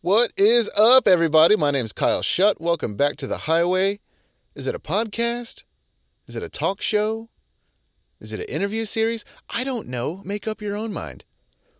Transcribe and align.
What 0.00 0.30
is 0.36 0.70
up, 0.78 1.08
everybody? 1.08 1.56
My 1.56 1.72
name 1.72 1.84
is 1.84 1.92
Kyle 1.92 2.22
Shutt. 2.22 2.60
Welcome 2.60 2.94
back 2.94 3.16
to 3.16 3.26
The 3.26 3.38
Highway. 3.38 3.98
Is 4.54 4.68
it 4.68 4.76
a 4.76 4.78
podcast? 4.78 5.64
Is 6.28 6.36
it 6.36 6.42
a 6.44 6.48
talk 6.48 6.80
show? 6.80 7.30
Is 8.20 8.32
it 8.32 8.38
an 8.38 8.46
interview 8.46 8.84
series? 8.84 9.24
I 9.50 9.64
don't 9.64 9.88
know. 9.88 10.22
Make 10.24 10.46
up 10.46 10.62
your 10.62 10.76
own 10.76 10.92
mind. 10.92 11.24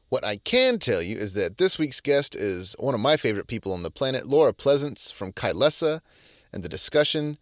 What 0.08 0.24
I 0.24 0.38
can 0.38 0.80
tell 0.80 1.00
you 1.00 1.16
is 1.16 1.34
that 1.34 1.58
this 1.58 1.78
week's 1.78 2.00
guest 2.00 2.34
is 2.34 2.74
one 2.80 2.92
of 2.92 2.98
my 2.98 3.16
favorite 3.16 3.46
people 3.46 3.72
on 3.72 3.84
the 3.84 3.90
planet, 3.90 4.26
Laura 4.26 4.52
Pleasants 4.52 5.12
from 5.12 5.32
Kylesa 5.32 6.00
and 6.52 6.64
the 6.64 6.68
discussion. 6.68 7.38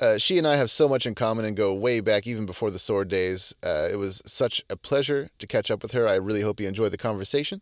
Uh, 0.00 0.16
she 0.16 0.38
and 0.38 0.46
I 0.46 0.56
have 0.56 0.70
so 0.70 0.88
much 0.88 1.04
in 1.04 1.14
common 1.14 1.44
and 1.44 1.54
go 1.54 1.74
way 1.74 2.00
back, 2.00 2.26
even 2.26 2.46
before 2.46 2.70
the 2.70 2.78
sword 2.78 3.08
days. 3.08 3.54
Uh, 3.62 3.88
it 3.92 3.96
was 3.96 4.22
such 4.24 4.64
a 4.70 4.76
pleasure 4.76 5.28
to 5.38 5.46
catch 5.46 5.70
up 5.70 5.82
with 5.82 5.92
her. 5.92 6.08
I 6.08 6.14
really 6.14 6.40
hope 6.40 6.60
you 6.60 6.66
enjoy 6.66 6.88
the 6.88 6.96
conversation. 6.96 7.60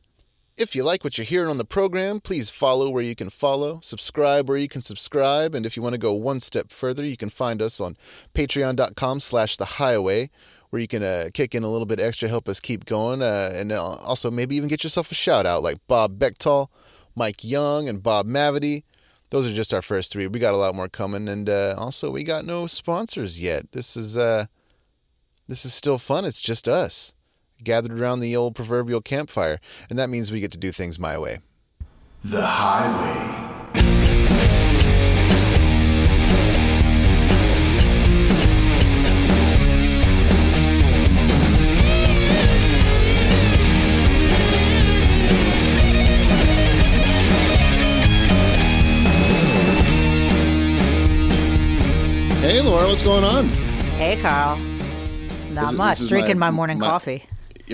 If 0.54 0.76
you 0.76 0.84
like 0.84 1.02
what 1.02 1.16
you're 1.16 1.24
hearing 1.24 1.48
on 1.48 1.56
the 1.56 1.64
program, 1.64 2.20
please 2.20 2.50
follow 2.50 2.90
where 2.90 3.02
you 3.02 3.14
can 3.14 3.30
follow, 3.30 3.80
subscribe 3.82 4.50
where 4.50 4.58
you 4.58 4.68
can 4.68 4.82
subscribe, 4.82 5.54
and 5.54 5.64
if 5.64 5.78
you 5.78 5.82
want 5.82 5.94
to 5.94 5.98
go 5.98 6.12
one 6.12 6.40
step 6.40 6.70
further, 6.70 7.02
you 7.02 7.16
can 7.16 7.30
find 7.30 7.62
us 7.62 7.80
on 7.80 7.96
patreon.com 8.34 9.20
slash 9.20 9.56
the 9.56 9.64
highway, 9.64 10.28
where 10.68 10.80
you 10.80 10.86
can 10.86 11.02
uh, 11.02 11.30
kick 11.32 11.54
in 11.54 11.62
a 11.62 11.70
little 11.70 11.86
bit 11.86 11.98
extra, 11.98 12.28
help 12.28 12.50
us 12.50 12.60
keep 12.60 12.84
going, 12.84 13.22
uh, 13.22 13.50
and 13.54 13.72
uh, 13.72 13.82
also 13.82 14.30
maybe 14.30 14.54
even 14.54 14.68
get 14.68 14.84
yourself 14.84 15.10
a 15.10 15.14
shout 15.14 15.46
out 15.46 15.62
like 15.62 15.78
Bob 15.88 16.18
Bechtal, 16.18 16.68
Mike 17.16 17.42
Young, 17.42 17.88
and 17.88 18.02
Bob 18.02 18.26
Mavity. 18.26 18.82
Those 19.30 19.46
are 19.46 19.54
just 19.54 19.72
our 19.72 19.80
first 19.80 20.12
three. 20.12 20.26
We 20.26 20.38
got 20.38 20.52
a 20.52 20.58
lot 20.58 20.74
more 20.74 20.88
coming, 20.90 21.28
and 21.28 21.48
uh, 21.48 21.76
also 21.78 22.10
we 22.10 22.24
got 22.24 22.44
no 22.44 22.66
sponsors 22.66 23.40
yet. 23.40 23.72
This 23.72 23.96
is 23.96 24.18
uh, 24.18 24.44
this 25.48 25.64
is 25.64 25.72
still 25.72 25.96
fun. 25.96 26.26
It's 26.26 26.42
just 26.42 26.68
us 26.68 27.14
gathered 27.64 27.98
around 27.98 28.20
the 28.20 28.36
old 28.36 28.54
proverbial 28.54 29.00
campfire, 29.00 29.60
and 29.90 29.98
that 29.98 30.10
means 30.10 30.30
we 30.32 30.40
get 30.40 30.52
to 30.52 30.58
do 30.58 30.72
things 30.72 30.98
my 30.98 31.18
way. 31.18 31.38
The 32.24 32.44
Highway. 32.46 33.28
Hey, 52.42 52.60
Laura, 52.60 52.86
what's 52.88 53.02
going 53.02 53.22
on? 53.22 53.46
Hey, 53.98 54.20
Carl. 54.20 54.56
Not 55.52 55.68
This 55.68 55.78
much. 55.78 55.98
this 56.00 56.08
Drinking 56.08 56.38
my- 56.40 56.50
my, 56.50 56.56
morning 56.56 56.78
my- 56.80 56.86
coffee. 56.88 57.24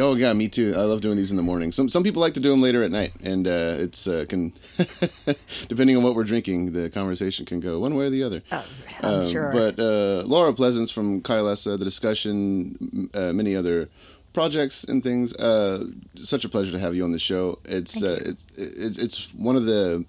Oh 0.01 0.15
yeah, 0.15 0.33
me 0.33 0.49
too. 0.49 0.75
I 0.77 0.83
love 0.83 1.01
doing 1.01 1.17
these 1.17 1.31
in 1.31 1.37
the 1.37 1.43
morning. 1.43 1.73
Some 1.73 1.89
some 1.89 2.03
people 2.03 2.21
like 2.21 2.35
to 2.35 2.41
do 2.41 2.51
them 2.51 2.61
later 2.63 2.83
at 2.83 2.91
night, 2.91 3.13
and 3.23 3.47
uh, 3.47 3.77
it's 3.79 4.07
uh, 4.07 4.25
can 4.29 4.53
depending 5.69 5.97
on 5.97 6.03
what 6.03 6.15
we're 6.15 6.25
drinking, 6.25 6.73
the 6.73 6.91
conversation 6.91 7.45
can 7.47 7.61
go 7.61 7.81
one 7.81 7.95
way 7.95 8.07
or 8.07 8.11
the 8.11 8.23
other. 8.23 8.43
Oh, 8.53 8.65
I'm 9.03 9.15
Um, 9.21 9.31
sure. 9.31 9.51
But 9.53 9.79
uh, 9.79 10.23
Laura 10.27 10.53
Pleasants 10.53 10.91
from 10.91 11.21
Kylesa, 11.23 11.79
the 11.79 11.85
discussion, 11.85 13.11
uh, 13.15 13.33
many 13.33 13.57
other 13.57 13.89
projects 14.33 14.85
and 14.85 15.03
things. 15.03 15.35
Uh, 15.35 15.85
such 16.17 16.45
a 16.45 16.49
pleasure 16.49 16.73
to 16.73 16.79
have 16.79 16.95
you 16.95 17.05
on 17.05 17.13
the 17.13 17.19
show. 17.19 17.59
It's 17.65 18.03
uh, 18.03 18.19
it's, 18.25 18.47
it's 18.57 18.99
it's 18.99 19.35
one 19.35 19.57
of 19.57 19.65
the 19.65 20.05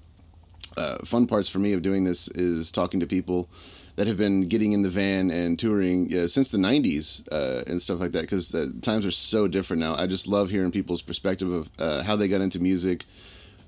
uh, 0.78 0.98
fun 1.06 1.26
parts 1.28 1.50
for 1.50 1.60
me 1.60 1.74
of 1.74 1.82
doing 1.82 2.04
this 2.04 2.28
is 2.30 2.72
talking 2.72 3.00
to 3.00 3.08
people 3.08 3.50
that 4.00 4.08
have 4.08 4.16
been 4.16 4.48
getting 4.48 4.72
in 4.72 4.82
the 4.82 4.90
van 4.90 5.30
and 5.30 5.60
touring 5.60 6.08
uh, 6.18 6.26
since 6.26 6.52
the 6.52 6.58
90s 6.58 7.28
uh, 7.34 7.70
and 7.70 7.82
stuff 7.82 8.00
like 8.00 8.14
that 8.14 8.22
because 8.22 8.56
uh, 8.56 8.68
times 8.82 9.06
are 9.06 9.12
so 9.12 9.46
different 9.46 9.82
now. 9.82 9.94
I 9.94 10.08
just 10.08 10.26
love 10.26 10.50
hearing 10.50 10.72
people's 10.72 11.02
perspective 11.02 11.52
of 11.52 11.70
uh, 11.80 12.02
how 12.04 12.16
they 12.16 12.30
got 12.30 12.40
into 12.40 12.62
music. 12.62 13.04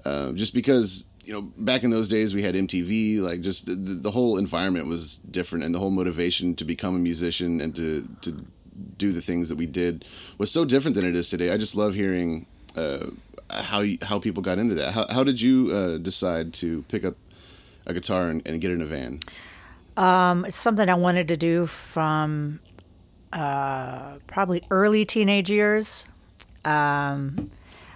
Uh, 0.06 0.32
just 0.32 0.54
because 0.54 1.04
you 1.26 1.34
know 1.34 1.42
back 1.42 1.84
in 1.84 1.90
those 1.90 2.08
days 2.08 2.34
we 2.34 2.44
had 2.44 2.56
MTV, 2.56 3.20
like 3.20 3.42
just 3.42 3.66
the, 3.66 3.76
the 3.76 4.12
whole 4.12 4.38
environment 4.38 4.88
was 4.88 5.18
different, 5.18 5.66
and 5.66 5.76
the 5.76 5.80
whole 5.80 5.90
motivation 5.90 6.56
to 6.56 6.64
become 6.64 6.96
a 6.96 7.00
musician 7.00 7.60
and 7.60 7.76
to 7.76 8.08
to 8.22 8.46
do 8.98 9.12
the 9.12 9.22
things 9.22 9.50
that 9.50 9.58
we 9.58 9.66
did 9.66 10.06
was 10.38 10.50
so 10.50 10.64
different 10.64 10.96
than 10.96 11.06
it 11.06 11.14
is 11.14 11.30
today. 11.30 11.52
I 11.52 11.58
just 11.58 11.76
love 11.76 11.94
hearing 11.94 12.46
uh, 12.78 13.08
how 13.50 13.84
how 14.02 14.18
people 14.18 14.42
got 14.42 14.60
into 14.60 14.76
that. 14.76 14.94
How 14.94 15.06
how 15.10 15.26
did 15.26 15.42
you 15.42 16.00
decide 16.00 16.54
to 16.54 16.84
pick 16.84 17.04
up 17.04 17.16
a 17.86 17.94
guitar 17.94 18.30
and, 18.30 18.42
and 18.48 18.62
get 18.62 18.72
in 18.72 18.82
a 18.82 18.86
van? 18.86 19.20
Um, 19.98 20.46
it's 20.46 20.58
something 20.58 20.88
I 20.90 20.94
wanted 20.96 21.28
to 21.30 21.38
do 21.38 21.66
from 21.66 22.60
uh, 23.34 24.16
probably 24.28 24.64
early 24.72 25.06
teenage 25.06 25.50
years. 25.52 26.06
Um, 26.66 27.52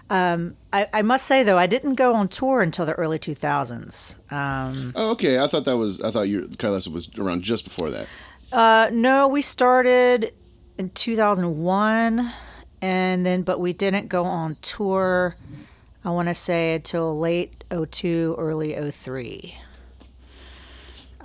um, 0.09 0.55
I, 0.71 0.87
I 0.93 1.01
must 1.01 1.25
say 1.25 1.41
though, 1.43 1.57
I 1.57 1.67
didn't 1.67 1.95
go 1.95 2.13
on 2.13 2.27
tour 2.27 2.61
until 2.61 2.85
the 2.85 2.93
early 2.93 3.17
2000s. 3.19 4.17
Um, 4.31 4.93
Oh, 4.95 5.11
okay. 5.11 5.39
I 5.39 5.47
thought 5.47 5.65
that 5.65 5.77
was 5.77 6.01
I 6.01 6.11
thought 6.11 6.27
your 6.27 6.43
Kylesa 6.43 6.89
was 6.91 7.09
around 7.17 7.43
just 7.43 7.63
before 7.63 7.89
that. 7.91 8.07
uh, 8.51 8.89
no, 8.91 9.27
we 9.27 9.41
started 9.41 10.33
in 10.77 10.89
2001, 10.91 12.31
and 12.81 13.25
then 13.25 13.41
but 13.41 13.59
we 13.59 13.73
didn't 13.73 14.07
go 14.09 14.25
on 14.25 14.57
tour. 14.61 15.35
I 16.03 16.11
want 16.11 16.27
to 16.27 16.35
say 16.35 16.75
until 16.75 17.17
late 17.17 17.63
02, 17.71 18.35
early 18.37 18.91
03. 18.91 19.55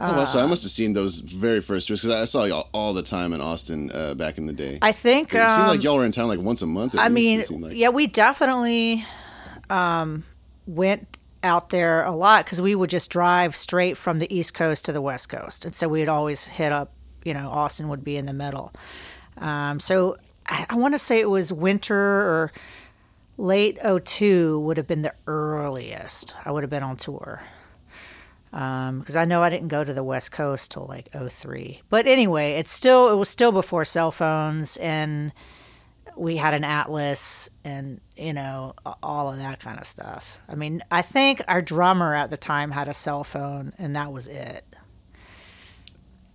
Oh, 0.00 0.16
well, 0.16 0.26
so 0.26 0.42
I 0.42 0.46
must 0.46 0.62
have 0.62 0.72
seen 0.72 0.92
those 0.92 1.20
very 1.20 1.60
first 1.60 1.88
tours 1.88 2.00
because 2.00 2.14
I 2.14 2.24
saw 2.24 2.44
y'all 2.44 2.68
all 2.72 2.94
the 2.94 3.02
time 3.02 3.32
in 3.32 3.40
Austin 3.40 3.90
uh, 3.92 4.14
back 4.14 4.38
in 4.38 4.46
the 4.46 4.52
day. 4.52 4.78
I 4.82 4.92
think 4.92 5.28
it 5.28 5.32
seemed 5.32 5.42
um, 5.42 5.68
like 5.68 5.82
y'all 5.82 5.96
were 5.96 6.04
in 6.04 6.12
town 6.12 6.28
like 6.28 6.40
once 6.40 6.62
a 6.62 6.66
month. 6.66 6.94
At 6.94 7.00
I 7.00 7.08
least, 7.08 7.50
mean, 7.50 7.60
like. 7.60 7.76
yeah, 7.76 7.90
we 7.90 8.06
definitely 8.06 9.04
um, 9.68 10.24
went 10.66 11.16
out 11.42 11.70
there 11.70 12.04
a 12.04 12.14
lot 12.14 12.44
because 12.44 12.60
we 12.60 12.74
would 12.74 12.90
just 12.90 13.10
drive 13.10 13.54
straight 13.56 13.96
from 13.96 14.18
the 14.18 14.34
East 14.34 14.54
Coast 14.54 14.84
to 14.86 14.92
the 14.92 15.00
West 15.00 15.28
Coast, 15.28 15.64
and 15.64 15.74
so 15.74 15.88
we'd 15.88 16.08
always 16.08 16.46
hit 16.46 16.72
up. 16.72 16.92
You 17.24 17.34
know, 17.34 17.50
Austin 17.50 17.88
would 17.88 18.02
be 18.02 18.16
in 18.16 18.24
the 18.24 18.32
middle. 18.32 18.72
Um, 19.36 19.78
so 19.80 20.16
I, 20.46 20.66
I 20.70 20.74
want 20.76 20.94
to 20.94 20.98
say 20.98 21.20
it 21.20 21.28
was 21.28 21.52
winter 21.52 21.96
or 21.96 22.52
late 23.36 23.78
02 23.82 24.60
would 24.60 24.76
have 24.76 24.86
been 24.86 25.02
the 25.02 25.14
earliest 25.26 26.34
I 26.44 26.50
would 26.50 26.62
have 26.62 26.70
been 26.70 26.82
on 26.82 26.96
tour. 26.96 27.42
Um, 28.52 28.98
because 28.98 29.16
I 29.16 29.24
know 29.24 29.42
I 29.44 29.50
didn't 29.50 29.68
go 29.68 29.84
to 29.84 29.94
the 29.94 30.02
West 30.02 30.32
Coast 30.32 30.72
till 30.72 30.86
like 30.86 31.08
03. 31.12 31.82
But 31.88 32.06
anyway, 32.06 32.54
it's 32.54 32.72
still 32.72 33.08
it 33.10 33.14
was 33.16 33.28
still 33.28 33.52
before 33.52 33.84
cell 33.84 34.10
phones 34.10 34.76
and 34.78 35.32
we 36.16 36.36
had 36.36 36.54
an 36.54 36.64
atlas 36.64 37.48
and 37.64 38.00
you 38.16 38.32
know 38.32 38.74
all 39.02 39.30
of 39.30 39.38
that 39.38 39.60
kind 39.60 39.78
of 39.78 39.86
stuff 39.86 40.38
i 40.48 40.54
mean 40.54 40.82
i 40.90 41.00
think 41.00 41.40
our 41.48 41.62
drummer 41.62 42.14
at 42.14 42.30
the 42.30 42.36
time 42.36 42.72
had 42.72 42.88
a 42.88 42.94
cell 42.94 43.24
phone 43.24 43.72
and 43.78 43.94
that 43.96 44.12
was 44.12 44.26
it 44.26 44.64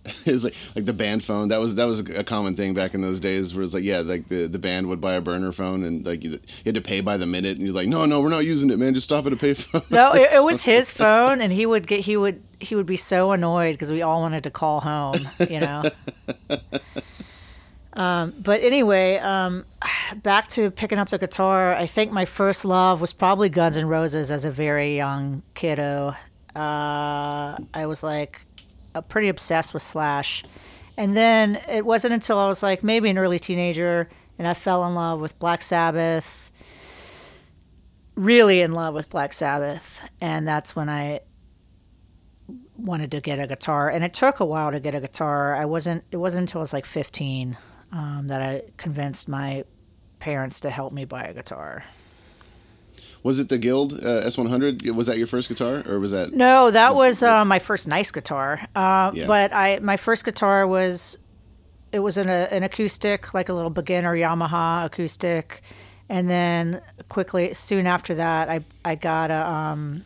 it's 0.26 0.44
like 0.44 0.54
like 0.74 0.86
the 0.86 0.92
band 0.92 1.24
phone. 1.24 1.48
That 1.48 1.58
was 1.58 1.74
that 1.76 1.86
was 1.86 2.00
a 2.00 2.24
common 2.24 2.56
thing 2.56 2.74
back 2.74 2.94
in 2.94 3.00
those 3.00 3.20
days. 3.20 3.54
Where 3.54 3.64
it's 3.64 3.74
like 3.74 3.84
yeah, 3.84 3.98
like 3.98 4.28
the, 4.28 4.46
the 4.46 4.58
band 4.58 4.88
would 4.88 5.00
buy 5.00 5.14
a 5.14 5.20
burner 5.20 5.52
phone 5.52 5.84
and 5.84 6.04
like 6.06 6.24
you, 6.24 6.30
you 6.30 6.38
had 6.66 6.74
to 6.74 6.80
pay 6.80 7.00
by 7.00 7.16
the 7.16 7.26
minute, 7.26 7.56
and 7.56 7.66
you're 7.66 7.74
like, 7.74 7.88
no, 7.88 8.04
no, 8.06 8.20
we're 8.20 8.30
not 8.30 8.44
using 8.44 8.70
it, 8.70 8.78
man. 8.78 8.94
Just 8.94 9.04
stop 9.04 9.26
at 9.26 9.32
a 9.32 9.36
payphone. 9.36 9.90
no 9.90 10.12
it, 10.12 10.32
it 10.32 10.44
was 10.44 10.62
his 10.64 10.90
phone 10.90 11.40
and 11.40 11.52
he 11.52 11.66
would 11.66 11.86
get 11.86 12.00
he 12.00 12.16
would 12.16 12.42
he 12.60 12.74
would 12.74 12.86
be 12.86 12.96
so 12.96 13.32
annoyed 13.32 13.72
because 13.72 13.90
we 13.90 14.02
all 14.02 14.20
wanted 14.20 14.42
to 14.42 14.50
call 14.50 14.80
home 14.80 15.14
you 15.48 15.60
know 15.60 15.82
um, 17.92 18.34
but 18.38 18.62
anyway 18.62 19.16
um, 19.18 19.64
back 20.22 20.48
to 20.48 20.70
picking 20.70 20.98
up 20.98 21.08
the 21.10 21.18
guitar 21.18 21.74
i 21.74 21.86
think 21.86 22.12
my 22.12 22.24
first 22.24 22.64
love 22.64 23.00
was 23.00 23.12
probably 23.12 23.48
guns 23.48 23.76
N' 23.76 23.86
roses 23.86 24.30
as 24.30 24.44
a 24.44 24.50
very 24.50 24.96
young 24.96 25.42
kiddo 25.54 26.14
uh, 26.54 27.56
i 27.74 27.86
was 27.86 28.02
like 28.02 28.40
pretty 29.02 29.28
obsessed 29.28 29.74
with 29.74 29.82
slash 29.82 30.42
and 30.96 31.16
then 31.16 31.60
it 31.68 31.84
wasn't 31.84 32.12
until 32.12 32.38
i 32.38 32.46
was 32.48 32.62
like 32.62 32.82
maybe 32.82 33.10
an 33.10 33.18
early 33.18 33.38
teenager 33.38 34.08
and 34.38 34.46
i 34.46 34.54
fell 34.54 34.84
in 34.86 34.94
love 34.94 35.20
with 35.20 35.38
black 35.38 35.62
sabbath 35.62 36.46
really 38.16 38.62
in 38.62 38.72
love 38.72 38.94
with 38.94 39.08
Black 39.10 39.32
Sabbath, 39.32 40.00
and 40.20 40.48
that's 40.48 40.74
when 40.74 40.88
I 40.88 41.20
wanted 42.76 43.10
to 43.12 43.20
get 43.20 43.38
a 43.38 43.46
guitar. 43.46 43.88
And 43.88 44.02
it 44.02 44.12
took 44.12 44.40
a 44.40 44.44
while 44.44 44.72
to 44.72 44.80
get 44.80 44.94
a 44.94 45.00
guitar. 45.00 45.54
I 45.54 45.66
wasn't. 45.66 46.04
It 46.10 46.16
wasn't 46.16 46.42
until 46.42 46.60
I 46.60 46.62
was 46.62 46.72
like 46.72 46.86
15 46.86 47.56
um, 47.92 48.26
that 48.28 48.42
I 48.42 48.62
convinced 48.76 49.28
my 49.28 49.64
parents 50.18 50.60
to 50.60 50.70
help 50.70 50.92
me 50.92 51.04
buy 51.04 51.24
a 51.24 51.34
guitar. 51.34 51.84
Was 53.22 53.38
it 53.38 53.48
the 53.48 53.58
Guild 53.58 53.94
uh, 53.94 54.22
S100? 54.26 54.90
Was 54.92 55.06
that 55.08 55.18
your 55.18 55.26
first 55.26 55.48
guitar, 55.48 55.82
or 55.88 55.98
was 55.98 56.12
that? 56.12 56.32
No, 56.32 56.70
that 56.70 56.94
was 56.94 57.22
uh, 57.22 57.44
my 57.44 57.58
first 57.58 57.88
nice 57.88 58.10
guitar. 58.12 58.60
Uh, 58.74 59.10
Yeah. 59.14 59.26
But 59.26 59.52
I 59.52 59.78
my 59.80 59.96
first 59.96 60.24
guitar 60.24 60.66
was 60.66 61.18
it 61.92 62.00
was 62.00 62.18
an, 62.18 62.28
a, 62.28 62.48
an 62.50 62.62
acoustic, 62.62 63.32
like 63.34 63.48
a 63.48 63.52
little 63.54 63.70
beginner 63.70 64.14
Yamaha 64.14 64.84
acoustic, 64.86 65.62
and 66.08 66.28
then 66.28 66.82
quickly 67.08 67.54
soon 67.54 67.86
after 67.86 68.14
that, 68.14 68.48
I 68.48 68.64
I 68.84 68.94
got 68.94 69.30
a 69.30 69.48
um, 69.48 70.04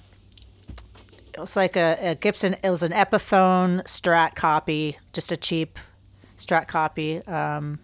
it 1.35 1.39
was 1.41 1.57
like 1.57 1.77
a, 1.77 1.99
a 2.01 2.15
Gibson. 2.15 2.57
It 2.63 2.71
was 2.71 2.83
an 2.83 2.93
Epiphone 2.93 3.83
Strat 3.85 4.35
copy, 4.35 4.99
just 5.13 5.31
a 5.33 5.37
cheap 5.37 5.79
Strat 6.39 6.69
copy 6.69 7.19
um, 7.27 7.79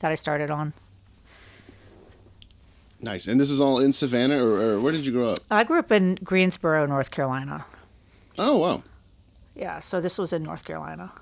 that 0.00 0.10
I 0.10 0.14
started 0.14 0.50
on. 0.50 0.72
Nice. 3.02 3.26
And 3.26 3.40
this 3.40 3.50
is 3.50 3.60
all 3.60 3.78
in 3.78 3.92
Savannah, 3.92 4.44
or, 4.44 4.60
or 4.60 4.80
where 4.80 4.92
did 4.92 5.06
you 5.06 5.12
grow 5.12 5.30
up? 5.30 5.38
I 5.50 5.64
grew 5.64 5.78
up 5.78 5.90
in 5.90 6.16
Greensboro, 6.22 6.86
North 6.86 7.10
Carolina. 7.10 7.64
Oh 8.38 8.58
wow, 8.58 8.82
Yeah, 9.54 9.80
so 9.80 10.00
this 10.00 10.16
was 10.18 10.32
in 10.32 10.42
North 10.42 10.64
Carolina. 10.64 11.12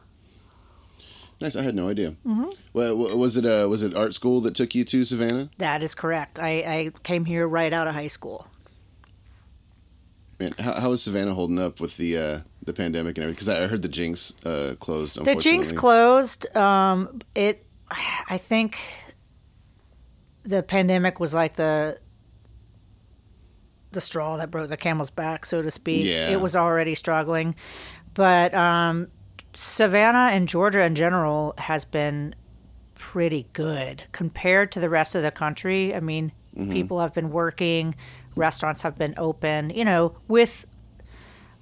nice. 1.41 1.57
I 1.57 1.63
had 1.63 1.75
no 1.75 1.89
idea. 1.89 2.11
Mm-hmm. 2.27 2.51
Well, 2.73 2.97
was 3.19 3.37
it 3.37 3.45
uh, 3.47 3.69
was 3.69 3.83
it 3.83 3.95
art 3.97 4.15
school 4.15 4.41
that 4.43 4.55
took 4.55 4.75
you 4.75 4.85
to 4.85 5.05
Savannah? 5.05 5.51
That 5.59 5.83
is 5.83 5.95
correct. 5.95 6.39
I, 6.39 6.51
I 6.61 6.91
came 7.03 7.25
here 7.25 7.47
right 7.49 7.73
out 7.73 7.87
of 7.89 7.95
high 7.95 8.09
school. 8.09 8.47
Man, 10.39 10.55
how, 10.59 10.75
how 10.75 10.93
is 10.93 11.03
Savannah 11.03 11.35
holding 11.35 11.59
up 11.59 11.81
with 11.81 11.97
the 11.97 12.17
uh, 12.19 12.41
the 12.65 12.73
pandemic 12.73 13.17
and 13.19 13.25
everything? 13.25 13.35
Because 13.35 13.49
I 13.49 13.67
heard 13.67 13.83
the 13.83 13.89
Jinx 13.89 14.35
uh, 14.45 14.75
closed. 14.79 15.25
The 15.25 15.35
Jinx 15.35 15.73
closed. 15.73 16.55
Um, 16.57 17.21
it, 17.35 17.65
I 17.91 18.39
think, 18.39 18.79
the 20.49 20.63
pandemic 20.63 21.21
was 21.21 21.35
like 21.35 21.55
the 21.55 21.99
the 23.93 24.01
straw 24.01 24.37
that 24.37 24.51
broke 24.51 24.69
the 24.69 24.77
camel's 24.77 25.11
back, 25.11 25.47
so 25.47 25.63
to 25.63 25.71
speak. 25.71 26.07
Yeah. 26.07 26.31
It 26.31 26.41
was 26.41 26.57
already 26.57 26.95
struggling, 26.95 27.55
but 28.15 28.53
um, 28.55 29.09
Savannah 29.55 30.31
and 30.33 30.49
Georgia 30.49 30.83
in 30.83 30.95
general 30.95 31.55
has 31.59 31.85
been 31.85 32.35
pretty 32.95 33.47
good 33.53 34.05
compared 34.13 34.73
to 34.73 34.81
the 34.81 34.89
rest 34.89 35.15
of 35.15 35.23
the 35.23 35.31
country. 35.31 35.95
I 35.95 36.01
mean, 36.01 36.33
people 36.71 37.01
have 37.01 37.15
been 37.15 37.31
working, 37.31 37.95
restaurants 38.35 38.83
have 38.83 38.99
been 38.99 39.15
open. 39.17 39.71
You 39.71 39.85
know, 39.85 40.17
with 40.29 40.67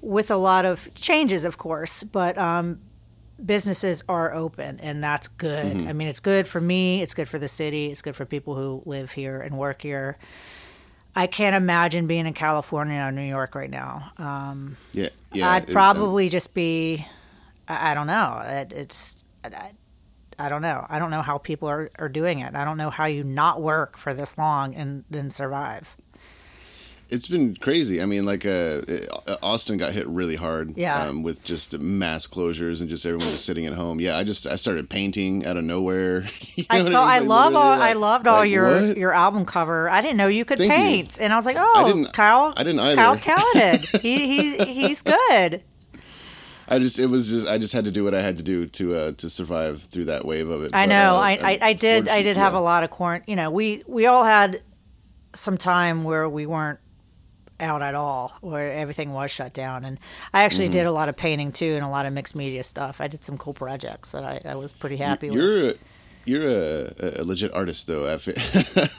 with 0.00 0.30
a 0.30 0.36
lot 0.36 0.64
of 0.64 0.88
changes, 0.94 1.44
of 1.44 1.58
course, 1.58 2.02
but 2.04 2.38
um, 2.38 2.80
businesses 3.44 4.02
are 4.08 4.32
open, 4.34 4.80
and 4.80 5.02
that's 5.02 5.28
good. 5.28 5.66
I 5.66 5.92
mean, 5.92 6.08
it's 6.08 6.20
good 6.20 6.48
for 6.48 6.60
me. 6.60 7.02
It's 7.02 7.14
good 7.14 7.28
for 7.28 7.38
the 7.38 7.48
city. 7.48 7.90
It's 7.90 8.02
good 8.02 8.16
for 8.16 8.24
people 8.24 8.54
who 8.54 8.82
live 8.86 9.12
here 9.12 9.40
and 9.40 9.58
work 9.58 9.82
here. 9.82 10.16
I 11.14 11.26
can't 11.26 11.56
imagine 11.56 12.06
being 12.06 12.26
in 12.26 12.34
California 12.34 13.00
or 13.00 13.10
New 13.12 13.22
York 13.22 13.54
right 13.54 13.70
now. 13.70 14.12
Um, 14.18 14.76
Yeah, 14.92 15.08
yeah. 15.32 15.50
I'd 15.50 15.68
it- 15.68 15.72
probably 15.72 16.28
just 16.28 16.52
be, 16.54 17.06
I, 17.68 17.92
I 17.92 17.94
don't 17.94 18.06
know. 18.06 18.42
It, 18.44 18.72
it's, 18.72 19.24
I, 19.44 19.70
I 20.38 20.48
don't 20.50 20.60
know. 20.60 20.84
I 20.90 20.98
don't 20.98 21.10
know 21.10 21.22
how 21.22 21.38
people 21.38 21.68
are, 21.68 21.88
are 21.98 22.10
doing 22.10 22.40
it. 22.40 22.54
I 22.54 22.64
don't 22.66 22.76
know 22.76 22.90
how 22.90 23.06
you 23.06 23.24
not 23.24 23.62
work 23.62 23.96
for 23.96 24.12
this 24.12 24.36
long 24.36 24.74
and 24.74 25.04
then 25.08 25.30
survive. 25.30 25.96
It's 27.08 27.28
been 27.28 27.54
crazy. 27.56 28.02
I 28.02 28.04
mean, 28.04 28.24
like 28.26 28.44
uh, 28.44 28.82
uh, 29.28 29.36
Austin 29.42 29.76
got 29.78 29.92
hit 29.92 30.06
really 30.08 30.36
hard, 30.36 30.76
Yeah. 30.76 31.04
um, 31.06 31.22
with 31.22 31.44
just 31.44 31.78
mass 31.78 32.26
closures 32.26 32.80
and 32.80 32.88
just 32.90 33.06
everyone 33.06 33.28
was 33.30 33.44
sitting 33.44 33.64
at 33.66 33.74
home. 33.74 34.00
Yeah, 34.00 34.16
I 34.18 34.24
just 34.24 34.46
I 34.46 34.56
started 34.56 34.90
painting 34.90 35.46
out 35.46 35.56
of 35.56 35.64
nowhere. 35.64 36.26
You 36.56 36.64
I 36.70 36.78
know 36.78 36.84
what 36.84 36.92
saw. 36.92 37.00
mean? 37.02 37.10
I 37.10 37.18
Like, 37.18 37.28
love 37.28 37.54
all. 37.54 37.70
literally, 37.70 37.90
I 37.90 37.92
loved 37.92 38.26
all 38.26 38.38
like, 38.40 38.50
your 38.50 38.70
what? 38.88 38.96
your 38.96 39.12
album 39.12 39.44
cover. 39.44 39.88
I 39.90 40.00
didn't 40.00 40.16
know 40.16 40.26
you 40.26 40.44
could 40.44 40.58
Thank 40.58 40.70
you. 40.70 40.76
paint, 40.76 41.20
and 41.20 41.32
I 41.32 41.36
was 41.36 41.44
like, 41.46 41.56
oh, 41.58 41.84
didn't- 41.86 42.12
Kyle. 42.12 42.52
I 42.56 42.62
didn't 42.64 42.80
either. 42.80 42.96
Kyle's 42.96 43.20
talented. 43.20 43.80
he 44.02 44.26
he 44.56 44.64
he's 44.64 45.02
good. 45.02 45.62
I 46.68 46.78
just 46.80 46.98
it 46.98 47.06
was 47.06 47.28
just 47.28 47.46
I 47.48 47.58
just 47.58 47.72
had 47.72 47.84
to 47.84 47.92
do 47.92 48.02
what 48.02 48.14
I 48.14 48.22
had 48.22 48.36
to 48.38 48.42
do 48.42 48.66
to 48.66 48.94
uh, 48.94 49.12
to 49.12 49.30
survive 49.30 49.82
through 49.82 50.06
that 50.06 50.24
wave 50.24 50.48
of 50.48 50.62
it. 50.64 50.74
I 50.74 50.86
But, 50.86 50.88
know. 50.88 51.14
uh, 51.16 51.20
I, 51.20 51.30
I, 51.42 51.58
I 51.62 51.72
did. 51.74 52.08
I 52.08 52.22
did 52.22 52.36
have 52.36 52.54
yeah. 52.54 52.58
a 52.58 52.60
lot 52.60 52.82
of 52.82 52.90
quarant. 52.90 53.22
You 53.28 53.36
know, 53.36 53.50
we 53.50 53.84
we 53.86 54.06
all 54.06 54.24
had 54.24 54.62
some 55.34 55.56
time 55.58 56.02
where 56.02 56.28
we 56.28 56.46
weren't 56.46 56.80
out 57.60 57.82
at 57.82 57.94
all, 57.94 58.32
where 58.40 58.72
everything 58.72 59.12
was 59.12 59.30
shut 59.30 59.52
down. 59.52 59.84
And 59.84 59.98
I 60.34 60.42
actually 60.42 60.66
Mm-hmm. 60.66 60.72
did 60.72 60.86
a 60.86 60.92
lot 60.92 61.08
of 61.08 61.16
painting 61.16 61.52
too, 61.52 61.74
and 61.74 61.84
a 61.84 61.88
lot 61.88 62.06
of 62.06 62.12
mixed 62.12 62.34
media 62.36 62.62
stuff. 62.62 63.00
I 63.00 63.08
did 63.08 63.24
some 63.24 63.38
cool 63.38 63.54
projects 63.54 64.12
that 64.12 64.24
I, 64.24 64.40
I 64.44 64.54
was 64.56 64.72
pretty 64.72 64.96
happy 64.96 65.30
with. 65.30 65.38
You're 65.38 65.68
a, 65.70 65.74
you're 66.24 66.44
a, 66.44 67.20
a 67.20 67.24
legit 67.24 67.52
artist, 67.54 67.86
though. 67.86 68.04
I, 68.04 68.18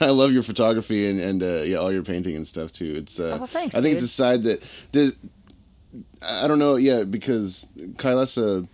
I 0.04 0.10
love 0.10 0.32
your 0.32 0.42
photography 0.42 1.08
and 1.10 1.20
and 1.20 1.42
uh, 1.42 1.62
yeah, 1.64 1.76
all 1.76 1.92
your 1.92 2.02
painting 2.02 2.34
and 2.36 2.46
stuff 2.46 2.72
too. 2.72 2.94
It's 2.96 3.20
uh, 3.20 3.38
Oh, 3.40 3.46
thanks, 3.46 3.74
I 3.74 3.80
think 3.80 3.92
dude. 3.96 4.02
it's 4.02 4.02
a 4.04 4.08
side 4.08 4.42
that 4.44 4.60
the 4.92 5.14
I 6.42 6.48
don't 6.48 6.58
know, 6.58 6.76
yeah, 6.76 7.04
because 7.04 7.68
Kylesa, 7.96 8.66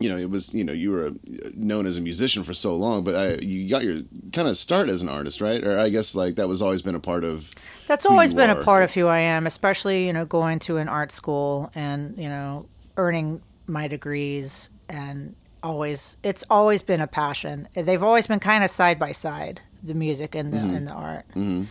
you 0.00 0.08
know, 0.08 0.16
it 0.16 0.30
was 0.30 0.52
you 0.52 0.64
know 0.64 0.72
you 0.72 0.90
were 0.90 1.12
known 1.54 1.86
as 1.86 1.96
a 1.96 2.00
musician 2.00 2.42
for 2.42 2.52
so 2.52 2.74
long, 2.74 3.02
but 3.02 3.14
I 3.14 3.34
you 3.42 3.68
got 3.68 3.82
your 3.82 4.02
kind 4.32 4.48
of 4.48 4.56
start 4.56 4.88
as 4.88 5.02
an 5.02 5.08
artist, 5.08 5.40
right? 5.40 5.64
Or 5.64 5.78
I 5.78 5.88
guess 5.88 6.14
like 6.14 6.36
that 6.36 6.48
was 6.48 6.60
always 6.60 6.82
been 6.82 6.94
a 6.94 7.00
part 7.00 7.24
of. 7.24 7.52
That's 7.86 8.04
always 8.04 8.34
been 8.34 8.50
are. 8.50 8.60
a 8.60 8.64
part 8.64 8.82
of 8.82 8.92
who 8.92 9.06
I 9.06 9.20
am, 9.20 9.46
especially 9.46 10.06
you 10.06 10.12
know 10.12 10.24
going 10.24 10.58
to 10.60 10.76
an 10.76 10.88
art 10.88 11.12
school 11.12 11.70
and 11.74 12.16
you 12.18 12.28
know 12.28 12.66
earning 12.96 13.42
my 13.66 13.88
degrees 13.88 14.70
and 14.88 15.34
always 15.62 16.16
it's 16.22 16.44
always 16.50 16.82
been 16.82 17.00
a 17.00 17.06
passion. 17.06 17.68
They've 17.74 18.02
always 18.02 18.26
been 18.26 18.40
kind 18.40 18.64
of 18.64 18.70
side 18.70 18.98
by 18.98 19.12
side, 19.12 19.62
the 19.82 19.94
music 19.94 20.34
and 20.34 20.52
the 20.52 20.58
and 20.58 20.86
the 20.86 20.92
art. 20.92 21.28
Mm-hmm. 21.30 21.64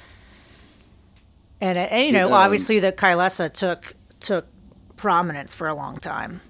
And, 1.62 1.78
and 1.78 2.06
you 2.06 2.12
know, 2.12 2.28
um, 2.28 2.34
obviously, 2.34 2.80
the 2.80 2.92
Kylesa 2.92 3.52
took 3.52 3.94
took 4.20 4.48
prominence 4.98 5.54
for 5.54 5.68
a 5.68 5.74
long 5.74 5.98
time. 5.98 6.42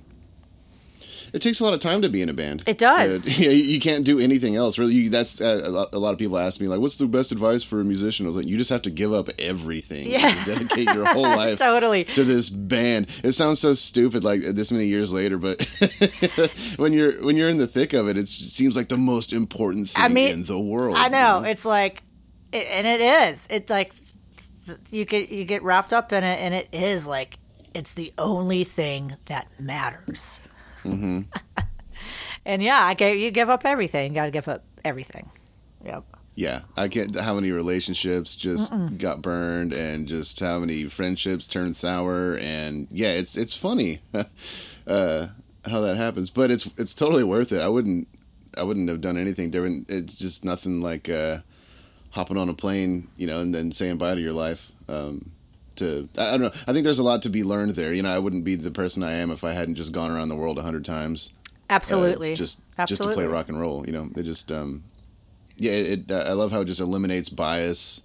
It 1.36 1.42
takes 1.42 1.60
a 1.60 1.66
lot 1.66 1.74
of 1.74 1.82
time 1.82 2.02
to 2.02 2.08
be 2.08 2.22
in 2.22 2.30
a 2.30 2.34
band. 2.34 2.64
It 2.66 2.78
does. 2.78 3.28
Uh, 3.28 3.32
yeah, 3.44 3.50
you 3.50 3.66
you 3.66 3.80
can't 3.82 4.06
do 4.06 4.22
anything 4.22 4.56
else. 4.56 4.78
Really, 4.78 4.94
you, 4.94 5.10
that's 5.10 5.42
uh, 5.42 5.86
a, 5.92 6.00
lot, 6.00 6.14
of 6.14 6.18
people 6.18 6.38
ask 6.38 6.62
me 6.62 6.70
like, 6.70 6.80
"What's 6.80 6.98
the 6.98 7.08
best 7.08 7.34
advice 7.34 7.62
for 7.62 7.82
a 7.82 7.84
musician?" 7.84 8.26
I 8.26 8.28
was 8.28 8.38
like, 8.38 8.48
"You 8.48 8.58
just 8.58 8.70
have 8.70 8.84
to 8.84 8.90
give 8.90 9.12
up 9.12 9.28
everything. 9.38 10.10
Yeah. 10.10 10.46
Dedicate 10.46 10.94
your 10.94 11.04
whole 11.06 11.24
life 11.42 11.60
Totally. 11.60 12.06
to 12.06 12.24
this 12.24 12.50
band." 12.50 13.08
It 13.22 13.34
sounds 13.34 13.60
so 13.60 13.74
stupid, 13.74 14.24
like 14.24 14.40
this 14.40 14.72
many 14.72 14.86
years 14.86 15.12
later, 15.12 15.38
but 15.38 15.62
when 16.78 16.94
you're 16.94 17.22
when 17.22 17.36
you're 17.36 17.50
in 17.50 17.58
the 17.58 17.68
thick 17.68 17.92
of 17.92 18.08
it, 18.08 18.16
it 18.16 18.30
seems 18.30 18.78
like 18.78 18.88
the 18.88 18.96
most 18.96 19.34
important 19.34 19.90
thing 19.90 20.06
I 20.06 20.08
mean, 20.08 20.32
in 20.32 20.44
the 20.46 20.58
world. 20.58 20.96
I 20.96 21.06
you 21.06 21.12
know 21.12 21.44
it's 21.44 21.66
like, 21.66 22.02
it, 22.54 22.66
and 22.68 22.88
it 22.88 23.02
is. 23.02 23.46
It's 23.50 23.70
like 23.70 23.94
you 24.90 25.04
get 25.04 25.28
you 25.28 25.44
get 25.44 25.64
wrapped 25.64 25.92
up 25.92 26.14
in 26.14 26.24
it, 26.24 26.40
and 26.40 26.54
it 26.54 26.70
is 26.72 27.06
like 27.06 27.40
it's 27.74 27.94
the 27.94 28.14
only 28.18 28.64
thing 28.64 29.18
that 29.26 29.50
matters. 29.60 30.48
Mm-hmm. 30.94 31.22
and 32.46 32.62
yeah, 32.62 32.84
I 32.84 32.94
gave 32.94 33.20
you 33.20 33.32
give 33.32 33.50
up 33.50 33.66
everything. 33.66 34.12
You 34.12 34.16
got 34.16 34.26
to 34.26 34.32
give 34.32 34.48
up 34.48 34.64
everything. 34.84 35.30
Yep. 35.84 36.04
Yeah, 36.36 36.62
I 36.76 36.90
can't. 36.90 37.16
How 37.16 37.36
many 37.36 37.52
relationships 37.52 38.36
just 38.36 38.74
got 38.98 39.22
burned, 39.22 39.72
and 39.72 40.06
just 40.06 40.40
how 40.42 40.60
many 40.60 40.84
friendships 40.86 41.48
turned 41.48 41.78
sour, 41.78 42.38
and 42.42 42.88
yeah, 42.92 43.12
it's 43.12 43.38
it's 43.38 43.56
funny 43.56 44.02
uh, 44.88 45.28
how 45.66 45.80
that 45.80 45.96
happens, 45.96 46.30
but 46.30 46.52
it's 46.52 46.70
it's 46.78 46.94
totally 46.94 47.24
worth 47.24 47.54
it. 47.54 47.62
I 47.62 47.70
wouldn't 47.70 48.10
I 48.58 48.64
wouldn't 48.64 48.90
have 48.90 49.00
done 49.00 49.18
anything 49.18 49.50
different. 49.50 49.90
It's 49.90 50.16
just 50.16 50.44
nothing 50.44 50.82
like 50.82 51.10
uh, 51.10 51.38
hopping 52.12 52.38
on 52.38 52.50
a 52.50 52.54
plane, 52.54 53.08
you 53.16 53.28
know, 53.28 53.40
and 53.40 53.56
then 53.56 53.72
saying 53.72 53.98
bye 53.98 54.16
to 54.16 54.22
your 54.22 54.34
life. 54.34 54.72
Um, 54.90 55.32
to 55.78 56.10
I, 56.18 56.32
don't 56.32 56.42
know. 56.42 56.52
I 56.68 56.74
think 56.74 56.84
there's 56.84 57.00
a 57.00 57.04
lot 57.04 57.22
to 57.24 57.30
be 57.30 57.44
learned 57.44 57.72
there. 57.72 57.94
You 57.94 58.04
know, 58.04 58.14
I 58.14 58.20
wouldn't 58.20 58.44
be 58.44 58.56
the 58.56 58.72
person 58.72 59.04
I 59.04 59.14
am 59.14 59.32
if 59.32 59.44
I 59.44 59.52
hadn't 59.52 59.76
just 59.76 59.92
gone 59.92 60.12
around 60.12 60.30
the 60.30 60.36
world 60.36 60.58
a 60.58 60.64
hundred 60.64 60.86
times 60.86 61.32
uh, 61.70 61.74
Absolutely. 61.74 62.36
just 62.36 62.60
Absolutely. 62.78 63.06
just 63.06 63.18
to 63.18 63.24
play 63.24 63.26
rock 63.26 63.50
and 63.50 63.60
roll. 63.60 63.86
You 63.86 63.94
know, 63.94 64.10
it 64.16 64.24
just 64.24 64.52
um, 64.52 64.84
yeah, 65.58 65.72
it. 65.72 66.12
uh, 66.12 66.26
I 66.28 66.34
love 66.34 66.52
how 66.52 66.62
it 66.62 66.66
just 66.66 66.80
eliminates 66.80 67.30
bias. 67.30 68.04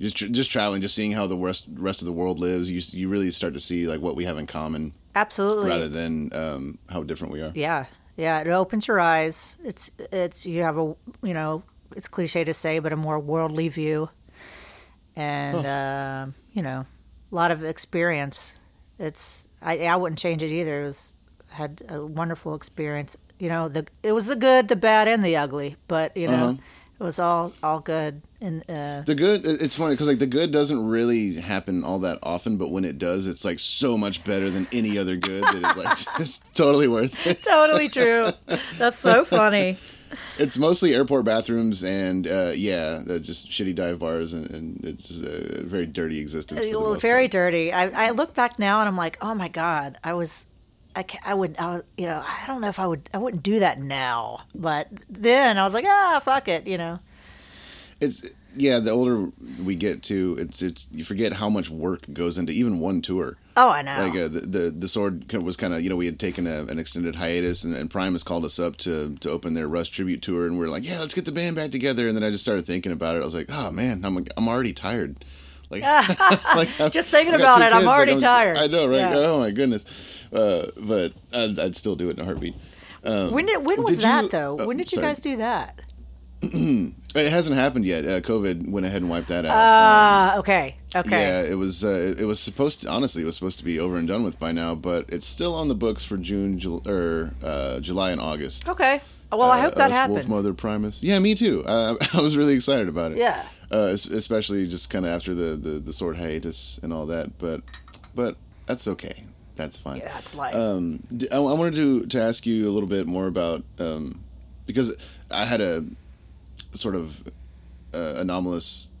Just 0.00 0.16
tr- 0.16 0.26
just 0.26 0.50
traveling, 0.50 0.82
just 0.82 0.94
seeing 0.94 1.12
how 1.12 1.26
the 1.26 1.36
rest 1.36 1.66
rest 1.74 2.02
of 2.02 2.06
the 2.06 2.12
world 2.12 2.38
lives. 2.38 2.70
You 2.70 2.80
you 2.98 3.08
really 3.08 3.30
start 3.30 3.54
to 3.54 3.60
see 3.60 3.86
like 3.86 4.00
what 4.00 4.14
we 4.14 4.24
have 4.24 4.38
in 4.38 4.46
common 4.46 4.92
Absolutely. 5.14 5.68
rather 5.68 5.88
than 5.88 6.30
um, 6.34 6.78
how 6.90 7.02
different 7.02 7.32
we 7.32 7.40
are. 7.40 7.52
Yeah, 7.54 7.86
yeah. 8.16 8.40
It 8.40 8.48
opens 8.48 8.86
your 8.86 9.00
eyes. 9.00 9.56
It's 9.64 9.90
it's 10.12 10.44
you 10.44 10.62
have 10.62 10.76
a 10.76 10.94
you 11.22 11.34
know 11.34 11.62
it's 11.96 12.08
cliche 12.08 12.44
to 12.44 12.54
say, 12.54 12.78
but 12.78 12.92
a 12.92 12.96
more 12.96 13.18
worldly 13.18 13.68
view, 13.68 14.10
and 15.16 15.66
uh, 15.66 16.26
you 16.52 16.62
know 16.62 16.84
a 17.30 17.34
lot 17.34 17.50
of 17.50 17.64
experience. 17.64 18.58
It's 18.98 19.48
I 19.62 19.78
I 19.86 19.96
wouldn't 19.96 20.18
change 20.18 20.42
it 20.42 20.52
either. 20.52 20.82
It 20.82 20.84
was 20.84 21.14
had 21.50 21.82
a 21.88 22.04
wonderful 22.04 22.54
experience. 22.54 23.16
You 23.38 23.48
know 23.48 23.68
the 23.68 23.86
it 24.02 24.12
was 24.12 24.26
the 24.26 24.36
good, 24.36 24.68
the 24.68 24.76
bad, 24.76 25.08
and 25.08 25.24
the 25.24 25.36
ugly, 25.36 25.76
but 25.86 26.16
you 26.16 26.26
know 26.28 26.58
it 26.98 27.02
was 27.04 27.18
all 27.18 27.52
all 27.62 27.80
good. 27.80 28.22
And 28.40 28.62
uh, 28.70 29.00
The 29.02 29.14
good, 29.16 29.42
it's 29.46 29.76
funny 29.76 29.94
because 29.94 30.06
like 30.08 30.18
the 30.20 30.26
good 30.26 30.52
doesn't 30.52 30.86
really 30.88 31.34
happen 31.34 31.82
all 31.84 31.98
that 32.00 32.18
often, 32.22 32.56
but 32.56 32.70
when 32.70 32.84
it 32.84 32.98
does, 32.98 33.26
it's 33.26 33.44
like 33.44 33.58
so 33.58 33.98
much 33.98 34.22
better 34.24 34.48
than 34.50 34.68
any 34.72 34.96
other 34.98 35.16
good 35.16 35.42
that 35.42 35.56
it 35.56 35.62
like 35.62 35.98
it's 36.20 36.38
totally 36.54 36.86
worth 36.88 37.26
it. 37.26 37.42
totally 37.42 37.88
true. 37.88 38.30
That's 38.76 38.98
so 38.98 39.24
funny. 39.40 39.76
It's 40.38 40.56
mostly 40.58 40.94
airport 40.94 41.24
bathrooms 41.24 41.82
and 41.84 42.26
uh, 42.26 42.52
yeah, 42.54 43.02
uh, 43.08 43.18
just 43.18 43.48
shitty 43.50 43.74
dive 43.74 43.98
bars 43.98 44.32
and, 44.32 44.50
and 44.50 44.84
it's 44.84 45.20
a 45.20 45.64
very 45.64 45.86
dirty 45.86 46.20
existence. 46.20 46.60
For 46.60 46.66
the 46.72 46.78
Well, 46.78 46.94
very 46.94 47.24
part. 47.24 47.32
dirty. 47.32 47.72
I, 47.72 48.08
I 48.08 48.10
look 48.10 48.34
back 48.34 48.58
now 48.58 48.80
and 48.80 48.88
I'm 48.88 48.96
like, 48.96 49.18
oh 49.20 49.34
my 49.34 49.48
god, 49.48 49.98
I 50.04 50.12
was, 50.14 50.46
I, 50.96 51.04
I 51.24 51.34
would, 51.34 51.56
I 51.58 51.66
was, 51.74 51.82
you 51.96 52.06
know, 52.06 52.22
I 52.26 52.46
don't 52.46 52.60
know 52.60 52.68
if 52.68 52.78
I 52.78 52.86
would, 52.86 53.08
I 53.12 53.18
wouldn't 53.18 53.42
do 53.42 53.58
that 53.60 53.78
now, 53.78 54.42
but 54.54 54.88
then 55.08 55.58
I 55.58 55.64
was 55.64 55.74
like, 55.74 55.84
ah, 55.86 56.20
fuck 56.24 56.48
it, 56.48 56.66
you 56.66 56.78
know. 56.78 56.98
It's 58.00 58.34
yeah. 58.56 58.78
The 58.78 58.90
older 58.90 59.30
we 59.62 59.74
get 59.74 60.02
to, 60.04 60.36
it's 60.38 60.62
it's 60.62 60.88
you 60.92 61.04
forget 61.04 61.32
how 61.32 61.48
much 61.48 61.70
work 61.70 62.04
goes 62.12 62.38
into 62.38 62.52
even 62.52 62.78
one 62.78 63.02
tour. 63.02 63.36
Oh, 63.58 63.70
I 63.70 63.82
know. 63.82 63.96
Like 63.98 64.12
uh, 64.12 64.28
the, 64.28 64.40
the 64.40 64.70
the 64.70 64.86
sword 64.86 65.32
was 65.32 65.56
kind 65.56 65.74
of 65.74 65.80
you 65.80 65.90
know 65.90 65.96
we 65.96 66.06
had 66.06 66.20
taken 66.20 66.46
a, 66.46 66.62
an 66.66 66.78
extended 66.78 67.16
hiatus 67.16 67.64
and, 67.64 67.74
and 67.74 67.90
Primus 67.90 68.22
called 68.22 68.44
us 68.44 68.60
up 68.60 68.76
to 68.76 69.16
to 69.16 69.30
open 69.30 69.54
their 69.54 69.66
Rush 69.66 69.88
tribute 69.88 70.22
tour 70.22 70.46
and 70.46 70.60
we 70.60 70.64
are 70.64 70.68
like 70.68 70.88
yeah 70.88 71.00
let's 71.00 71.12
get 71.12 71.24
the 71.24 71.32
band 71.32 71.56
back 71.56 71.72
together 71.72 72.06
and 72.06 72.16
then 72.16 72.22
I 72.22 72.30
just 72.30 72.44
started 72.44 72.66
thinking 72.66 72.92
about 72.92 73.16
it 73.16 73.22
I 73.22 73.24
was 73.24 73.34
like 73.34 73.48
oh 73.50 73.72
man 73.72 74.04
I'm 74.04 74.24
I'm 74.36 74.48
already 74.48 74.72
tired 74.72 75.24
like, 75.70 75.82
like 76.54 76.68
just 76.92 77.08
thinking 77.08 77.34
about 77.34 77.60
it 77.60 77.72
kids. 77.72 77.84
I'm 77.84 77.88
already 77.88 78.12
like, 78.12 78.22
I'm, 78.22 78.54
tired 78.54 78.58
I 78.58 78.66
know 78.68 78.86
right 78.86 78.98
yeah. 78.98 79.14
oh 79.16 79.40
my 79.40 79.50
goodness 79.50 80.24
uh, 80.32 80.70
but 80.76 81.14
I'd, 81.32 81.58
I'd, 81.58 81.74
still 81.74 81.96
do 81.96 82.10
it 82.10 82.16
in 82.16 82.20
a 82.20 82.24
heartbeat 82.24 82.54
um, 83.02 83.32
when 83.32 83.46
did 83.46 83.66
when 83.66 83.82
was 83.82 83.96
did 83.96 84.00
that 84.02 84.24
you, 84.24 84.28
though 84.30 84.58
uh, 84.60 84.66
when 84.66 84.76
did 84.76 84.92
you 84.92 84.96
sorry. 84.96 85.08
guys 85.08 85.20
do 85.20 85.36
that 85.38 85.80
it 87.24 87.32
hasn't 87.32 87.56
happened 87.56 87.84
yet. 87.84 88.04
Uh, 88.04 88.20
COVID 88.20 88.70
went 88.70 88.86
ahead 88.86 89.02
and 89.02 89.10
wiped 89.10 89.28
that 89.28 89.44
out. 89.44 89.52
Ah, 89.54 90.34
uh, 90.34 90.38
okay, 90.38 90.76
okay. 90.94 91.20
Yeah, 91.20 91.52
it 91.52 91.56
was. 91.56 91.84
Uh, 91.84 92.14
it 92.18 92.24
was 92.24 92.40
supposed 92.40 92.82
to. 92.82 92.88
Honestly, 92.88 93.22
it 93.22 93.26
was 93.26 93.36
supposed 93.36 93.58
to 93.58 93.64
be 93.64 93.78
over 93.78 93.96
and 93.96 94.08
done 94.08 94.24
with 94.24 94.38
by 94.38 94.52
now, 94.52 94.74
but 94.74 95.06
it's 95.08 95.26
still 95.26 95.54
on 95.54 95.68
the 95.68 95.74
books 95.74 96.04
for 96.04 96.16
June, 96.16 96.58
Ju- 96.58 96.82
or 96.86 97.34
uh, 97.42 97.80
July 97.80 98.10
and 98.10 98.20
August. 98.20 98.68
Okay. 98.68 99.00
Well, 99.30 99.50
I 99.50 99.60
hope 99.60 99.74
that 99.74 99.90
happens. 99.90 100.26
Wolf 100.26 100.28
Mother 100.28 100.54
Primus. 100.54 101.02
Yeah, 101.02 101.18
me 101.18 101.34
too. 101.34 101.62
Uh, 101.64 101.96
I 102.14 102.20
was 102.20 102.36
really 102.36 102.54
excited 102.54 102.88
about 102.88 103.12
it. 103.12 103.18
Yeah. 103.18 103.44
Uh, 103.70 103.90
especially 103.92 104.66
just 104.66 104.88
kind 104.88 105.04
of 105.04 105.12
after 105.12 105.34
the, 105.34 105.54
the 105.54 105.70
the 105.78 105.92
sword 105.92 106.16
hiatus 106.16 106.80
and 106.82 106.92
all 106.92 107.04
that, 107.06 107.36
but 107.38 107.60
but 108.14 108.36
that's 108.64 108.88
okay. 108.88 109.24
That's 109.56 109.76
fine. 109.76 109.98
Yeah, 109.98 110.12
that's 110.14 110.34
life. 110.34 110.54
Um, 110.54 111.02
I, 111.30 111.36
I 111.36 111.38
wanted 111.38 111.74
to 111.74 112.06
to 112.06 112.20
ask 112.22 112.46
you 112.46 112.66
a 112.66 112.72
little 112.72 112.88
bit 112.88 113.06
more 113.06 113.26
about 113.26 113.64
um, 113.78 114.24
because 114.66 114.96
I 115.30 115.44
had 115.44 115.60
a 115.60 115.84
sort 116.78 116.94
of 116.94 117.22
uh, 117.94 118.14
anomalous, 118.16 118.92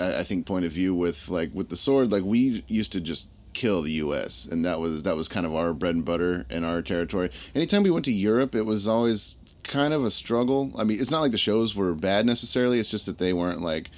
I, 0.00 0.18
I 0.18 0.22
think, 0.22 0.46
point 0.46 0.64
of 0.64 0.72
view 0.72 0.94
with 0.94 1.28
like 1.28 1.50
with 1.54 1.68
the 1.68 1.76
sword. 1.76 2.12
Like 2.12 2.24
we 2.24 2.64
used 2.68 2.92
to 2.92 3.00
just 3.00 3.28
kill 3.52 3.82
the 3.82 3.92
U.S. 3.92 4.46
and 4.46 4.64
that 4.64 4.78
was 4.78 5.02
that 5.02 5.16
was 5.16 5.28
kind 5.28 5.44
of 5.46 5.54
our 5.54 5.74
bread 5.74 5.94
and 5.94 6.04
butter 6.04 6.46
in 6.50 6.64
our 6.64 6.82
territory. 6.82 7.30
Anytime 7.54 7.82
we 7.82 7.90
went 7.90 8.04
to 8.06 8.12
Europe, 8.12 8.54
it 8.54 8.62
was 8.62 8.86
always 8.86 9.38
kind 9.64 9.92
of 9.92 10.04
a 10.04 10.10
struggle. 10.10 10.72
I 10.78 10.84
mean, 10.84 11.00
it's 11.00 11.10
not 11.10 11.20
like 11.20 11.32
the 11.32 11.38
shows 11.38 11.74
were 11.74 11.94
bad 11.94 12.26
necessarily. 12.26 12.78
It's 12.78 12.90
just 12.90 13.06
that 13.06 13.18
they 13.18 13.32
weren't 13.32 13.60
like 13.60 13.90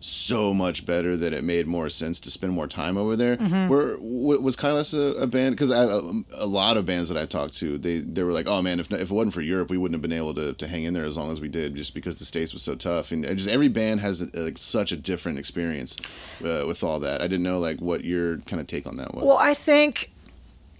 so 0.00 0.54
much 0.54 0.86
better 0.86 1.16
that 1.16 1.32
it 1.32 1.44
made 1.44 1.66
more 1.66 1.88
sense 1.88 2.20
to 2.20 2.30
spend 2.30 2.52
more 2.52 2.66
time 2.66 2.96
over 2.96 3.16
there. 3.16 3.36
Mm-hmm. 3.36 3.68
Where 3.68 3.96
was 4.40 4.56
Kylesa, 4.56 5.20
a 5.20 5.26
band? 5.26 5.54
Because 5.54 5.70
a, 5.70 6.00
a, 6.38 6.46
lot 6.46 6.76
of 6.76 6.84
bands 6.84 7.08
that 7.08 7.20
I 7.20 7.26
talked 7.26 7.54
to, 7.58 7.78
they 7.78 7.98
they 7.98 8.22
were 8.22 8.32
like, 8.32 8.46
"Oh 8.46 8.62
man, 8.62 8.80
if 8.80 8.92
if 8.92 9.10
it 9.10 9.10
wasn't 9.10 9.34
for 9.34 9.42
Europe, 9.42 9.70
we 9.70 9.78
wouldn't 9.78 9.94
have 9.94 10.02
been 10.02 10.16
able 10.16 10.34
to, 10.34 10.52
to 10.54 10.66
hang 10.66 10.84
in 10.84 10.94
there 10.94 11.04
as 11.04 11.16
long 11.16 11.32
as 11.32 11.40
we 11.40 11.48
did, 11.48 11.74
just 11.74 11.94
because 11.94 12.18
the 12.18 12.24
states 12.24 12.52
was 12.52 12.62
so 12.62 12.74
tough." 12.74 13.12
And 13.12 13.24
just 13.24 13.48
every 13.48 13.68
band 13.68 14.00
has 14.00 14.22
a, 14.22 14.28
like 14.34 14.58
such 14.58 14.92
a 14.92 14.96
different 14.96 15.38
experience 15.38 15.96
uh, 16.42 16.64
with 16.66 16.82
all 16.82 17.00
that. 17.00 17.20
I 17.20 17.28
didn't 17.28 17.44
know 17.44 17.58
like 17.58 17.80
what 17.80 18.04
your 18.04 18.38
kind 18.38 18.60
of 18.60 18.66
take 18.66 18.86
on 18.86 18.96
that 18.96 19.14
was. 19.14 19.24
Well, 19.24 19.38
I 19.38 19.54
think 19.54 20.10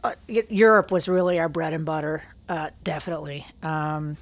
uh, 0.05 0.15
Europe 0.29 0.91
was 0.91 1.09
really 1.09 1.39
our 1.39 1.49
bread 1.49 1.73
and 1.73 1.85
butter, 1.85 2.23
uh, 2.49 2.71
definitely. 2.85 3.47
Um, 3.63 4.17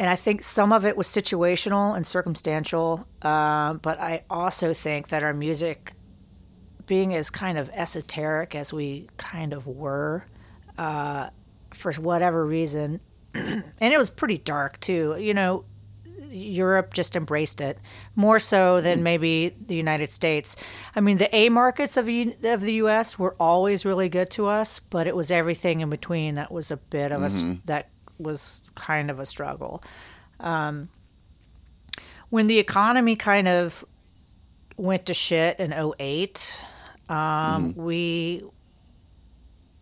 and 0.00 0.08
I 0.08 0.16
think 0.16 0.42
some 0.42 0.72
of 0.72 0.86
it 0.86 0.96
was 0.96 1.06
situational 1.06 1.94
and 1.94 2.06
circumstantial. 2.06 3.06
Uh, 3.20 3.74
but 3.74 4.00
I 4.00 4.24
also 4.30 4.72
think 4.72 5.08
that 5.08 5.22
our 5.22 5.34
music, 5.34 5.92
being 6.86 7.14
as 7.14 7.28
kind 7.28 7.58
of 7.58 7.68
esoteric 7.74 8.54
as 8.54 8.72
we 8.72 9.10
kind 9.18 9.52
of 9.52 9.66
were, 9.66 10.24
uh, 10.78 11.28
for 11.74 11.92
whatever 11.92 12.46
reason, 12.46 13.00
and 13.34 13.62
it 13.78 13.98
was 13.98 14.08
pretty 14.08 14.38
dark 14.38 14.80
too. 14.80 15.16
You 15.20 15.34
know, 15.34 15.66
Europe 16.30 16.94
just 16.94 17.14
embraced 17.14 17.60
it 17.60 17.78
more 18.16 18.40
so 18.40 18.80
than 18.80 18.98
hmm. 19.00 19.04
maybe 19.04 19.54
the 19.66 19.74
United 19.74 20.10
States. 20.10 20.56
I 20.96 21.00
mean, 21.00 21.18
the 21.18 21.34
A 21.36 21.50
markets 21.50 21.98
of 21.98 22.08
of 22.08 22.62
the 22.62 22.72
U.S. 22.84 23.18
were 23.18 23.36
always 23.38 23.84
really 23.84 24.08
good 24.08 24.30
to 24.30 24.46
us, 24.46 24.78
but 24.80 25.06
it 25.06 25.14
was 25.14 25.30
everything 25.30 25.80
in 25.80 25.90
between 25.90 26.36
that 26.36 26.50
was 26.50 26.70
a 26.70 26.78
bit 26.78 27.12
of 27.12 27.20
mm-hmm. 27.20 27.50
a 27.50 27.60
that 27.66 27.90
was 28.16 28.59
kind 28.80 29.10
of 29.10 29.20
a 29.20 29.26
struggle. 29.26 29.82
Um, 30.40 30.88
when 32.30 32.46
the 32.46 32.58
economy 32.58 33.14
kind 33.14 33.46
of 33.46 33.84
went 34.76 35.06
to 35.06 35.14
shit 35.14 35.60
in 35.60 35.72
08, 35.72 36.58
um, 37.08 37.16
mm-hmm. 37.16 37.82
we 37.82 38.42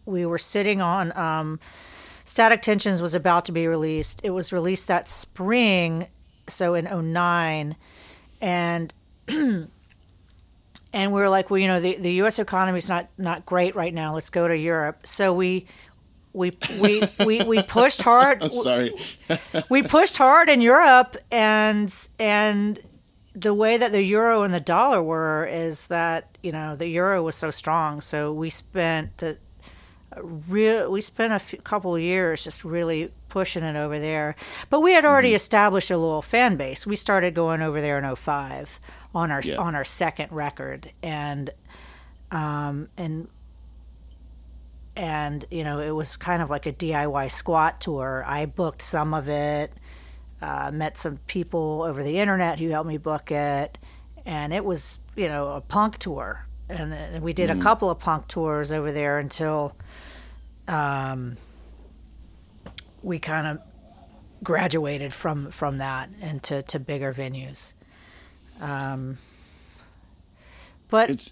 we 0.04 0.24
were 0.24 0.38
sitting 0.38 0.80
on 0.80 1.16
um, 1.16 1.60
Static 2.24 2.62
Tensions 2.62 3.00
was 3.00 3.14
about 3.14 3.44
to 3.44 3.52
be 3.52 3.66
released. 3.66 4.20
It 4.24 4.30
was 4.30 4.52
released 4.52 4.88
that 4.88 5.08
spring, 5.08 6.08
so 6.48 6.74
in 6.74 7.12
09, 7.12 7.76
and 8.40 8.94
and 9.28 9.68
we 10.92 11.20
were 11.20 11.28
like, 11.28 11.50
well, 11.50 11.58
you 11.58 11.68
know, 11.68 11.80
the, 11.80 11.96
the 11.96 12.12
U.S. 12.14 12.38
economy 12.38 12.78
is 12.78 12.88
not 12.88 13.08
not 13.18 13.46
great 13.46 13.76
right 13.76 13.92
now. 13.92 14.14
Let's 14.14 14.30
go 14.30 14.48
to 14.48 14.56
Europe. 14.56 15.06
So 15.06 15.32
we 15.32 15.66
we 16.38 16.50
we 16.80 17.02
we, 17.26 17.42
we 17.42 17.62
pushed 17.62 18.02
hard. 18.02 18.42
I'm 18.42 18.50
sorry. 18.50 18.94
we 19.68 19.82
pushed 19.82 20.16
hard 20.16 20.48
in 20.48 20.60
Europe, 20.60 21.16
and 21.30 21.92
and 22.18 22.80
the 23.34 23.52
way 23.52 23.76
that 23.76 23.92
the 23.92 24.02
euro 24.02 24.44
and 24.44 24.54
the 24.54 24.60
dollar 24.60 25.02
were 25.02 25.44
is 25.44 25.88
that 25.88 26.38
you 26.42 26.52
know 26.52 26.76
the 26.76 26.86
euro 26.86 27.22
was 27.22 27.34
so 27.34 27.50
strong, 27.50 28.00
so 28.00 28.32
we 28.32 28.50
spent 28.50 29.18
the 29.18 29.36
real 30.22 30.90
we 30.90 31.00
spent 31.00 31.32
a 31.32 31.38
few, 31.38 31.58
couple 31.60 31.94
of 31.94 32.00
years 32.00 32.44
just 32.44 32.64
really 32.64 33.12
pushing 33.28 33.64
it 33.64 33.76
over 33.76 33.98
there. 33.98 34.36
But 34.70 34.80
we 34.80 34.92
had 34.92 35.04
already 35.04 35.30
mm-hmm. 35.30 35.36
established 35.36 35.90
a 35.90 35.98
little 35.98 36.22
fan 36.22 36.56
base. 36.56 36.86
We 36.86 36.96
started 36.96 37.34
going 37.34 37.62
over 37.62 37.80
there 37.80 37.98
in 37.98 38.16
05 38.16 38.78
on 39.12 39.32
our 39.32 39.40
yeah. 39.40 39.56
on 39.56 39.74
our 39.74 39.84
second 39.84 40.30
record, 40.30 40.92
and 41.02 41.50
um 42.30 42.88
and 42.96 43.28
and 44.98 45.44
you 45.48 45.62
know 45.62 45.78
it 45.78 45.92
was 45.92 46.16
kind 46.16 46.42
of 46.42 46.50
like 46.50 46.66
a 46.66 46.72
DIY 46.72 47.30
squat 47.30 47.80
tour. 47.80 48.24
I 48.26 48.46
booked 48.46 48.82
some 48.82 49.14
of 49.14 49.28
it, 49.28 49.72
uh, 50.42 50.72
met 50.72 50.98
some 50.98 51.18
people 51.28 51.84
over 51.86 52.02
the 52.02 52.18
internet 52.18 52.58
who 52.58 52.68
helped 52.70 52.88
me 52.88 52.98
book 52.98 53.30
it, 53.30 53.78
and 54.26 54.52
it 54.52 54.64
was 54.64 55.00
you 55.14 55.28
know 55.28 55.50
a 55.50 55.60
punk 55.60 55.98
tour, 55.98 56.44
and, 56.68 56.92
and 56.92 57.22
we 57.22 57.32
did 57.32 57.48
mm. 57.48 57.58
a 57.58 57.62
couple 57.62 57.88
of 57.88 58.00
punk 58.00 58.26
tours 58.26 58.72
over 58.72 58.90
there 58.90 59.20
until 59.20 59.76
um, 60.66 61.36
we 63.00 63.20
kind 63.20 63.46
of 63.46 63.60
graduated 64.42 65.12
from 65.12 65.52
from 65.52 65.78
that 65.78 66.10
into 66.20 66.60
to 66.62 66.80
bigger 66.80 67.14
venues. 67.14 67.72
Um, 68.60 69.18
but 70.90 71.10
it's 71.10 71.30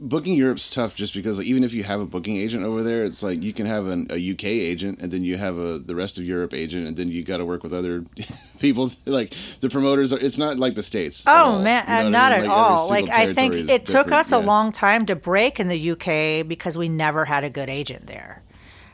booking 0.00 0.34
Europe's 0.34 0.70
tough 0.70 0.94
just 0.94 1.14
because 1.14 1.38
like, 1.38 1.46
even 1.46 1.62
if 1.62 1.74
you 1.74 1.82
have 1.82 2.00
a 2.00 2.06
booking 2.06 2.38
agent 2.38 2.64
over 2.64 2.82
there, 2.82 3.04
it's 3.04 3.22
like 3.22 3.42
you 3.42 3.52
can 3.52 3.66
have 3.66 3.86
an, 3.86 4.06
a 4.10 4.30
UK 4.32 4.44
agent 4.44 4.98
and 5.00 5.12
then 5.12 5.22
you 5.22 5.36
have 5.36 5.58
a 5.58 5.78
the 5.78 5.94
rest 5.94 6.18
of 6.18 6.24
Europe 6.24 6.54
agent 6.54 6.86
and 6.86 6.96
then 6.96 7.10
you 7.10 7.22
got 7.22 7.36
to 7.36 7.44
work 7.44 7.62
with 7.62 7.74
other 7.74 8.04
people. 8.58 8.90
like 9.06 9.34
the 9.60 9.68
promoters 9.68 10.12
are. 10.12 10.18
It's 10.18 10.38
not 10.38 10.56
like 10.56 10.74
the 10.74 10.82
states. 10.82 11.24
Oh 11.26 11.60
man, 11.60 11.84
you 11.86 12.10
know 12.10 12.18
not 12.18 12.32
I 12.32 12.36
mean? 12.36 12.44
at 12.44 12.48
like, 12.48 12.58
all. 12.58 12.88
Like 12.88 13.14
I 13.14 13.34
think 13.34 13.68
it 13.68 13.86
took 13.86 14.10
us 14.10 14.32
yeah. 14.32 14.38
a 14.38 14.40
long 14.40 14.72
time 14.72 15.06
to 15.06 15.16
break 15.16 15.60
in 15.60 15.68
the 15.68 15.90
UK 15.90 16.46
because 16.46 16.78
we 16.78 16.88
never 16.88 17.26
had 17.26 17.44
a 17.44 17.50
good 17.50 17.68
agent 17.68 18.06
there. 18.06 18.42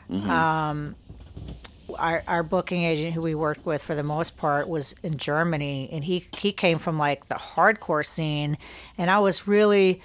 Mm-hmm. 0.09 0.29
Um, 0.29 0.95
our, 1.97 2.23
our 2.27 2.43
booking 2.43 2.83
agent 2.83 3.13
who 3.13 3.21
we 3.21 3.35
worked 3.35 3.65
with 3.65 3.81
for 3.81 3.95
the 3.95 4.03
most 4.03 4.37
part 4.37 4.67
was 4.67 4.95
in 5.03 5.17
Germany 5.17 5.89
and 5.91 6.03
he 6.03 6.25
he 6.37 6.51
came 6.51 6.79
from 6.79 6.97
like 6.97 7.27
the 7.27 7.35
hardcore 7.35 8.05
scene 8.05 8.57
and 8.97 9.09
I 9.09 9.19
was 9.19 9.47
really 9.47 10.01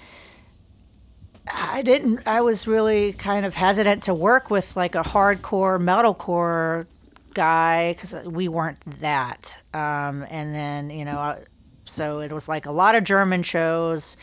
I 1.51 1.81
didn't 1.81 2.27
I 2.27 2.41
was 2.41 2.67
really 2.67 3.13
kind 3.13 3.45
of 3.45 3.55
hesitant 3.55 4.03
to 4.03 4.13
work 4.13 4.49
with 4.49 4.75
like 4.75 4.95
a 4.95 5.03
hardcore 5.03 5.81
metalcore 5.81 6.87
guy 7.33 7.95
cuz 7.99 8.13
we 8.25 8.47
weren't 8.47 8.79
that. 8.99 9.59
Um, 9.73 10.25
and 10.29 10.53
then 10.53 10.89
you 10.89 11.05
know 11.05 11.37
so 11.85 12.19
it 12.19 12.31
was 12.31 12.47
like 12.47 12.65
a 12.65 12.71
lot 12.71 12.95
of 12.95 13.03
German 13.03 13.43
shows 13.43 14.17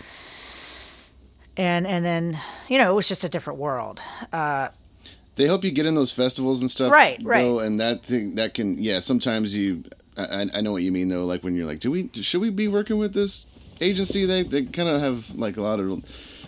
and 1.56 1.87
and 1.87 2.04
then 2.04 2.40
you 2.68 2.78
know 2.78 2.90
it 2.90 2.94
was 2.94 3.09
just 3.09 3.25
a 3.25 3.28
different 3.28 3.59
world. 3.59 4.00
Uh, 4.33 4.68
they 5.36 5.46
help 5.46 5.64
you 5.64 5.70
get 5.70 5.86
in 5.86 5.94
those 5.94 6.12
festivals 6.12 6.60
and 6.60 6.70
stuff, 6.70 6.92
right? 6.92 7.20
Right. 7.22 7.44
And 7.44 7.80
that 7.80 8.02
thing 8.02 8.36
that 8.36 8.54
can, 8.54 8.78
yeah. 8.78 9.00
Sometimes 9.00 9.54
you, 9.56 9.84
I, 10.16 10.46
I 10.54 10.60
know 10.60 10.72
what 10.72 10.82
you 10.82 10.92
mean 10.92 11.08
though. 11.08 11.24
Like 11.24 11.42
when 11.42 11.56
you're 11.56 11.66
like, 11.66 11.80
do 11.80 11.90
we, 11.90 12.10
should 12.14 12.40
we 12.40 12.50
be 12.50 12.68
working 12.68 12.98
with 12.98 13.14
this 13.14 13.46
agency? 13.80 14.24
They, 14.26 14.42
they 14.42 14.64
kind 14.64 14.88
of 14.88 15.00
have 15.00 15.34
like 15.34 15.56
a 15.56 15.62
lot 15.62 15.80
of 15.80 16.04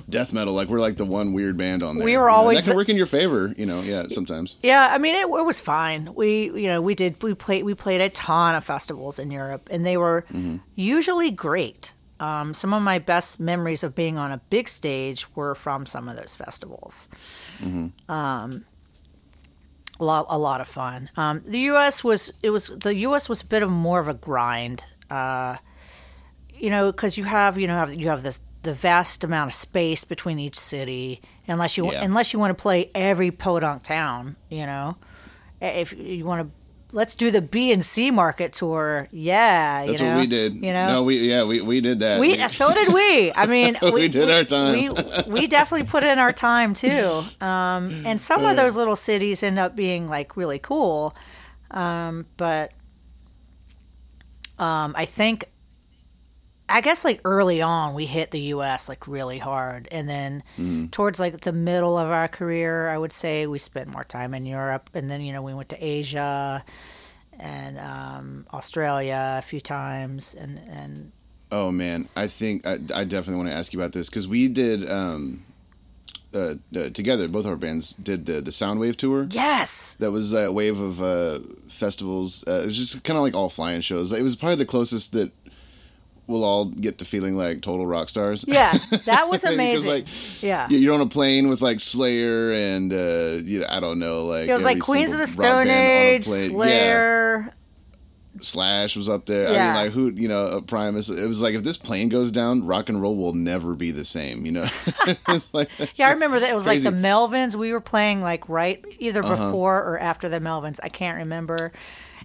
death 0.08 0.32
metal. 0.32 0.54
Like 0.54 0.68
we're 0.68 0.78
like 0.78 0.96
the 0.96 1.04
one 1.04 1.32
weird 1.32 1.56
band 1.56 1.82
on 1.82 1.96
there. 1.96 2.04
We 2.04 2.16
were 2.16 2.30
always 2.30 2.58
know, 2.58 2.60
that 2.60 2.64
can 2.64 2.70
the, 2.70 2.76
work 2.76 2.88
in 2.88 2.96
your 2.96 3.06
favor, 3.06 3.52
you 3.56 3.66
know. 3.66 3.80
Yeah, 3.82 4.04
sometimes. 4.08 4.56
Yeah, 4.62 4.88
I 4.90 4.98
mean 4.98 5.14
it, 5.14 5.22
it, 5.22 5.44
was 5.44 5.60
fine. 5.60 6.14
We 6.14 6.44
you 6.44 6.68
know 6.68 6.80
we 6.80 6.94
did 6.94 7.22
we 7.22 7.34
played 7.34 7.64
we 7.64 7.74
played 7.74 8.00
a 8.00 8.10
ton 8.10 8.54
of 8.54 8.64
festivals 8.64 9.18
in 9.18 9.30
Europe, 9.30 9.68
and 9.70 9.84
they 9.84 9.96
were 9.96 10.24
mm-hmm. 10.30 10.56
usually 10.74 11.30
great. 11.30 11.92
Um, 12.18 12.54
some 12.54 12.72
of 12.72 12.82
my 12.82 12.98
best 12.98 13.38
memories 13.38 13.82
of 13.82 13.94
being 13.94 14.16
on 14.16 14.32
a 14.32 14.38
big 14.48 14.68
stage 14.68 15.34
were 15.36 15.54
from 15.54 15.84
some 15.84 16.08
of 16.08 16.16
those 16.16 16.34
festivals. 16.34 17.10
Mm-hmm. 17.58 18.10
Um, 18.10 18.64
a 19.98 20.04
lot, 20.04 20.26
a 20.28 20.38
lot 20.38 20.60
of 20.60 20.68
fun. 20.68 21.10
Um, 21.16 21.42
the 21.46 21.58
U.S. 21.60 22.02
was 22.04 22.32
it 22.42 22.50
was 22.50 22.68
the 22.68 22.94
U.S. 22.96 23.28
was 23.28 23.42
a 23.42 23.46
bit 23.46 23.62
of 23.62 23.70
more 23.70 24.00
of 24.00 24.08
a 24.08 24.14
grind. 24.14 24.84
Uh, 25.10 25.56
you 26.54 26.70
know, 26.70 26.90
because 26.90 27.16
you 27.18 27.24
have 27.24 27.58
you 27.58 27.66
know 27.66 27.76
have, 27.76 27.94
you 27.94 28.08
have 28.08 28.22
this 28.22 28.40
the 28.62 28.74
vast 28.74 29.22
amount 29.22 29.50
of 29.50 29.54
space 29.54 30.04
between 30.04 30.38
each 30.38 30.58
city, 30.58 31.20
unless 31.46 31.76
you 31.76 31.90
Yeah. 31.92 32.02
unless 32.02 32.32
you 32.32 32.38
want 32.38 32.56
to 32.56 32.60
play 32.60 32.90
every 32.94 33.30
podunk 33.30 33.82
town, 33.84 34.36
you 34.50 34.66
know, 34.66 34.96
if 35.60 35.92
you 35.92 36.24
want 36.24 36.42
to. 36.42 36.50
Let's 36.96 37.14
do 37.14 37.30
the 37.30 37.42
B 37.42 37.72
and 37.72 37.84
C 37.84 38.10
market 38.10 38.54
tour. 38.54 39.06
Yeah, 39.12 39.84
That's 39.84 40.00
you 40.00 40.06
know, 40.06 40.14
what 40.14 40.20
we 40.22 40.26
did. 40.26 40.54
You 40.54 40.72
know, 40.72 40.86
No, 40.88 41.02
we 41.02 41.28
yeah 41.28 41.44
we, 41.44 41.60
we 41.60 41.82
did 41.82 42.00
that. 42.00 42.18
we 42.18 42.48
so 42.48 42.72
did 42.72 42.90
we. 42.90 43.30
I 43.34 43.44
mean, 43.54 43.76
We 43.92 44.08
did 44.08 44.30
our 44.30 44.44
time. 44.44 44.72
We 44.72 44.88
we 45.30 45.46
definitely 45.46 45.86
put 45.86 46.04
in 46.04 46.18
our 46.18 46.32
time 46.32 46.72
too. 46.72 47.22
Um, 47.38 48.02
and 48.06 48.18
some 48.18 48.46
of 48.46 48.56
those 48.56 48.78
little 48.78 48.96
cities 48.96 49.42
end 49.42 49.58
up 49.58 49.76
being 49.76 50.06
like 50.06 50.38
really 50.38 50.58
cool. 50.58 51.14
Um, 51.70 52.24
but 52.38 52.72
um, 54.58 54.94
I 54.96 55.04
think 55.04 55.50
I 56.68 56.80
guess 56.80 57.04
like 57.04 57.20
early 57.24 57.62
on 57.62 57.94
we 57.94 58.06
hit 58.06 58.32
the 58.32 58.40
U.S. 58.56 58.88
like 58.88 59.06
really 59.06 59.38
hard, 59.38 59.86
and 59.92 60.08
then 60.08 60.42
Mm-hmm. 60.58 60.86
towards 60.86 61.20
like 61.20 61.40
the 61.42 61.52
middle 61.52 61.96
of 61.96 62.08
our 62.10 62.28
career, 62.28 62.88
I 62.88 62.98
would 62.98 63.12
say 63.12 63.46
we 63.46 63.58
spent 63.58 63.88
more 63.88 64.04
time 64.04 64.34
in 64.34 64.46
Europe, 64.46 64.90
and 64.94 65.10
then 65.10 65.20
you 65.20 65.32
know 65.32 65.42
we 65.42 65.54
went 65.54 65.68
to 65.70 65.84
Asia 65.84 66.64
and 67.38 67.78
um, 67.78 68.46
Australia 68.52 69.36
a 69.38 69.42
few 69.42 69.60
times, 69.60 70.34
and 70.34 70.58
and 70.68 71.12
Oh 71.52 71.70
man, 71.70 72.08
I 72.16 72.26
think 72.26 72.66
I, 72.66 72.78
I 72.94 73.04
definitely 73.04 73.36
want 73.36 73.48
to 73.50 73.54
ask 73.54 73.72
you 73.72 73.78
about 73.80 73.92
this 73.92 74.08
because 74.10 74.26
we 74.26 74.48
did 74.48 74.90
um, 74.90 75.44
uh, 76.34 76.54
uh, 76.74 76.90
together. 76.90 77.28
Both 77.28 77.46
our 77.46 77.56
bands 77.56 77.92
did 77.92 78.26
the 78.26 78.40
the 78.40 78.50
Soundwave 78.50 78.96
tour. 78.96 79.28
yes, 79.30 79.94
That 80.00 80.10
was 80.10 80.32
a 80.32 80.50
wave 80.50 80.80
of 80.80 81.00
uh, 81.00 81.38
festivals. 81.68 82.42
Uh, 82.48 82.62
it 82.62 82.64
was 82.66 82.76
just 82.76 83.04
kind 83.04 83.16
of 83.16 83.22
like 83.22 83.34
all 83.34 83.48
flying 83.48 83.80
shows. 83.82 84.10
It 84.10 84.22
was 84.22 84.34
probably 84.34 84.56
the 84.56 84.66
closest 84.66 85.12
that 85.12 85.30
we'll 86.28 86.44
all 86.44 86.64
get 86.66 86.98
to 86.98 87.04
feeling 87.04 87.34
like 87.36 87.62
total 87.62 87.86
rock 87.86 88.08
stars. 88.08 88.44
Yeah, 88.48 88.72
that 89.04 89.28
was 89.30 89.44
amazing. 89.44 89.90
like, 89.90 90.42
yeah. 90.42 90.68
You're 90.68 90.94
on 90.94 91.00
a 91.00 91.06
plane 91.06 91.48
with 91.48 91.62
like 91.62 91.80
Slayer 91.80 92.52
and 92.52 92.92
uh, 92.92 93.40
you 93.44 93.60
know 93.60 93.66
I 93.68 93.80
don't 93.80 93.98
know 93.98 94.24
like 94.26 94.48
It 94.48 94.52
was 94.52 94.64
like 94.64 94.80
Queens 94.80 95.12
of 95.12 95.18
the 95.18 95.26
Stone 95.26 95.66
band 95.66 95.70
on 95.70 95.76
a 95.76 96.14
Age. 96.14 96.24
Slayer. 96.24 97.44
Yeah, 97.46 97.52
Slash 98.38 98.96
was 98.96 99.08
up 99.08 99.24
there. 99.24 99.48
I 99.48 99.52
Yeah. 99.52 99.72
mean 99.72 99.84
like 99.84 99.92
who 99.92 100.10
you 100.12 100.28
know 100.28 100.42
uh, 100.42 100.60
Primus. 100.60 101.08
It 101.08 101.26
was 101.26 101.40
like 101.40 101.54
if 101.54 101.62
this 101.62 101.78
plane 101.78 102.10
goes 102.10 102.30
down, 102.30 102.66
rock 102.66 102.90
and 102.90 103.00
roll 103.00 103.16
will 103.16 103.32
never 103.32 103.74
be 103.74 103.92
the 103.92 104.04
same. 104.04 104.44
You 104.44 104.52
know. 104.52 104.68
Like- 105.54 105.70
Yeah, 105.94 106.08
I 106.08 106.12
remember 106.12 106.38
that 106.40 106.50
it 106.50 106.54
was 106.54 106.64
crazy. 106.64 106.86
Uh-huh. 106.86 106.94
like 106.96 107.02
the 107.02 107.08
Melvins. 107.08 107.54
We 107.54 107.72
were 107.72 107.80
playing 107.80 108.20
like 108.20 108.46
right 108.48 108.84
either 108.98 109.22
before 109.22 109.78
or 109.82 109.98
after 109.98 110.28
the 110.28 110.38
Melvins. 110.40 110.78
I 110.82 110.88
can't 110.90 111.16
remember. 111.18 111.72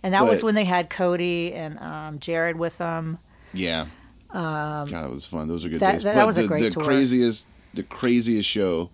And 0.03 0.13
that 0.13 0.24
was 0.24 0.43
when 0.43 0.55
they 0.55 0.65
had 0.65 0.89
Coady 0.89 1.53
and 1.53 1.77
um, 1.79 2.20
Jared 2.20 2.58
with 2.58 2.77
them. 2.79 3.20
Yeah. 3.53 3.88
Um, 4.31 4.88
God, 4.88 4.89
that 4.89 5.10
was 5.10 5.25
fun. 5.25 5.48
Those 5.48 5.65
are 5.65 5.70
good 5.70 5.79
that- 5.81 5.93
days. 5.93 6.03
that- 6.03 6.15
that 6.15 6.27
was 6.27 6.38
a 6.38 6.43
the, 6.43 6.48
great 6.48 6.63
the 6.63 6.70
tour. 6.70 6.84
craziest, 6.84 7.48
the 7.74 7.84
craziest 7.84 8.48
show 8.48 8.89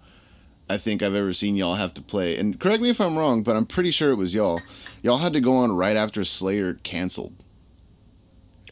I 0.70 0.78
think 0.78 1.02
I've 1.02 1.16
ever 1.16 1.32
seen 1.32 1.56
y'all 1.56 1.76
have 1.76 1.94
to 1.94 2.02
play. 2.02 2.38
And 2.38 2.60
correct 2.60 2.82
me 2.82 2.90
if 2.90 3.00
I'm 3.00 3.18
wrong, 3.18 3.42
but 3.44 3.56
I'm 3.56 3.66
pretty 3.66 3.92
sure 3.92 4.12
it 4.12 4.16
was 4.16 4.34
y'all. 4.34 4.62
Y'all 5.02 5.20
had 5.20 5.34
to 5.34 5.40
go 5.40 5.56
on 5.58 5.72
right 5.72 5.96
after 5.96 6.24
Slayer 6.26 6.74
canceled. 6.84 7.34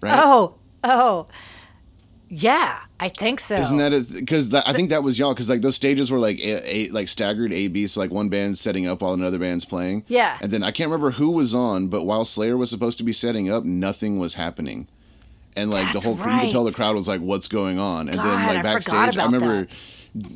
Right? 0.02 0.20
Oh, 0.22 0.56
oh, 0.84 1.26
yeah, 2.28 2.80
I 3.00 3.08
think 3.10 3.40
so. 3.40 3.56
Isn't 3.56 3.78
that 3.78 3.94
it? 3.94 4.08
Because 4.20 4.54
I 4.54 4.74
think 4.74 4.90
that 4.90 5.04
was 5.04 5.18
y'all. 5.18 5.34
Because 5.34 5.50
like 5.50 5.62
those 5.62 5.76
stages 5.76 6.12
were 6.12 6.20
like 6.20 6.40
a, 6.40 6.76
a, 6.76 6.90
like 6.90 7.08
staggered 7.08 7.54
A 7.54 7.68
B. 7.70 7.88
So 7.88 8.02
like 8.02 8.12
one 8.12 8.30
band's 8.30 8.60
setting 8.60 8.88
up 8.88 9.02
while 9.02 9.14
another 9.14 9.40
band's 9.40 9.64
playing. 9.64 10.04
Yeah. 10.08 10.38
And 10.42 10.52
then 10.52 10.64
I 10.64 10.72
can't 10.72 10.90
remember 10.90 11.12
who 11.12 11.32
was 11.32 11.56
on, 11.56 11.88
but 11.88 12.04
while 12.04 12.26
Slayer 12.26 12.58
was 12.58 12.70
supposed 12.70 12.98
to 12.98 13.04
be 13.04 13.14
setting 13.14 13.50
up, 13.50 13.64
nothing 13.64 14.20
was 14.20 14.34
happening. 14.34 14.88
And 15.56 15.72
like 15.72 15.94
That's 15.94 16.06
the 16.06 16.14
whole, 16.14 16.34
you 16.34 16.42
could 16.42 16.52
tell 16.52 16.64
the 16.66 16.72
crowd 16.74 16.96
was 16.96 17.08
like, 17.08 17.22
"What's 17.22 17.48
going 17.48 17.80
on?" 17.80 18.10
And 18.10 18.18
God, 18.18 18.26
then 18.26 18.48
like 18.48 18.58
forgot 18.58 18.64
backstage, 18.64 19.18
I 19.18 19.26
remember 19.26 19.68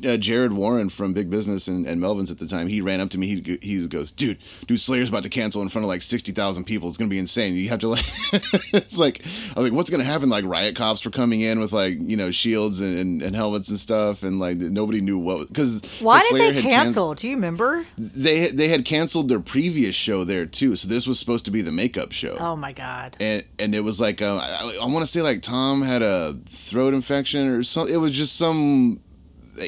uh, 0.06 0.16
Jared 0.16 0.52
Warren 0.52 0.88
from 0.88 1.12
Big 1.12 1.30
Business 1.30 1.68
and, 1.68 1.86
and 1.86 2.02
Melvins 2.02 2.30
at 2.30 2.38
the 2.38 2.46
time. 2.46 2.66
He 2.68 2.80
ran 2.80 3.00
up 3.00 3.10
to 3.10 3.18
me. 3.18 3.26
He 3.26 3.58
he 3.62 3.86
goes, 3.88 4.12
"Dude, 4.12 4.38
dude, 4.66 4.80
Slayer's 4.80 5.08
about 5.08 5.22
to 5.22 5.28
cancel 5.28 5.62
in 5.62 5.68
front 5.68 5.84
of 5.84 5.88
like 5.88 6.02
sixty 6.02 6.32
thousand 6.32 6.64
people. 6.64 6.88
It's 6.88 6.96
gonna 6.96 7.08
be 7.08 7.18
insane. 7.18 7.54
You 7.54 7.68
have 7.70 7.80
to 7.80 7.88
like." 7.88 8.04
it's 8.72 8.98
like 8.98 9.22
I 9.56 9.60
was 9.60 9.70
like, 9.70 9.72
"What's 9.72 9.90
gonna 9.90 10.04
happen?" 10.04 10.28
Like 10.28 10.44
riot 10.44 10.76
cops 10.76 11.04
were 11.04 11.10
coming 11.10 11.40
in 11.40 11.60
with 11.60 11.72
like 11.72 11.96
you 12.00 12.16
know 12.16 12.30
shields 12.30 12.80
and, 12.80 12.98
and, 12.98 13.22
and 13.22 13.34
helmets 13.34 13.68
and 13.70 13.78
stuff, 13.78 14.22
and 14.22 14.38
like 14.38 14.58
nobody 14.58 15.00
knew 15.00 15.18
what 15.18 15.48
because 15.48 15.80
Why 16.00 16.20
did 16.30 16.56
they 16.56 16.62
cancel? 16.62 17.14
Do 17.14 17.28
you 17.28 17.34
remember? 17.36 17.84
they 17.96 18.48
they 18.48 18.68
had 18.68 18.84
canceled 18.84 19.28
their 19.28 19.40
previous 19.40 19.94
show 19.94 20.24
there 20.24 20.46
too. 20.46 20.76
So 20.76 20.88
this 20.88 21.06
was 21.06 21.18
supposed 21.18 21.44
to 21.46 21.50
be 21.50 21.62
the 21.62 21.72
makeup 21.72 22.12
show 22.12 22.36
Oh 22.38 22.56
my 22.56 22.72
God. 22.72 23.16
and 23.20 23.44
and 23.58 23.74
it 23.74 23.80
was 23.80 24.00
like 24.00 24.20
uh, 24.22 24.36
I, 24.36 24.78
I 24.82 24.86
want 24.86 25.00
to 25.00 25.06
say 25.06 25.22
like 25.22 25.42
Tom 25.42 25.82
had 25.82 26.02
a 26.02 26.34
throat 26.48 26.94
infection 26.94 27.48
or 27.48 27.62
something. 27.62 27.94
It 27.94 27.98
was 27.98 28.12
just 28.12 28.36
some 28.36 29.00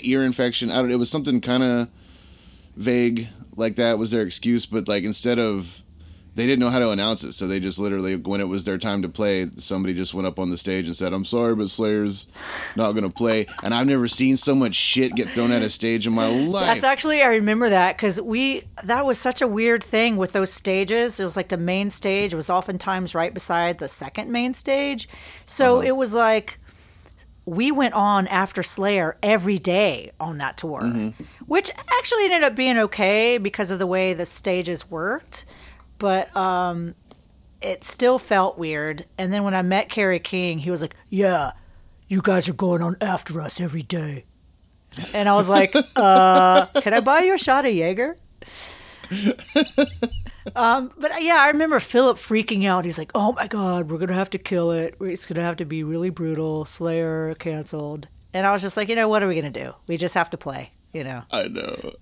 ear 0.02 0.22
infection. 0.22 0.70
I 0.70 0.76
don't. 0.76 0.90
It 0.90 0.96
was 0.98 1.10
something 1.10 1.40
kind 1.40 1.62
of 1.62 1.88
vague 2.76 3.28
like 3.56 3.76
that 3.76 3.98
was 3.98 4.10
their 4.10 4.22
excuse. 4.22 4.66
But 4.66 4.88
like 4.88 5.04
instead 5.04 5.38
of 5.38 5.82
they 6.34 6.46
didn't 6.46 6.60
know 6.60 6.70
how 6.70 6.78
to 6.78 6.88
announce 6.88 7.22
it, 7.24 7.32
so 7.34 7.46
they 7.46 7.60
just 7.60 7.78
literally 7.78 8.16
when 8.16 8.40
it 8.40 8.48
was 8.48 8.64
their 8.64 8.78
time 8.78 9.02
to 9.02 9.08
play, 9.10 9.46
somebody 9.56 9.92
just 9.92 10.14
went 10.14 10.26
up 10.26 10.38
on 10.38 10.48
the 10.48 10.56
stage 10.56 10.86
and 10.86 10.96
said, 10.96 11.12
"I'm 11.12 11.26
sorry, 11.26 11.54
but 11.54 11.68
Slayer's 11.68 12.26
not 12.74 12.92
gonna 12.92 13.10
play." 13.10 13.46
And 13.62 13.74
I've 13.74 13.86
never 13.86 14.08
seen 14.08 14.38
so 14.38 14.54
much 14.54 14.74
shit 14.74 15.14
get 15.14 15.28
thrown 15.28 15.52
at 15.52 15.60
a 15.60 15.68
stage 15.68 16.06
in 16.06 16.14
my 16.14 16.26
life. 16.26 16.64
That's 16.66 16.84
actually 16.84 17.20
I 17.22 17.26
remember 17.26 17.68
that 17.68 17.98
because 17.98 18.18
we 18.18 18.62
that 18.82 19.04
was 19.04 19.18
such 19.18 19.42
a 19.42 19.46
weird 19.46 19.84
thing 19.84 20.16
with 20.16 20.32
those 20.32 20.50
stages. 20.50 21.20
It 21.20 21.24
was 21.24 21.36
like 21.36 21.50
the 21.50 21.58
main 21.58 21.90
stage 21.90 22.32
was 22.32 22.48
oftentimes 22.48 23.14
right 23.14 23.34
beside 23.34 23.76
the 23.76 23.88
second 23.88 24.30
main 24.32 24.54
stage, 24.54 25.10
so 25.44 25.74
Uh-huh. 25.80 25.88
it 25.88 25.96
was 25.96 26.14
like 26.14 26.58
we 27.44 27.70
went 27.72 27.94
on 27.94 28.26
after 28.28 28.62
Slayer 28.62 29.16
every 29.22 29.58
day 29.58 30.12
on 30.20 30.38
that 30.38 30.56
tour, 30.56 30.80
Mm-hmm. 30.82 31.24
which 31.46 31.70
actually 31.98 32.24
ended 32.26 32.44
up 32.44 32.54
being 32.54 32.78
okay 32.78 33.38
because 33.38 33.70
of 33.70 33.78
the 33.78 33.86
way 33.86 34.14
the 34.14 34.26
stages 34.26 34.90
worked, 34.90 35.44
but 35.98 36.34
um, 36.36 36.94
it 37.60 37.82
still 37.84 38.18
felt 38.18 38.58
weird. 38.58 39.06
And 39.18 39.32
then 39.32 39.42
when 39.44 39.54
I 39.54 39.62
met 39.62 39.88
Kerry 39.88 40.20
King, 40.20 40.58
he 40.60 40.70
was 40.70 40.82
like, 40.82 40.94
"Yeah, 41.10 41.52
you 42.08 42.20
guys 42.22 42.48
are 42.48 42.52
going 42.54 42.82
on 42.82 42.96
after 43.00 43.40
us 43.40 43.60
every 43.60 43.82
day." 43.82 44.24
And 45.14 45.28
I 45.28 45.34
was 45.34 45.48
like, 45.48 45.72
uh, 45.96 46.66
can 46.82 46.92
I 46.94 47.00
buy 47.00 47.20
you 47.22 47.34
a 47.34 47.38
shot 47.38 47.64
of 47.64 47.72
Jaeger? 47.72 48.16
um, 50.56 50.92
but 50.98 51.12
uh, 51.12 51.16
yeah, 51.20 51.36
I 51.40 51.48
remember 51.48 51.80
Philip 51.80 52.16
freaking 52.18 52.66
out. 52.66 52.84
He's 52.84 52.98
like, 52.98 53.10
oh 53.14 53.32
my 53.32 53.46
God, 53.46 53.90
we're 53.90 53.98
going 53.98 54.08
to 54.08 54.14
have 54.14 54.30
to 54.30 54.38
kill 54.38 54.70
it. 54.72 54.94
It's 55.00 55.26
going 55.26 55.36
to 55.36 55.42
have 55.42 55.56
to 55.56 55.64
be 55.64 55.82
really 55.84 56.10
brutal. 56.10 56.64
Slayer 56.64 57.34
canceled. 57.38 58.08
And 58.34 58.46
I 58.46 58.52
was 58.52 58.62
just 58.62 58.76
like, 58.76 58.88
you 58.88 58.96
know, 58.96 59.08
what 59.08 59.22
are 59.22 59.28
we 59.28 59.38
going 59.40 59.52
to 59.52 59.64
do? 59.64 59.72
We 59.88 59.96
just 59.96 60.14
have 60.14 60.30
to 60.30 60.38
play, 60.38 60.72
you 60.92 61.04
know? 61.04 61.22
I 61.30 61.48
know. 61.48 61.92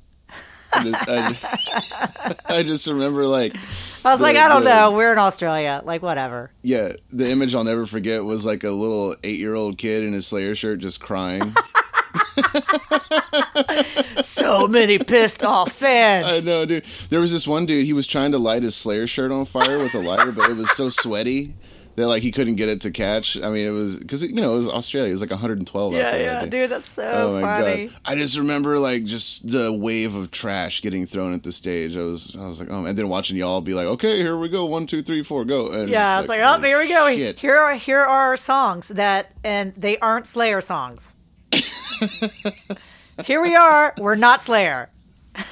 I 0.72 0.84
just, 0.84 1.08
I 1.08 1.28
just, 1.32 2.46
I 2.50 2.62
just 2.62 2.86
remember 2.86 3.26
like 3.26 3.56
I 4.04 4.10
was 4.10 4.20
The- 4.20 4.22
like, 4.22 4.36
I 4.36 4.48
don't 4.48 4.62
the- 4.62 4.70
know. 4.70 4.92
We're 4.92 5.12
in 5.12 5.18
Australia. 5.18 5.82
Like, 5.84 6.00
whatever. 6.02 6.52
Yeah, 6.62 6.90
the 7.10 7.28
image 7.28 7.54
I'll 7.56 7.64
never 7.64 7.86
forget 7.86 8.24
was 8.24 8.46
like 8.46 8.62
a 8.62 8.70
little 8.70 9.16
eight 9.24 9.40
year 9.40 9.56
old 9.56 9.78
kid 9.78 10.04
in 10.04 10.12
his 10.12 10.28
Slayer 10.28 10.54
shirt 10.54 10.78
just 10.78 11.00
crying. 11.00 11.54
So 14.24 14.66
many 14.66 14.98
pissed 14.98 15.42
off 15.44 15.72
fans. 15.72 16.26
I 16.26 16.40
know, 16.40 16.64
dude. 16.64 16.84
There 17.10 17.20
was 17.20 17.32
this 17.32 17.46
one 17.46 17.66
dude, 17.66 17.84
he 17.86 17.92
was 17.92 18.06
trying 18.06 18.32
to 18.32 18.38
light 18.38 18.62
his 18.62 18.74
Slayer 18.74 19.06
shirt 19.06 19.30
on 19.32 19.44
fire 19.44 19.78
with 19.78 19.94
a 19.94 19.98
lighter, 20.00 20.32
but 20.32 20.50
it 20.50 20.56
was 20.56 20.70
so 20.72 20.88
sweaty 20.88 21.54
that 21.96 22.06
like 22.06 22.22
he 22.22 22.30
couldn't 22.32 22.54
get 22.56 22.68
it 22.68 22.80
to 22.82 22.90
catch. 22.90 23.36
I 23.40 23.50
mean, 23.50 23.66
it 23.66 23.70
was 23.70 23.98
because 23.98 24.22
you 24.22 24.32
know 24.34 24.54
it 24.54 24.56
was 24.56 24.68
Australia. 24.68 25.10
It 25.10 25.12
was 25.14 25.20
like 25.20 25.30
112 25.30 25.92
out 25.92 25.96
there. 25.96 26.20
yeah, 26.20 26.44
dude, 26.46 26.70
that's 26.70 26.88
so 26.88 27.02
Oh 27.10 27.32
my 27.34 27.40
funny. 27.42 27.86
god! 27.88 27.96
I 28.04 28.14
just 28.16 28.38
remember 28.38 28.78
like 28.78 29.04
just 29.04 29.50
the 29.50 29.72
wave 29.72 30.14
of 30.14 30.30
trash 30.30 30.80
getting 30.82 31.06
thrown 31.06 31.34
at 31.34 31.42
the 31.42 31.52
stage. 31.52 31.96
I 31.96 32.02
was, 32.02 32.34
I 32.38 32.46
was 32.46 32.60
like, 32.60 32.70
oh, 32.70 32.84
and 32.86 32.96
then 32.98 33.08
watching 33.08 33.36
y'all 33.36 33.60
be 33.60 33.74
like, 33.74 33.86
okay, 33.86 34.18
here 34.18 34.36
we 34.38 34.48
go, 34.48 34.64
one, 34.66 34.86
two, 34.86 35.02
three, 35.02 35.22
four, 35.22 35.44
go. 35.44 35.70
And 35.70 35.88
Yeah, 35.90 36.14
I 36.14 36.16
just 36.18 36.24
was 36.24 36.28
like, 36.30 36.40
oh, 36.40 36.56
oh, 36.58 36.62
here 36.62 36.78
we 36.78 36.88
go. 36.88 37.10
shit. 37.14 37.40
Here 37.40 37.56
are 37.56 37.74
here 37.74 38.00
are 38.00 38.06
our 38.30 38.36
songs 38.36 38.88
that, 38.88 39.32
and 39.44 39.74
they 39.74 39.98
aren't 39.98 40.26
Slayer 40.26 40.60
songs. 40.60 41.16
here 43.24 43.42
we 43.42 43.54
are. 43.54 43.94
We're 43.98 44.14
not 44.14 44.42
Slayer. 44.42 44.90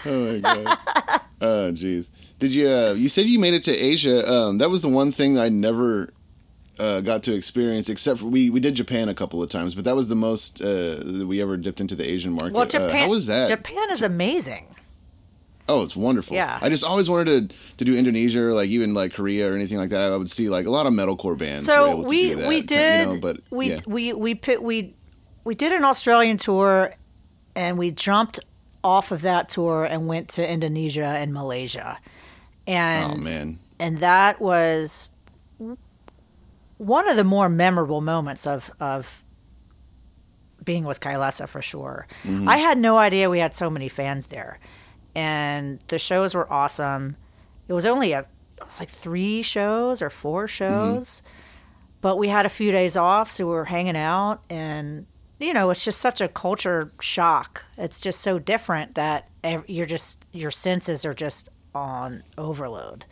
Oh 0.04 0.32
my 0.32 0.38
god. 0.40 0.78
oh 1.40 1.72
jeez. 1.72 2.10
Did 2.38 2.54
you? 2.54 2.68
Uh, 2.68 2.94
you 2.96 3.08
said 3.08 3.26
you 3.26 3.38
made 3.38 3.54
it 3.54 3.62
to 3.64 3.72
Asia. 3.76 4.30
Um, 4.30 4.58
that 4.58 4.70
was 4.70 4.82
the 4.82 4.88
one 4.88 5.12
thing 5.12 5.38
I 5.38 5.48
never 5.48 6.12
uh, 6.78 7.00
got 7.00 7.22
to 7.24 7.34
experience, 7.34 7.88
except 7.88 8.20
for 8.20 8.26
we 8.26 8.50
we 8.50 8.60
did 8.60 8.74
Japan 8.74 9.08
a 9.08 9.14
couple 9.14 9.42
of 9.42 9.48
times, 9.50 9.74
but 9.74 9.84
that 9.84 9.94
was 9.96 10.08
the 10.08 10.14
most 10.16 10.60
uh, 10.60 10.96
that 11.04 11.26
we 11.28 11.40
ever 11.40 11.56
dipped 11.56 11.80
into 11.80 11.94
the 11.94 12.08
Asian 12.08 12.32
market. 12.32 12.52
Well, 12.52 12.62
Uh, 12.62 12.66
Japan. 12.66 12.90
how 13.02 13.08
was 13.08 13.26
that? 13.28 13.48
Japan 13.48 13.90
is 13.90 14.02
amazing. 14.02 14.66
oh, 15.68 15.82
it's 15.84 15.94
wonderful. 15.96 16.34
Yeah. 16.34 16.58
I 16.62 16.68
just 16.70 16.84
always 16.84 17.08
wanted 17.10 17.50
to 17.50 17.56
to 17.76 17.84
do 17.84 17.96
Indonesia 17.96 18.40
or 18.42 18.52
like 18.54 18.68
even 18.70 18.94
like 18.94 19.12
Korea 19.14 19.50
or 19.50 19.54
anything 19.54 19.78
like 19.78 19.90
that. 19.90 20.12
I 20.12 20.16
would 20.16 20.30
see 20.30 20.48
like 20.48 20.66
a 20.66 20.70
lot 20.70 20.86
of 20.86 20.92
metalcore 20.92 21.38
bands. 21.38 21.64
So 21.64 21.96
we 22.02 22.30
do 22.30 22.36
that, 22.36 22.48
we 22.48 22.56
you 22.56 22.62
did 22.62 23.06
know, 23.08 23.20
but 23.20 23.40
we 23.50 23.70
yeah. 23.70 23.80
we 23.86 24.12
we 24.12 24.34
pit 24.34 24.62
we 24.62 24.94
we 25.48 25.54
did 25.54 25.72
an 25.72 25.82
Australian 25.82 26.36
tour, 26.36 26.92
and 27.56 27.78
we 27.78 27.90
jumped 27.90 28.38
off 28.84 29.10
of 29.10 29.22
that 29.22 29.48
tour 29.48 29.86
and 29.86 30.06
went 30.06 30.28
to 30.28 30.46
Indonesia 30.46 31.06
and 31.06 31.32
Malaysia, 31.32 31.98
and 32.66 33.12
Oh, 33.12 33.16
man. 33.24 33.58
and 33.78 33.96
that 34.00 34.42
was 34.42 35.08
one 36.76 37.08
of 37.08 37.16
the 37.16 37.24
more 37.24 37.48
memorable 37.48 38.02
moments 38.02 38.46
of 38.46 38.70
of 38.78 39.24
being 40.62 40.84
with 40.84 41.00
Kylesa 41.00 41.48
for 41.48 41.62
sure. 41.62 42.06
Mm-hmm. 42.24 42.46
I 42.46 42.58
had 42.58 42.76
no 42.76 42.98
idea 42.98 43.30
we 43.30 43.38
had 43.38 43.56
so 43.56 43.70
many 43.70 43.88
fans 43.88 44.26
there, 44.26 44.60
and 45.14 45.80
the 45.88 45.98
shows 45.98 46.34
were 46.34 46.52
awesome. 46.52 47.16
It 47.68 47.72
was 47.72 47.86
only 47.86 48.12
a 48.12 48.26
it 48.58 48.64
was 48.66 48.80
like 48.80 48.90
three 48.90 49.40
shows 49.40 50.02
or 50.02 50.10
four 50.10 50.44
mm-hmm. 50.44 50.96
shows, 50.96 51.22
but 52.02 52.18
we 52.18 52.28
had 52.28 52.44
a 52.44 52.50
few 52.50 52.70
days 52.70 52.98
off, 52.98 53.30
so 53.30 53.46
we 53.46 53.54
were 53.54 53.64
hanging 53.64 53.96
out, 53.96 54.42
and 54.50 55.06
you 55.38 55.52
know 55.54 55.70
it's 55.70 55.84
just 55.84 56.00
such 56.00 56.20
a 56.20 56.28
culture 56.28 56.90
shock. 57.00 57.64
It's 57.76 58.00
just 58.00 58.20
so 58.20 58.38
different 58.38 58.94
that 58.94 59.28
you're 59.66 59.86
just 59.86 60.24
your 60.32 60.50
senses 60.50 61.04
are 61.04 61.14
just 61.14 61.48
on 61.74 62.22
overload. 62.36 63.04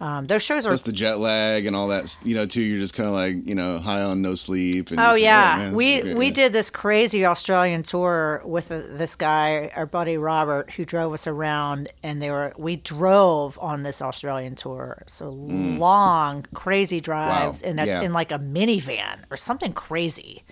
Um, 0.00 0.26
those 0.26 0.42
shows 0.42 0.66
are 0.66 0.70
Plus 0.70 0.82
the 0.82 0.92
jet 0.92 1.18
lag 1.18 1.64
and 1.66 1.74
all 1.76 1.86
that, 1.88 2.18
you 2.24 2.34
know, 2.34 2.46
too. 2.46 2.60
You're 2.60 2.80
just 2.80 2.94
kind 2.94 3.08
of 3.08 3.14
like, 3.14 3.46
you 3.46 3.54
know, 3.54 3.78
high 3.78 4.02
on 4.02 4.20
no 4.22 4.34
sleep. 4.34 4.90
And 4.90 4.98
Oh 4.98 5.02
just 5.04 5.12
like, 5.14 5.22
yeah, 5.22 5.56
man, 5.58 5.74
we 5.76 6.14
we 6.14 6.26
yeah. 6.26 6.32
did 6.32 6.52
this 6.52 6.68
crazy 6.68 7.24
Australian 7.24 7.84
tour 7.84 8.42
with 8.44 8.72
uh 8.72 8.82
this 8.90 9.14
guy, 9.14 9.70
our 9.76 9.86
buddy 9.86 10.18
Robert, 10.18 10.72
who 10.72 10.84
drove 10.84 11.12
us 11.14 11.28
around, 11.28 11.88
and 12.02 12.20
they 12.20 12.30
were 12.30 12.52
we 12.58 12.74
drove 12.76 13.56
on 13.60 13.84
this 13.84 14.02
Australian 14.02 14.56
tour, 14.56 15.04
so 15.06 15.28
long, 15.30 16.44
crazy 16.52 17.00
drives 17.00 17.62
in 17.62 17.78
a, 17.78 17.82
Mm. 17.82 17.86
yeah. 17.86 18.00
in 18.02 18.12
like 18.12 18.32
a 18.32 18.38
minivan 18.38 19.20
or 19.30 19.36
something 19.36 19.72
crazy. 19.72 20.42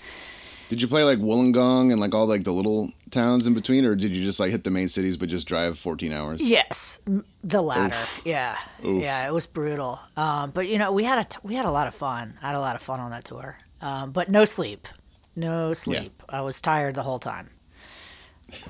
Did 0.72 0.80
you 0.80 0.88
play 0.88 1.04
like 1.04 1.18
Wollongong 1.18 1.92
and 1.92 2.00
like 2.00 2.14
all 2.14 2.26
like 2.26 2.44
the 2.44 2.50
little 2.50 2.90
towns 3.10 3.46
in 3.46 3.52
between, 3.52 3.84
or 3.84 3.94
did 3.94 4.10
you 4.12 4.22
just 4.24 4.40
like 4.40 4.50
hit 4.50 4.64
the 4.64 4.70
main 4.70 4.88
cities 4.88 5.18
but 5.18 5.28
just 5.28 5.46
drive 5.46 5.78
14 5.78 6.14
hours? 6.14 6.40
Yes, 6.40 6.98
the 7.44 7.60
latter. 7.60 7.94
Yeah, 8.24 8.56
yeah, 8.82 9.28
it 9.28 9.34
was 9.34 9.44
brutal. 9.44 10.00
Um, 10.16 10.50
but 10.50 10.68
you 10.68 10.78
know, 10.78 10.90
we 10.90 11.04
had 11.04 11.18
a 11.18 11.24
t- 11.24 11.40
we 11.42 11.56
had 11.56 11.66
a 11.66 11.70
lot 11.70 11.88
of 11.88 11.94
fun. 11.94 12.38
I 12.40 12.46
had 12.46 12.56
a 12.56 12.60
lot 12.60 12.74
of 12.74 12.80
fun 12.80 13.00
on 13.00 13.10
that 13.10 13.26
tour, 13.26 13.58
um, 13.82 14.12
but 14.12 14.30
no 14.30 14.46
sleep, 14.46 14.88
no 15.36 15.74
sleep. 15.74 16.22
I 16.26 16.40
was 16.40 16.58
tired 16.62 16.94
the 16.94 17.02
whole 17.02 17.18
time. 17.18 17.50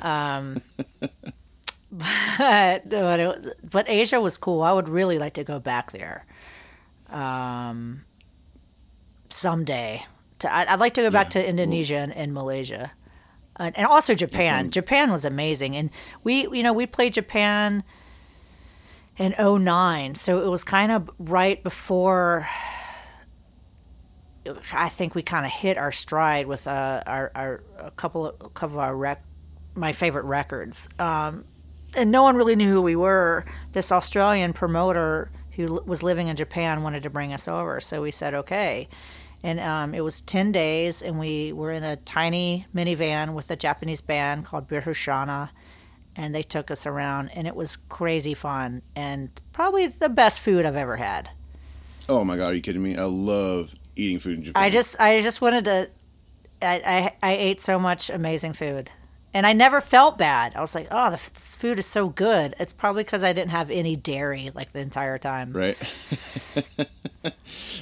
Um, 0.03 0.61
but 1.93 2.89
but, 2.91 3.21
it, 3.21 3.47
but 3.71 3.89
Asia 3.89 4.21
was 4.21 4.39
cool. 4.39 4.63
I 4.63 4.73
would 4.73 4.89
really 4.89 5.21
like 5.21 5.35
to 5.35 5.45
go 5.45 5.61
back 5.61 5.93
there. 5.93 6.27
Um, 7.11 8.05
someday. 9.29 10.05
To, 10.43 10.55
I'd, 10.55 10.69
I'd 10.69 10.81
like 10.81 10.95
to 10.95 11.03
go 11.03 11.11
back 11.11 11.31
to 11.31 11.49
Indonesia 11.49 11.97
and, 11.97 12.13
and 12.13 12.33
Malaysia 12.33 12.93
and, 13.57 13.77
and 13.77 13.87
also 13.87 14.15
Japan. 14.15 14.65
sounds- 14.65 14.75
Japan 14.75 15.13
was 15.13 15.25
amazing, 15.25 15.77
and 15.77 15.91
we, 16.25 16.43
you 16.49 16.63
know, 16.63 16.73
we 16.73 16.87
played 16.87 17.15
Japan 17.15 17.85
in 19.19 19.35
09, 19.39 20.15
so 20.15 20.43
it 20.43 20.49
was 20.49 20.65
kind 20.65 20.91
of 20.93 21.11
right 21.19 21.63
before. 21.63 22.49
I 24.73 24.89
think 24.89 25.15
we 25.15 25.23
kind 25.23 25.47
of 25.47 25.53
hit 25.53 25.79
our 25.79 25.93
stride 25.93 26.47
with 26.47 26.67
uh, 26.67 27.03
our, 27.07 27.31
our 27.35 27.63
a 27.79 27.91
couple 27.93 28.27
of 28.27 28.35
a 28.41 28.49
couple 28.49 28.77
of 28.77 28.83
our 28.83 28.97
rec, 28.97 29.23
my 29.75 29.93
favorite 29.93 30.25
records, 30.25 30.89
um, 30.99 31.45
and 31.95 32.11
no 32.11 32.23
one 32.25 32.35
really 32.37 32.57
knew 32.57 32.73
who 32.73 32.83
we 32.83 32.97
were. 32.97 33.45
This 33.73 33.93
Australian 33.93 34.53
promoter 34.53 35.31
who 35.53 35.81
was 35.87 36.03
living 36.03 36.29
in 36.29 36.35
Japan 36.35 36.83
wanted 36.83 37.03
to 37.05 37.11
bring 37.11 37.33
us 37.33 37.47
over, 37.47 37.81
so 37.81 38.03
we 38.03 38.11
said 38.11 38.35
okay. 38.35 38.89
And 39.43 39.59
um, 39.59 39.95
it 39.95 40.03
was 40.03 40.21
10 40.21 40.53
days, 40.53 41.03
and 41.03 41.19
we 41.19 41.53
were 41.53 41.73
in 41.73 41.83
a 41.83 41.97
tiny 41.97 42.67
minivan 42.75 43.35
with 43.35 43.51
a 43.51 43.57
Japanese 43.57 44.01
band 44.01 44.45
called 44.45 44.69
Birushanah, 44.69 45.51
and 46.15 46.35
they 46.35 46.43
took 46.43 46.71
us 46.71 46.87
around, 46.87 47.31
and 47.31 47.47
it 47.47 47.57
was 47.57 47.77
crazy 47.77 48.35
fun, 48.35 48.83
and 48.95 49.31
probably 49.53 49.89
the 49.89 50.09
best 50.09 50.41
food 50.41 50.65
I've 50.65 50.77
ever 50.77 50.97
had. 50.97 51.31
Oh 52.09 52.25
my 52.25 52.37
god, 52.37 52.53
are 52.53 52.55
you 52.55 52.61
kidding 52.61 52.83
me? 52.83 52.97
I 52.97 53.05
love 53.05 53.75
eating 53.97 54.19
food 54.19 54.39
in 54.39 54.43
Japan. 54.45 54.63
I 54.63 54.71
just, 54.71 55.01
I 55.01 55.21
just 55.21 55.41
wanted 55.41 55.65
to, 55.65 55.89
I, 56.61 56.75
I, 57.23 57.31
I 57.31 57.33
ate 57.37 57.63
so 57.63 57.79
much 57.79 58.11
amazing 58.11 58.53
food, 58.53 58.91
and 59.35 59.47
I 59.47 59.53
never 59.53 59.81
felt 59.81 60.19
bad. 60.19 60.55
I 60.55 60.61
was 60.61 60.75
like, 60.75 60.89
oh, 60.91 61.11
this 61.11 61.57
food 61.57 61.79
is 61.79 61.87
so 61.87 62.09
good. 62.09 62.55
It's 62.59 62.73
probably 62.73 63.05
because 63.05 63.25
I 63.25 63.33
didn't 63.33 63.51
have 63.51 63.71
any 63.71 63.97
dairy 63.97 64.51
like 64.55 64.73
the 64.73 64.81
entire 64.81 65.19
time. 65.19 65.53
right? 65.53 65.79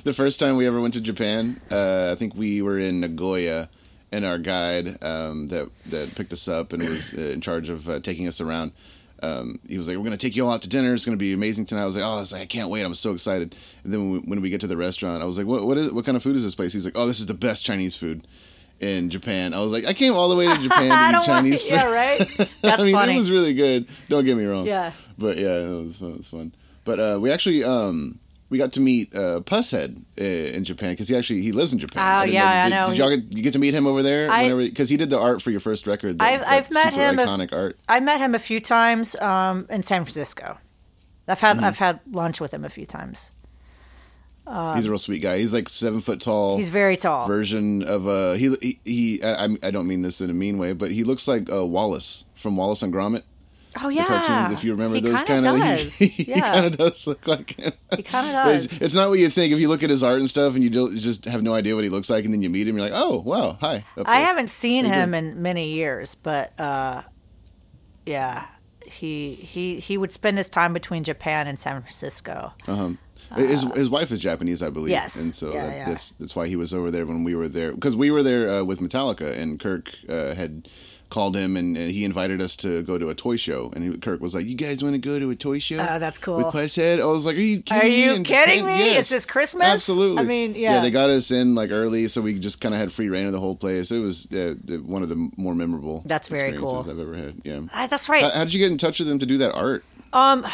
the 0.05 0.13
first 0.15 0.39
time 0.39 0.57
we 0.57 0.67
ever 0.67 0.81
went 0.81 0.95
to 0.95 1.01
Japan, 1.01 1.61
uh, 1.71 2.11
I 2.13 2.15
think 2.15 2.35
we 2.35 2.63
were 2.63 2.79
in 2.79 3.01
Nagoya, 3.01 3.69
and 4.13 4.25
our 4.25 4.39
guide 4.39 5.03
um, 5.03 5.49
that 5.49 5.69
that 5.87 6.15
picked 6.17 6.33
us 6.33 6.49
up 6.49 6.73
and 6.73 6.89
was 6.89 7.15
uh, 7.15 7.21
in 7.21 7.41
charge 7.41 7.69
of 7.69 7.89
uh, 7.89 8.01
taking 8.01 8.27
us 8.27 8.41
around. 8.41 8.73
Um, 9.23 9.61
he 9.69 9.77
was 9.79 9.87
like, 9.87 9.97
"We're 9.97 10.05
gonna 10.05 10.17
take 10.17 10.35
you 10.35 10.47
all 10.47 10.53
out 10.53 10.63
to 10.63 10.69
dinner. 10.69 10.95
It's 10.95 11.05
gonna 11.05 11.17
be 11.17 11.33
amazing 11.33 11.67
tonight." 11.67 11.83
I 11.83 11.87
was 11.87 11.97
like, 11.97 12.05
"Oh, 12.05 12.17
I 12.17 12.21
was 12.21 12.33
like, 12.33 12.43
I 12.43 12.47
can't 12.47 12.71
wait! 12.71 12.83
I'm 12.83 12.95
so 12.95 13.13
excited." 13.13 13.55
And 13.85 13.93
then 13.93 14.01
when 14.01 14.13
we, 14.13 14.29
when 14.29 14.41
we 14.41 14.51
get 14.51 14.61
to 14.63 14.67
the 14.67 14.77
restaurant, 14.77 15.23
I 15.23 15.27
was 15.27 15.37
like, 15.39 15.47
"What 15.47 15.67
what 15.67 15.77
is 15.79 15.93
what 15.93 16.05
kind 16.05 16.17
of 16.17 16.23
food 16.23 16.37
is 16.37 16.43
this 16.43 16.55
place?" 16.55 16.73
He's 16.73 16.85
like, 16.85 16.97
"Oh, 16.97 17.07
this 17.07 17.21
is 17.21 17.27
the 17.27 17.35
best 17.35 17.65
Chinese 17.65 17.97
food." 17.97 18.27
In 18.81 19.11
Japan, 19.11 19.53
I 19.53 19.61
was 19.61 19.73
like, 19.73 19.85
I 19.85 19.93
came 19.93 20.15
all 20.15 20.29
the 20.31 20.37
way 20.37 20.47
to 20.47 20.57
Japan 20.63 20.91
I 20.93 21.13
to 21.13 21.19
eat 21.19 21.25
Chinese 21.25 21.63
food. 21.63 21.73
yeah, 21.73 21.93
right. 21.93 22.19
That's 22.63 22.81
I 22.83 22.85
mean, 22.87 22.95
funny. 22.95 23.13
it 23.13 23.17
was 23.17 23.31
really 23.31 23.53
good. 23.53 23.87
Don't 24.09 24.25
get 24.25 24.37
me 24.39 24.45
wrong. 24.47 24.65
Yeah. 24.67 24.93
But 25.19 25.37
yeah, 25.37 25.59
it 25.59 25.69
was 25.85 25.99
fun. 25.99 26.11
It 26.13 26.17
was 26.17 26.29
fun. 26.31 26.55
But 26.87 26.99
uh, 26.99 27.19
we 27.21 27.31
actually 27.31 27.63
um, 27.63 28.19
we 28.49 28.57
got 28.57 28.73
to 28.73 28.81
meet 28.81 29.15
uh, 29.15 29.41
Pushead 29.45 30.03
uh, 30.19 30.25
in 30.25 30.65
Japan 30.65 30.93
because 30.93 31.09
he 31.09 31.17
actually 31.17 31.43
he 31.43 31.53
lives 31.53 31.73
in 31.75 31.79
Japan. 31.79 32.21
Oh, 32.21 32.25
yeah, 32.25 32.65
I 32.65 32.69
Did, 32.71 32.75
know. 32.75 32.87
Did 32.87 32.97
y'all 32.99 33.11
get, 33.17 33.37
you 33.37 33.43
get 33.43 33.53
to 33.53 33.59
meet 33.59 33.75
him 33.75 33.87
over 33.87 34.03
there? 34.03 34.31
I- 34.31 34.51
because 34.55 34.89
he 34.89 34.97
did 34.97 35.11
the 35.11 35.19
art 35.19 35.43
for 35.43 35.51
your 35.51 35.61
first 35.61 35.87
record. 35.87 36.19
That, 36.19 36.25
I've- 36.25 36.43
that 36.43 36.51
I've 36.51 36.71
met 36.71 36.95
him 36.95 37.19
a- 37.19 37.23
Iconic 37.27 37.53
art. 37.53 37.79
I 37.89 38.01
met 38.01 38.19
him 38.19 38.35
a 38.35 38.39
few 38.39 38.61
times 38.61 39.15
um, 39.17 39.67
in 39.69 39.83
San 39.83 40.05
Francisco. 40.05 40.57
I've 41.29 41.41
had 41.41 41.59
I've 41.61 41.79
had 41.79 42.01
lunch 42.11 42.41
with 42.41 42.53
him 42.55 42.65
a 42.65 42.71
few 42.71 42.87
times. 42.87 43.31
He's 44.75 44.85
a 44.87 44.89
real 44.91 44.99
sweet 44.99 45.23
guy. 45.23 45.39
He's 45.39 45.55
like 45.55 45.69
seven 45.69 46.01
foot 46.01 46.21
tall. 46.21 46.55
Um, 46.55 46.59
He's 46.59 46.69
very 46.71 46.97
tall. 46.97 47.27
version 47.29 47.83
of 47.85 48.07
uh 48.09 48.33
he 48.33 48.55
he, 48.61 48.81
he 48.85 49.23
I, 49.23 49.35
I'm- 49.43 49.59
don't 49.71 49.87
mean 49.87 50.03
this 50.03 50.21
in 50.21 50.29
a 50.31 50.33
mean 50.35 50.59
way, 50.59 50.73
but 50.73 50.91
he 50.91 51.05
looks 51.05 51.29
like 51.29 51.51
uh, 51.53 51.65
Wallace 51.65 52.25
from 52.35 52.57
Wallace 52.57 52.83
and 52.83 52.93
Gromit. 52.93 53.23
oh 53.81 53.89
yeah, 53.89 54.07
cartoons, 54.07 54.53
if 54.59 54.65
you 54.65 54.73
remember 54.73 54.97
he 54.97 55.03
those 55.03 55.23
kind 55.23 55.47
he, 55.79 56.07
he 56.09 56.23
yeah, 56.33 56.41
kind 56.53 56.67
of 56.67 56.77
does 56.77 57.07
look 57.07 57.25
like 57.29 57.57
him. 57.61 57.73
he 57.95 58.03
kind 58.03 58.27
of 58.27 58.33
does. 58.45 58.65
It's, 58.65 58.81
it's 58.81 58.95
not 58.97 59.09
what 59.11 59.21
you 59.21 59.29
think. 59.29 59.53
If 59.53 59.61
you 59.61 59.69
look 59.69 59.85
at 59.85 59.91
his 59.91 60.03
art 60.03 60.19
and 60.19 60.29
stuff, 60.29 60.57
and 60.57 60.65
you 60.65 60.71
just 60.99 61.27
have 61.27 61.43
no 61.45 61.55
idea 61.55 61.77
what 61.77 61.85
he 61.85 61.91
looks 61.91 62.11
like, 62.11 62.25
and 62.25 62.35
then 62.35 62.43
you 62.43 62.51
meet 62.51 62.67
him, 62.67 62.77
you're 62.77 62.85
like, 62.89 62.93
"Oh, 63.01 63.21
wow, 63.25 63.57
hi." 63.61 63.85
I 63.97 64.03
there. 64.03 64.27
haven't 64.27 64.51
seen 64.51 64.85
him 64.87 65.15
in 65.15 65.41
many 65.41 65.69
years, 65.69 66.17
but 66.17 66.59
uh, 66.59 67.03
yeah, 68.05 68.47
he 68.85 69.35
he 69.35 69.79
he 69.79 69.97
would 69.97 70.11
spend 70.13 70.39
his 70.39 70.51
time 70.51 70.73
between 70.73 71.05
Japan 71.05 71.47
and 71.47 71.57
San 71.57 71.81
Francisco. 71.81 72.53
His 73.37 73.63
his 73.75 73.89
wife 73.89 74.11
is 74.11 74.19
Japanese, 74.19 74.63
I 74.63 74.71
believe. 74.71 74.93
Uh, 74.93 75.01
Yes. 75.03 75.17
and 75.21 75.33
so 75.33 75.53
Yeah, 75.53 75.67
that, 75.67 75.77
yeah. 75.77 75.85
that's 75.89 76.11
that's 76.13 76.35
why 76.35 76.49
he 76.49 76.57
was 76.57 76.75
over 76.75 76.91
there 76.91 77.07
when 77.07 77.23
we 77.25 77.35
were 77.35 77.49
there 77.49 77.73
because 77.73 77.95
we 77.97 78.11
were 78.11 78.23
there 78.23 78.49
uh, 78.51 78.65
with 78.65 78.81
Metallica, 78.81 79.37
and 79.39 79.59
Kirk 79.61 79.95
uh, 80.09 80.35
had 80.35 80.69
called 81.11 81.35
him 81.35 81.57
and, 81.57 81.77
and 81.77 81.91
he 81.91 82.05
invited 82.05 82.41
us 82.41 82.55
to 82.55 82.83
go 82.85 82.97
to 82.97 83.09
a 83.09 83.15
toy 83.17 83.35
show, 83.35 83.73
and 83.75 83.83
he, 83.83 83.99
Kirk 83.99 84.21
was 84.21 84.33
like, 84.35 84.47
"You 84.47 84.55
guys 84.55 84.81
want 84.83 84.95
to 84.95 85.01
go 85.01 85.19
to 85.19 85.31
a 85.31 85.35
toy 85.37 85.59
show?" 85.59 85.79
Oh, 85.79 85.99
that's 85.99 86.19
cool. 86.19 86.37
With 86.39 86.47
Pushead, 86.47 87.01
I 87.01 87.05
was 87.07 87.27
like, 87.27 87.37
"Are 87.37 87.41
you 87.41 87.63
kidding 87.63 87.83
Are 87.83 87.89
me?" 87.91 88.05
you 88.05 88.13
In 88.15 88.23
kidding 88.25 88.61
Japan? 88.61 88.79
me? 88.79 88.85
Yes. 88.87 89.03
Is 89.07 89.09
this 89.11 89.27
Christmas? 89.27 89.67
Absolutely. 89.67 90.23
I 90.23 90.27
mean, 90.27 90.55
Yeah, 90.55 90.75
yeah. 90.75 90.81
they 90.81 90.91
got 90.91 91.11
us 91.11 91.31
in 91.33 91.55
like 91.57 91.71
early, 91.73 92.07
so 92.09 92.21
we 92.21 92.39
just 92.39 92.61
kind 92.61 92.75
of 92.75 92.81
had 92.81 92.93
free 92.93 93.09
reign 93.09 93.27
of 93.27 93.33
the 93.33 93.41
whole 93.41 93.57
place. 93.57 93.91
It 93.91 93.99
was 93.99 94.27
uh, 94.33 94.55
one 94.85 95.03
of 95.03 95.09
the 95.09 95.31
more 95.37 95.55
memorable. 95.55 96.03
That's 96.07 96.29
very 96.29 96.51
experiences 96.51 96.87
cool. 96.87 96.93
I've 96.93 97.01
ever 97.01 97.17
had. 97.17 97.41
Yeah. 97.45 97.61
Ah, 97.73 97.87
that's 97.89 98.09
right. 98.09 98.23
How, 98.25 98.31
how 98.31 98.45
did 98.45 98.55
you 98.55 98.61
get 98.61 98.71
in 98.73 98.79
touch 98.79 98.99
with 99.01 99.07
them 99.09 99.19
to 99.21 99.27
do 99.27 99.39
that 99.39 99.53
art? 99.53 99.85
Um, 100.13 100.47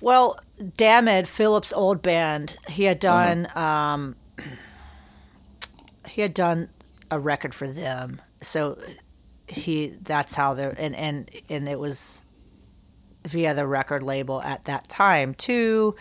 Well, 0.00 0.38
Damad, 0.58 1.26
Philip's 1.26 1.72
old 1.72 2.02
band, 2.02 2.56
he 2.68 2.84
had 2.84 3.00
done 3.00 3.48
um, 3.56 4.16
he 6.06 6.22
had 6.22 6.34
done 6.34 6.68
a 7.10 7.18
record 7.18 7.54
for 7.54 7.68
them. 7.68 8.20
So 8.40 8.78
he 9.46 9.94
that's 10.02 10.34
how 10.34 10.54
they're 10.54 10.74
and 10.78 10.94
and 10.94 11.30
and 11.48 11.68
it 11.68 11.78
was 11.78 12.24
via 13.26 13.54
the 13.54 13.66
record 13.66 14.02
label 14.02 14.42
at 14.44 14.64
that 14.64 14.88
time 14.88 15.34
too. 15.34 15.94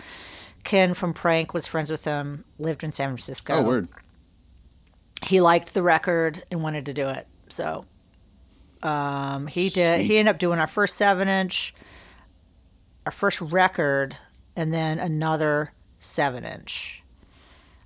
Ken 0.63 0.93
from 0.93 1.13
Prank 1.13 1.53
was 1.53 1.67
friends 1.67 1.91
with 1.91 2.05
him, 2.05 2.45
lived 2.57 2.83
in 2.83 2.93
San 2.93 3.09
Francisco. 3.09 3.55
Oh, 3.55 3.63
word. 3.63 3.89
He 5.25 5.41
liked 5.41 5.73
the 5.73 5.83
record 5.83 6.43
and 6.51 6.61
wanted 6.61 6.85
to 6.85 6.93
do 6.93 7.09
it. 7.09 7.27
So 7.49 7.85
um, 8.81 9.47
he 9.47 9.69
did. 9.69 10.01
He 10.01 10.17
ended 10.17 10.33
up 10.35 10.39
doing 10.39 10.59
our 10.59 10.67
first 10.67 10.95
seven 10.95 11.27
inch, 11.27 11.73
our 13.05 13.11
first 13.11 13.41
record, 13.41 14.17
and 14.55 14.73
then 14.73 14.99
another 14.99 15.71
seven 15.99 16.43
inch. 16.45 17.01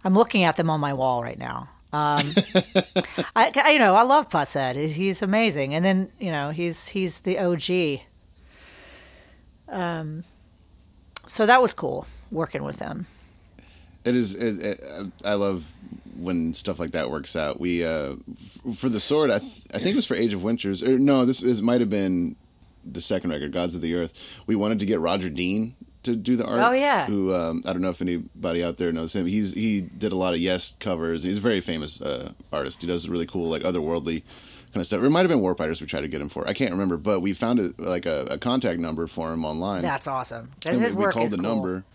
I'm 0.03 0.13
looking 0.13 0.43
at 0.43 0.56
them 0.56 0.69
on 0.69 0.80
my 0.80 0.93
wall 0.93 1.21
right 1.21 1.38
now. 1.39 1.69
Um, 1.93 2.21
I, 3.36 3.51
I- 3.56 3.71
you 3.71 3.80
know, 3.80 3.95
I 3.95 4.03
love 4.03 4.30
Pushead. 4.30 4.89
He's 4.89 5.21
amazing, 5.21 5.73
and 5.73 5.84
then 5.86 6.12
you 6.19 6.32
know, 6.32 6.51
he's 6.51 6.89
he's 6.89 7.21
the 7.21 7.39
OG. 7.39 8.01
Um, 9.69 10.23
so 11.25 11.45
that 11.45 11.62
was 11.62 11.73
cool 11.73 12.06
working 12.32 12.63
with 12.63 12.80
him. 12.80 13.06
It 14.06 14.15
is. 14.15 14.34
It, 14.36 14.65
it, 14.65 15.12
I 15.25 15.34
love 15.34 15.69
when 16.17 16.53
stuff 16.53 16.80
like 16.80 16.91
that 16.91 17.10
works 17.12 17.36
out. 17.36 17.60
We 17.60 17.84
uh, 17.84 18.15
f- 18.38 18.75
for 18.77 18.89
the 18.89 18.99
sword. 18.99 19.32
I 19.32 19.39
th- 19.39 19.63
I 19.73 19.77
think 19.80 19.88
it 19.89 19.95
was 19.95 20.06
for 20.08 20.15
Age 20.15 20.34
of 20.34 20.43
Winters. 20.43 20.82
Or 20.84 20.97
no, 20.97 21.25
this 21.25 21.41
is 21.41 21.62
might 21.62 21.82
have 21.82 21.89
been 21.89 22.36
the 22.89 23.01
second 23.01 23.32
record, 23.32 23.51
Gods 23.51 23.75
of 23.75 23.82
the 23.82 23.95
Earth. 23.95 24.13
We 24.47 24.56
wanted 24.56 24.80
to 24.80 24.86
get 24.86 24.99
Roger 25.01 25.30
Dean 25.30 25.75
to 26.03 26.15
do 26.15 26.36
the 26.36 26.45
art. 26.45 26.60
Oh, 26.60 26.71
yeah. 26.71 27.05
Who 27.05 27.33
um, 27.33 27.63
I 27.65 27.73
don't 27.73 27.81
know 27.81 27.89
if 27.89 28.01
anybody 28.01 28.63
out 28.63 28.77
there 28.77 28.91
knows 28.91 29.15
him. 29.15 29.25
He's 29.25 29.53
he 29.53 29.81
did 29.81 30.12
a 30.12 30.15
lot 30.15 30.33
of 30.33 30.39
Yes 30.39 30.75
covers. 30.79 31.23
He's 31.23 31.38
a 31.38 31.41
very 31.41 31.62
famous 31.62 32.01
uh, 32.01 32.31
artist. 32.51 32.81
He 32.81 32.88
does 32.88 33.07
really 33.10 33.25
cool 33.25 33.49
like 33.49 33.63
otherworldly 33.63 34.23
kind 34.71 34.81
of 34.81 34.86
stuff. 34.86 35.03
It 35.03 35.10
might 35.10 35.21
have 35.21 35.29
been 35.29 35.39
Warp 35.39 35.60
Riders 35.60 35.81
we 35.81 35.88
tried 35.88 36.01
to 36.01 36.07
get 36.07 36.21
him 36.21 36.29
for. 36.29 36.47
I 36.47 36.53
can't 36.53 36.71
remember, 36.71 36.97
but 36.97 37.21
we 37.21 37.33
found 37.33 37.60
it 37.60 37.79
like 37.79 38.05
a, 38.05 38.27
a 38.31 38.38
contact 38.38 38.79
number 38.79 39.07
for 39.07 39.33
him 39.33 39.45
online. 39.45 39.81
That's 39.81 40.07
awesome. 40.07 40.51
And 40.65 40.79
his 40.81 40.93
we, 40.93 41.05
we 41.05 41.12
called 41.12 41.27
is 41.27 41.31
the 41.31 41.38
cool. 41.38 41.55
number. 41.55 41.86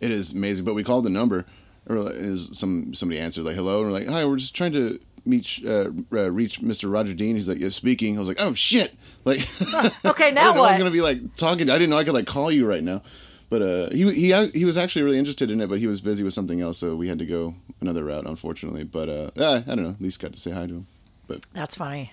It 0.00 0.10
is 0.10 0.32
amazing, 0.32 0.64
but 0.64 0.74
we 0.74 0.84
called 0.84 1.04
the 1.04 1.10
number. 1.10 1.46
Or 1.88 2.10
is 2.10 2.58
some 2.58 2.94
somebody 2.94 3.20
answered 3.20 3.44
like 3.44 3.54
hello, 3.54 3.82
and 3.82 3.92
we're 3.92 3.98
like 3.98 4.08
hi, 4.08 4.24
we're 4.24 4.36
just 4.36 4.56
trying 4.56 4.72
to 4.72 4.98
meet 5.24 5.60
uh, 5.64 5.90
uh, 6.12 6.30
reach 6.32 6.60
Mr. 6.60 6.92
Roger 6.92 7.14
Dean. 7.14 7.36
He's 7.36 7.48
like 7.48 7.60
yeah, 7.60 7.68
speaking. 7.68 8.16
I 8.16 8.18
was 8.18 8.26
like 8.26 8.40
oh 8.40 8.54
shit, 8.54 8.96
like 9.24 9.38
Okay, 10.04 10.32
now 10.32 10.46
didn't 10.46 10.56
know 10.56 10.64
I 10.64 10.70
was 10.70 10.78
gonna 10.78 10.90
be 10.90 11.00
like 11.00 11.36
talking. 11.36 11.70
I 11.70 11.74
didn't 11.74 11.90
know 11.90 11.98
I 11.98 12.02
could 12.02 12.14
like 12.14 12.26
call 12.26 12.50
you 12.50 12.66
right 12.66 12.82
now. 12.82 13.02
But 13.48 13.62
uh, 13.62 13.90
he 13.90 14.10
he 14.12 14.46
he 14.48 14.64
was 14.64 14.76
actually 14.76 15.02
really 15.02 15.18
interested 15.18 15.50
in 15.50 15.60
it, 15.60 15.68
but 15.68 15.78
he 15.78 15.86
was 15.86 16.00
busy 16.00 16.24
with 16.24 16.34
something 16.34 16.60
else, 16.60 16.78
so 16.78 16.96
we 16.96 17.06
had 17.06 17.18
to 17.20 17.26
go 17.26 17.54
another 17.80 18.04
route, 18.04 18.26
unfortunately. 18.26 18.82
But 18.82 19.08
uh, 19.08 19.30
yeah, 19.36 19.62
I 19.66 19.74
don't 19.74 19.84
know. 19.84 19.90
At 19.90 20.00
least 20.00 20.20
got 20.20 20.32
to 20.32 20.38
say 20.38 20.50
hi 20.50 20.66
to 20.66 20.74
him. 20.74 20.86
But 21.28 21.46
That's 21.52 21.74
funny. 21.76 22.10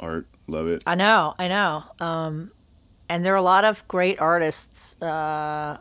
art, 0.00 0.26
love 0.46 0.68
it. 0.68 0.82
I 0.86 0.94
know, 0.94 1.34
I 1.38 1.48
know. 1.48 1.84
Um, 1.98 2.50
and 3.08 3.24
there 3.24 3.32
are 3.34 3.36
a 3.36 3.42
lot 3.42 3.64
of 3.64 3.86
great 3.88 4.20
artists, 4.20 5.00
uh, 5.02 5.78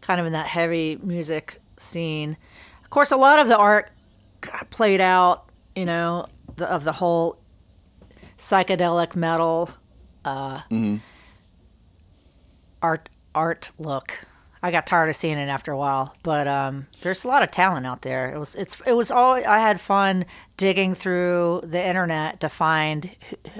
kind 0.00 0.20
of 0.20 0.26
in 0.26 0.32
that 0.32 0.46
heavy 0.46 0.98
music 1.02 1.60
scene. 1.76 2.36
Of 2.84 2.90
course, 2.90 3.10
a 3.10 3.16
lot 3.16 3.38
of 3.38 3.48
the 3.48 3.56
art 3.56 3.90
got 4.40 4.70
played 4.70 5.00
out, 5.00 5.48
you 5.74 5.84
know, 5.84 6.26
the, 6.56 6.70
of 6.70 6.84
the 6.84 6.92
whole 6.92 7.38
psychedelic 8.38 9.14
metal 9.16 9.70
uh, 10.24 10.60
art 12.82 13.08
art 13.36 13.70
look. 13.78 14.26
I 14.62 14.70
got 14.72 14.86
tired 14.86 15.10
of 15.10 15.14
seeing 15.14 15.38
it 15.38 15.48
after 15.48 15.70
a 15.70 15.76
while, 15.76 16.16
but 16.24 16.48
um, 16.48 16.88
there's 17.02 17.22
a 17.22 17.28
lot 17.28 17.44
of 17.44 17.52
talent 17.52 17.86
out 17.86 18.02
there. 18.02 18.34
It 18.34 18.38
was 18.38 18.56
it's 18.56 18.76
it 18.84 18.94
was 18.94 19.12
all 19.12 19.34
I 19.34 19.60
had 19.60 19.80
fun 19.80 20.24
digging 20.56 20.94
through 20.94 21.60
the 21.62 21.84
internet 21.84 22.40
to 22.40 22.48
find. 22.48 23.10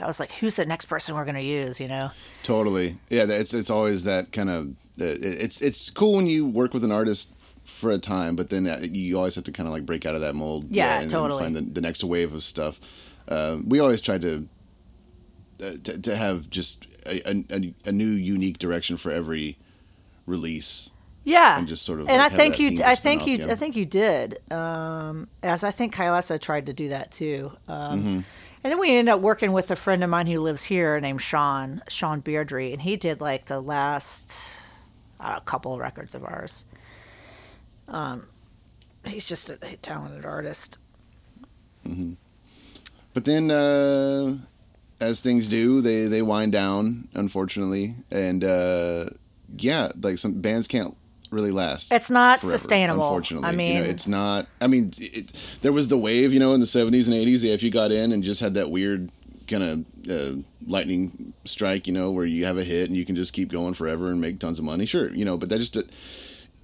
I 0.03 0.07
was 0.07 0.19
like, 0.19 0.33
who's 0.33 0.55
the 0.55 0.65
next 0.65 0.87
person 0.87 1.15
we're 1.15 1.25
going 1.25 1.37
to 1.37 1.43
use? 1.43 1.79
You 1.79 1.89
know? 1.89 2.11
Totally. 2.43 2.97
Yeah, 3.09 3.27
it's 3.29 3.55
it's 3.55 3.71
always 3.71 4.03
that 4.05 4.33
kind 4.33 4.51
of. 4.51 4.69
Uh, 4.99 5.15
it's 5.21 5.61
it's 5.61 5.91
cool 5.91 6.17
when 6.17 6.27
you 6.27 6.47
work 6.47 6.73
with 6.73 6.83
an 6.83 6.91
artist 6.91 7.33
for 7.65 7.91
a 7.91 7.99
time, 7.99 8.35
but 8.35 8.49
then 8.51 8.67
uh, 8.67 8.81
you 8.83 9.17
always 9.19 9.35
have 9.35 9.45
to 9.45 9.53
kind 9.53 9.69
of 9.69 9.75
like 9.75 9.85
break 9.85 10.07
out 10.07 10.15
of 10.15 10.23
that 10.23 10.35
mold. 10.35 10.67
Yeah, 10.71 11.01
and, 11.01 11.11
totally. 11.11 11.45
And 11.45 11.55
find 11.55 11.69
the, 11.69 11.73
the 11.73 11.81
next 11.83 12.03
wave 12.03 12.33
of 12.33 12.43
stuff. 12.43 12.81
Uh, 13.29 13.59
we 13.65 13.79
always 13.79 14.01
tried 14.01 14.23
to, 14.23 14.49
uh, 15.63 15.73
to 15.85 16.01
to 16.01 16.17
have 16.17 16.49
just 16.49 16.87
a, 17.07 17.29
a, 17.31 17.75
a 17.85 17.93
new 17.93 18.11
unique 18.11 18.59
direction 18.59 18.97
for 18.97 19.13
every 19.13 19.59
release. 20.27 20.91
Yeah, 21.25 21.59
And 21.59 21.67
just 21.67 21.85
sort 21.85 22.01
of, 22.01 22.09
and 22.09 22.19
like, 22.19 22.33
I 22.33 22.37
think 22.37 22.61
you, 22.61 22.79
I 22.85 22.95
think 22.95 23.27
you. 23.27 23.51
I 23.51 23.57
think 23.57 23.75
you 23.75 23.85
did. 23.85 24.39
Um, 24.53 25.27
as 25.43 25.65
I 25.65 25.73
think 25.73 25.93
Kylesa 25.93 26.41
tried 26.41 26.67
to 26.67 26.73
do 26.73 26.91
that 26.91 27.11
too. 27.11 27.51
Um, 27.67 28.01
Mm-hmm. 28.01 28.21
And 28.65 28.73
then 28.73 28.81
we 28.81 28.97
ended 28.97 29.13
up 29.13 29.21
working 29.21 29.53
with 29.53 29.71
a 29.71 29.77
friend 29.77 30.03
of 30.03 30.11
mine 30.11 30.27
who 30.27 30.41
lives 30.41 30.65
here 30.65 30.99
named 30.99 31.23
Sean 31.23 31.83
Sean 31.89 32.21
Beaudry, 32.21 32.73
and 32.73 32.83
he 32.83 32.97
did 32.97 33.21
like 33.21 33.47
the 33.47 33.61
last 33.61 34.61
uh, 35.21 35.39
couple 35.41 35.75
of 35.75 35.79
records 35.79 36.17
of 36.17 36.25
ours. 36.25 36.65
Um, 37.87 38.27
he's 39.05 39.29
just 39.29 39.51
a 39.51 39.57
talented 39.83 40.25
artist. 40.25 40.79
Mm-hmm. 41.87 42.15
But 43.15 43.25
then, 43.25 43.53
uh, 43.53 44.39
as 45.01 45.21
things 45.21 45.49
do, 45.49 45.81
they 45.81 46.07
they 46.07 46.23
wind 46.23 46.51
down, 46.51 47.09
unfortunately, 47.15 47.95
and 48.11 48.43
uh, 48.43 49.11
yeah, 49.63 49.89
like 50.01 50.19
some 50.19 50.41
bands 50.41 50.67
can't 50.69 50.97
really 51.31 51.51
last. 51.51 51.93
It's 51.93 52.11
not 52.11 52.41
forever, 52.41 52.59
sustainable. 52.59 53.03
Unfortunately, 53.03 53.49
I 53.49 53.51
you 53.53 53.57
know, 53.75 53.81
mean- 53.83 53.91
it's 53.91 54.07
not. 54.07 54.47
I 54.61 54.67
mean, 54.67 54.93
it, 54.99 55.59
there 55.63 55.73
was 55.73 55.89
the 55.89 55.99
wave, 55.99 56.33
you 56.33 56.41
know, 56.41 56.53
in 56.55 56.61
the 56.61 56.67
seventies 56.67 57.09
and 57.09 57.17
eighties. 57.17 57.45
If 57.45 57.63
you 57.63 57.71
got 57.71 57.91
in 57.93 58.13
and 58.13 58.23
just 58.23 58.41
had 58.41 58.55
that 58.55 58.71
weird 58.71 59.11
kind 59.49 59.63
of 59.63 60.11
uh, 60.11 60.43
lightning 60.67 61.33
strike, 61.45 61.87
you 61.87 61.93
know, 61.93 62.11
where 62.11 62.27
you 62.27 62.45
have 62.45 62.59
a 62.59 62.65
hit 62.65 62.89
and 62.89 62.97
you 62.97 63.05
can 63.05 63.17
just 63.17 63.33
keep 63.33 63.51
going 63.51 63.75
forever 63.75 64.09
and 64.09 64.21
make 64.21 64.39
tons 64.39 64.59
of 64.59 64.65
money, 64.65 64.87
sure, 64.87 65.11
you 65.11 65.25
know, 65.25 65.37
but 65.37 65.49
that 65.49 65.59
just. 65.59 65.77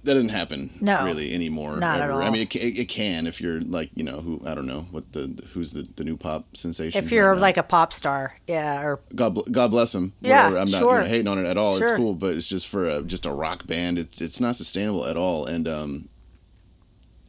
That 0.03 0.13
doesn't 0.15 0.29
happen 0.29 0.71
No. 0.81 1.05
really 1.05 1.33
anymore. 1.33 1.77
Not 1.77 2.01
at 2.01 2.09
ever. 2.09 2.21
I 2.21 2.29
mean, 2.29 2.41
it, 2.43 2.55
it, 2.55 2.77
it 2.79 2.85
can 2.89 3.25
if 3.27 3.39
you're 3.39 3.61
like 3.61 3.89
you 3.95 4.03
know 4.03 4.19
who 4.19 4.41
I 4.45 4.53
don't 4.53 4.65
know 4.67 4.81
what 4.91 5.13
the 5.13 5.41
who's 5.53 5.71
the, 5.73 5.87
the 5.95 6.03
new 6.03 6.17
pop 6.17 6.55
sensation. 6.57 7.03
If 7.03 7.11
you're 7.11 7.35
like 7.35 7.57
a 7.57 7.63
pop 7.63 7.93
star, 7.93 8.37
yeah, 8.47 8.81
or 8.81 8.99
God, 9.15 9.37
God 9.51 9.71
bless 9.71 9.95
him. 9.95 10.13
Yeah, 10.21 10.45
Whatever. 10.49 10.57
I'm 10.59 10.71
not 10.71 10.79
sure. 10.79 10.95
you 10.97 11.03
know, 11.03 11.09
hating 11.09 11.27
on 11.27 11.37
it 11.37 11.45
at 11.45 11.57
all. 11.57 11.77
Sure. 11.77 11.87
It's 11.87 11.97
cool, 11.97 12.15
but 12.15 12.35
it's 12.35 12.47
just 12.47 12.67
for 12.67 12.87
a, 12.87 13.01
just 13.01 13.25
a 13.25 13.31
rock 13.31 13.65
band. 13.67 13.97
It's 13.97 14.21
it's 14.21 14.39
not 14.39 14.55
sustainable 14.55 15.05
at 15.05 15.15
all. 15.17 15.45
And 15.45 15.67
um, 15.67 16.09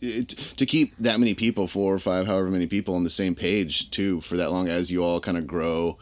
it, 0.00 0.28
to 0.56 0.66
keep 0.66 0.94
that 0.98 1.18
many 1.18 1.34
people, 1.34 1.66
four 1.66 1.94
or 1.94 1.98
five, 1.98 2.26
however 2.26 2.50
many 2.50 2.66
people 2.66 2.94
on 2.94 3.04
the 3.04 3.10
same 3.10 3.34
page 3.34 3.90
too, 3.90 4.20
for 4.20 4.36
that 4.36 4.50
long 4.50 4.68
as 4.68 4.90
you 4.90 5.02
all 5.02 5.20
kind 5.20 5.38
of 5.38 5.46
grow 5.46 5.96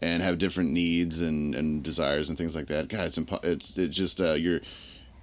and 0.00 0.22
have 0.22 0.38
different 0.38 0.70
needs 0.70 1.20
and, 1.20 1.54
and 1.54 1.82
desires 1.82 2.28
and 2.28 2.38
things 2.38 2.54
like 2.56 2.66
that. 2.68 2.88
God, 2.88 3.06
it's 3.08 3.18
impo- 3.18 3.44
it's 3.44 3.76
it's 3.76 3.96
just 3.96 4.20
uh, 4.20 4.34
your 4.34 4.60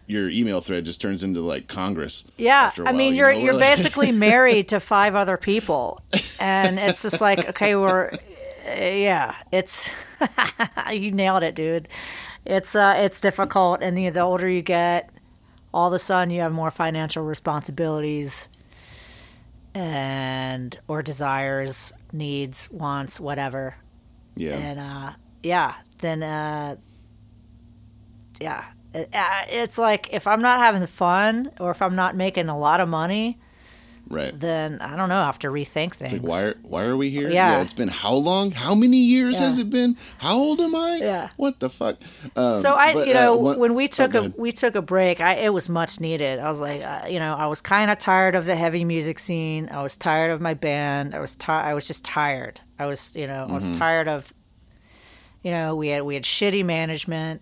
your 0.08 0.30
email 0.30 0.62
thread 0.62 0.86
just 0.86 1.02
turns 1.02 1.24
into 1.24 1.42
like 1.42 1.68
Congress. 1.68 2.26
Yeah, 2.38 2.64
after 2.64 2.84
a 2.84 2.88
I 2.88 2.92
while, 2.92 2.98
mean, 2.98 3.14
you 3.14 3.20
you're 3.20 3.34
know? 3.34 3.40
you're 3.40 3.54
like- 3.54 3.78
basically 3.78 4.12
married 4.30 4.68
to 4.70 4.80
five 4.80 5.16
other 5.16 5.38
people, 5.38 6.02
and 6.42 6.78
it's 6.80 7.02
just 7.02 7.22
like, 7.22 7.50
okay, 7.50 7.76
we're, 7.76 8.10
uh, 8.10 8.72
yeah, 8.74 9.36
it's 9.52 9.90
you 10.92 11.12
nailed 11.12 11.44
it, 11.44 11.56
dude. 11.56 11.88
It's 12.46 12.76
uh, 12.76 12.96
it's 12.98 13.20
difficult, 13.22 13.82
and 13.82 13.98
the 13.98 14.10
the 14.12 14.20
older 14.22 14.48
you 14.48 14.62
get, 14.62 15.10
all 15.74 15.88
of 15.88 15.94
a 15.94 16.00
sudden 16.00 16.30
you 16.30 16.42
have 16.42 16.52
more 16.52 16.70
financial 16.72 17.24
responsibilities, 17.24 18.48
and 19.74 20.78
or 20.88 21.02
desires, 21.02 21.92
needs, 22.14 22.70
wants, 22.72 23.20
whatever, 23.20 23.76
yeah. 24.36 24.54
and 24.56 24.80
uh, 24.80 25.12
yeah, 25.44 25.74
then 26.00 26.22
uh, 26.22 26.76
yeah, 28.40 28.66
it's 28.96 29.78
like 29.78 30.10
if 30.12 30.28
I'm 30.28 30.42
not 30.42 30.60
having 30.60 30.86
fun 30.88 31.52
or 31.60 31.72
if 31.72 31.82
I'm 31.82 31.96
not 31.96 32.16
making 32.16 32.50
a 32.50 32.58
lot 32.58 32.80
of 32.80 32.88
money, 32.90 33.40
right. 34.10 34.38
then 34.40 34.80
I 34.82 34.96
don't 34.96 35.10
know. 35.10 35.20
I 35.22 35.26
have 35.26 35.40
to 35.40 35.48
rethink 35.50 35.94
things. 35.96 36.14
Like 36.14 36.22
why 36.22 36.44
are 36.44 36.56
why 36.64 36.86
are 36.86 36.96
we 36.96 37.10
here? 37.10 37.30
Yeah. 37.30 37.62
it's 37.62 37.74
been 37.74 37.88
how 37.90 38.14
long? 38.14 38.52
How 38.52 38.74
many 38.76 38.98
years 38.98 39.40
Yeah. 39.40 39.46
has 39.48 39.60
it 39.60 39.70
been? 39.70 39.98
How 40.20 40.38
old 40.38 40.62
am 40.62 40.76
I? 40.76 40.98
Yeah. 41.02 41.30
What 41.36 41.60
the 41.60 41.70
fuck? 41.70 41.98
Um, 42.36 42.62
so 42.62 42.74
I, 42.76 42.94
but, 42.94 43.08
you 43.08 43.14
uh, 43.14 43.20
know, 43.22 43.38
one- 43.38 43.60
when 43.60 43.76
we 43.76 43.86
oh, 43.86 43.88
took 43.88 44.12
go 44.12 44.24
a 44.24 44.34
we 44.38 44.52
took 44.52 44.76
a 44.76 44.82
break, 44.82 45.20
I 45.22 45.34
it 45.36 45.54
was 45.54 45.68
much 45.70 46.00
needed. 46.00 46.40
I 46.40 46.50
was 46.50 46.60
like, 46.62 46.82
uh, 46.82 47.08
you 47.10 47.20
know, 47.20 47.36
I 47.36 47.48
was 47.48 47.62
kind 47.62 47.92
of 47.92 47.98
tired 47.98 48.36
of 48.36 48.46
the 48.46 48.56
heavy 48.56 48.86
music 48.86 49.20
scene. 49.20 49.68
I 49.72 49.82
was 49.84 49.98
tired 49.98 50.32
of 50.32 50.40
my 50.42 50.54
band. 50.54 51.14
I 51.16 51.20
was 51.20 51.36
tired. 51.36 51.66
I 51.66 51.74
was 51.74 51.88
just 51.88 52.06
tired. 52.06 52.62
I 52.80 52.86
was, 52.86 53.16
you 53.16 53.28
know, 53.28 53.46
I 53.50 53.52
was 53.54 53.66
Mm-hmm. 53.66 53.80
tired 53.80 54.08
of, 54.08 54.34
you 55.44 55.52
know, 55.52 55.76
we 55.76 55.90
had 55.90 56.04
we 56.04 56.14
had 56.16 56.24
shitty 56.24 56.64
management. 56.64 57.42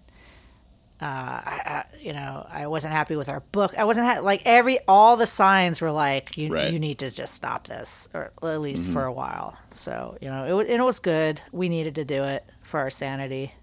Uh, 1.04 1.42
I, 1.46 1.62
I, 1.66 1.84
you 2.00 2.14
know, 2.14 2.48
I 2.50 2.68
wasn't 2.68 2.94
happy 2.94 3.18
with 3.18 3.28
our 3.28 3.42
book. 3.52 3.74
I 3.78 3.84
wasn't 3.84 4.08
ha- 4.08 4.20
like 4.22 4.42
every 4.46 4.80
all 4.88 5.18
the 5.18 5.26
signs 5.28 5.82
were 5.82 5.92
like, 5.92 6.38
you 6.38 6.48
Right. 6.54 6.72
you 6.72 6.80
need 6.80 7.00
to 7.00 7.10
just 7.12 7.34
stop 7.36 7.68
this, 7.68 8.08
or 8.14 8.32
at 8.42 8.62
least 8.62 8.84
Mm-hmm. 8.84 8.94
for 8.94 9.04
a 9.04 9.12
while. 9.12 9.58
So 9.74 10.18
you 10.22 10.30
know, 10.30 10.46
it 10.46 10.54
was 10.54 10.68
it 10.68 10.80
was 10.80 11.00
good. 11.00 11.42
We 11.52 11.68
needed 11.68 11.96
to 11.96 12.06
do 12.06 12.24
it 12.24 12.46
for 12.62 12.80
our 12.80 12.90
sanity. 12.90 13.54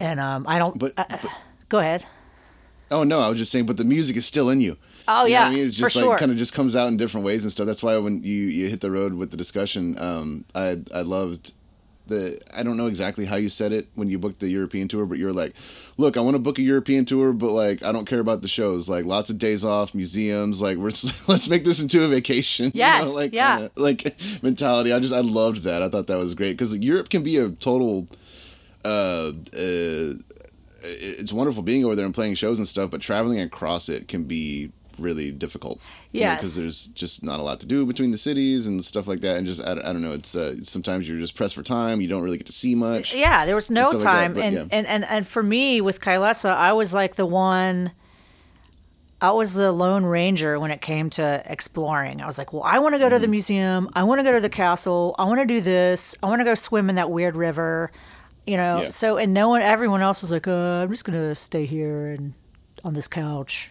And 0.00 0.20
um, 0.20 0.46
I 0.48 0.58
don't. 0.58 0.78
But- 0.78 0.92
I- 0.96 1.06
I- 1.10 1.28
go 1.68 1.78
ahead. 1.78 2.04
Oh 2.90 3.04
no, 3.04 3.20
I 3.20 3.28
was 3.28 3.38
just 3.38 3.52
saying, 3.52 3.66
but 3.66 3.76
the 3.76 3.84
music 3.84 4.16
is 4.16 4.24
still 4.26 4.48
in 4.48 4.60
you. 4.60 4.78
Oh, 5.06 5.26
You 5.26 5.32
yeah, 5.32 5.46
I 5.46 5.50
mean, 5.50 5.64
it's 5.66 5.76
just 5.76 5.94
like 5.96 6.02
sure. 6.04 6.18
kind 6.18 6.30
of 6.30 6.36
just 6.38 6.54
comes 6.54 6.74
out 6.74 6.88
in 6.88 6.96
different 6.96 7.24
ways 7.26 7.44
and 7.44 7.52
stuff. 7.52 7.66
That's 7.66 7.82
why 7.82 7.96
when 7.98 8.22
you 8.22 8.44
you 8.46 8.68
hit 8.68 8.80
the 8.80 8.90
road 8.90 9.14
with 9.14 9.30
the 9.30 9.36
discussion, 9.36 9.98
um, 9.98 10.44
I 10.54 10.78
I 10.94 11.02
loved 11.02 11.52
the. 12.08 12.38
I 12.56 12.62
don't 12.62 12.76
know 12.76 12.86
exactly 12.86 13.24
how 13.24 13.36
you 13.36 13.48
said 13.48 13.72
it 13.72 13.88
when 13.94 14.08
you 14.08 14.18
booked 14.18 14.40
the 14.40 14.48
European 14.48 14.88
tour, 14.88 15.06
but 15.06 15.18
you're 15.18 15.32
like, 15.32 15.54
look, 15.96 16.16
I 16.16 16.20
want 16.20 16.34
to 16.34 16.38
book 16.38 16.58
a 16.58 16.62
European 16.62 17.04
tour, 17.04 17.32
but 17.32 17.50
like 17.50 17.82
I 17.82 17.92
don't 17.92 18.06
care 18.06 18.20
about 18.20 18.42
the 18.42 18.48
shows. 18.48 18.88
Like 18.88 19.04
lots 19.04 19.30
of 19.30 19.38
days 19.38 19.64
off, 19.64 19.94
museums. 19.94 20.60
Like 20.60 20.78
we're 20.78 20.86
let's 21.28 21.48
make 21.48 21.64
this 21.64 21.80
into 21.80 22.04
a 22.04 22.08
vacation. 22.08 22.72
you 22.98 23.04
know, 23.06 23.12
like 23.12 23.32
yeah. 23.32 23.56
kinda, 23.56 23.70
like 23.76 24.16
mentality. 24.42 24.92
I 24.92 24.98
just 24.98 25.14
I 25.14 25.20
loved 25.20 25.62
that. 25.62 25.82
I 25.82 25.88
thought 25.88 26.06
that 26.08 26.18
was 26.18 26.34
great 26.34 26.52
because 26.52 26.76
Europe 26.76 27.08
can 27.10 27.22
be 27.22 27.36
a 27.36 27.50
total. 27.50 28.08
Uh, 28.84 29.32
uh, 29.56 30.14
it's 30.80 31.32
wonderful 31.32 31.62
being 31.62 31.84
over 31.84 31.96
there 31.96 32.04
and 32.04 32.14
playing 32.14 32.34
shows 32.34 32.58
and 32.58 32.68
stuff, 32.68 32.90
but 32.90 33.00
traveling 33.00 33.40
across 33.40 33.88
it 33.88 34.08
can 34.08 34.24
be 34.24 34.70
really 34.98 35.30
difficult. 35.32 35.80
Yeah, 36.12 36.36
because 36.36 36.56
there's 36.56 36.86
just 36.88 37.22
not 37.22 37.40
a 37.40 37.42
lot 37.42 37.60
to 37.60 37.66
do 37.66 37.84
between 37.86 38.10
the 38.10 38.18
cities 38.18 38.66
and 38.66 38.84
stuff 38.84 39.06
like 39.06 39.20
that, 39.20 39.36
and 39.36 39.46
just 39.46 39.62
I, 39.62 39.72
I 39.72 39.92
don't 39.92 40.02
know. 40.02 40.12
It's 40.12 40.34
uh, 40.34 40.56
sometimes 40.62 41.08
you're 41.08 41.18
just 41.18 41.34
pressed 41.34 41.54
for 41.54 41.62
time. 41.62 42.00
You 42.00 42.08
don't 42.08 42.22
really 42.22 42.38
get 42.38 42.46
to 42.46 42.52
see 42.52 42.74
much. 42.74 43.14
Yeah, 43.14 43.46
there 43.46 43.54
was 43.54 43.70
no 43.70 43.84
stuff 43.90 43.94
like 43.94 44.04
that, 44.04 44.10
time, 44.12 44.32
but 44.34 44.42
and, 44.44 44.54
yeah. 44.54 44.62
and 44.70 44.86
and 44.86 45.04
and 45.04 45.26
for 45.26 45.42
me 45.42 45.80
with 45.80 46.00
Kylesa, 46.00 46.50
I 46.54 46.72
was 46.72 46.92
like 46.94 47.16
the 47.16 47.26
one. 47.26 47.92
I 49.20 49.32
was 49.32 49.54
the 49.54 49.72
lone 49.72 50.04
ranger 50.04 50.60
when 50.60 50.70
it 50.70 50.80
came 50.80 51.10
to 51.10 51.42
exploring. 51.44 52.20
I 52.22 52.26
was 52.26 52.38
like, 52.38 52.52
well, 52.52 52.62
I 52.62 52.78
want 52.78 52.94
to 52.94 53.00
go 53.00 53.08
to 53.08 53.18
the 53.18 53.24
Mm-hmm. 53.26 53.30
museum. 53.32 53.90
I 53.94 54.04
want 54.04 54.20
to 54.20 54.22
go 54.22 54.32
to 54.32 54.40
the 54.40 54.48
castle. 54.48 55.16
I 55.18 55.24
want 55.24 55.40
to 55.40 55.44
do 55.46 55.60
this. 55.60 56.14
I 56.22 56.26
want 56.28 56.38
to 56.38 56.44
go 56.44 56.54
swim 56.54 56.88
in 56.88 56.94
that 56.96 57.10
weird 57.10 57.34
river. 57.36 57.90
You 58.46 58.56
know, 58.56 58.82
Yeah. 58.82 58.88
so 58.90 59.16
and 59.16 59.34
no 59.34 59.48
one, 59.48 59.60
everyone 59.60 60.02
else 60.02 60.22
was 60.22 60.30
like, 60.30 60.46
uh, 60.46 60.52
"I'm 60.84 60.90
just 60.90 61.04
gonna 61.04 61.34
stay 61.34 61.66
here 61.66 62.06
and 62.10 62.32
on 62.84 62.94
this 62.94 63.08
couch." 63.08 63.70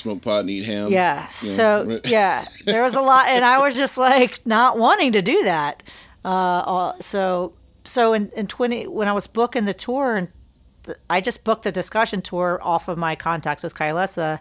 Smoke 0.00 0.22
pot 0.22 0.40
and 0.40 0.50
eat 0.50 0.64
ham. 0.64 0.90
Yeah. 0.90 1.26
So 1.26 2.00
yeah, 2.04 2.46
there 2.64 2.82
was 2.82 2.94
a 2.94 3.02
lot, 3.02 3.26
and 3.26 3.44
I 3.44 3.60
was 3.60 3.76
just 3.76 3.98
like 3.98 4.44
not 4.46 4.78
wanting 4.78 5.12
to 5.12 5.20
do 5.20 5.44
that. 5.44 5.82
Uh, 6.24 6.28
uh, 6.28 6.92
so 7.00 7.52
so 7.84 8.14
in, 8.14 8.30
in 8.30 8.46
twenty 8.46 8.86
when 8.86 9.08
I 9.08 9.12
was 9.12 9.26
booking 9.26 9.66
the 9.66 9.74
tour, 9.74 10.16
and 10.16 10.28
I 11.10 11.20
just 11.20 11.44
booked 11.44 11.64
the 11.64 11.72
discussion 11.72 12.22
tour 12.22 12.58
off 12.62 12.88
of 12.88 12.96
my 12.96 13.14
contacts 13.14 13.62
with 13.62 13.74
Kylesa, 13.74 14.40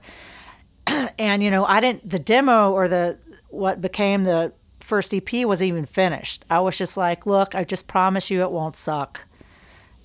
and 0.88 1.44
you 1.44 1.52
know 1.52 1.66
I 1.66 1.82
didn't 1.82 2.10
the 2.10 2.20
demo 2.20 2.72
or 2.72 2.88
the 2.88 3.18
what 3.50 3.82
became 3.82 4.24
the 4.24 4.54
first 4.80 5.14
EP 5.14 5.46
wasn't 5.46 5.68
even 5.68 5.86
finished. 5.86 6.46
I 6.50 6.62
was 6.62 6.78
just 6.78 6.96
like, 6.96 7.26
look, 7.26 7.54
I 7.54 7.66
just 7.66 7.88
promise 7.88 8.30
you 8.30 8.42
it 8.44 8.52
won't 8.52 8.76
suck. 8.78 9.26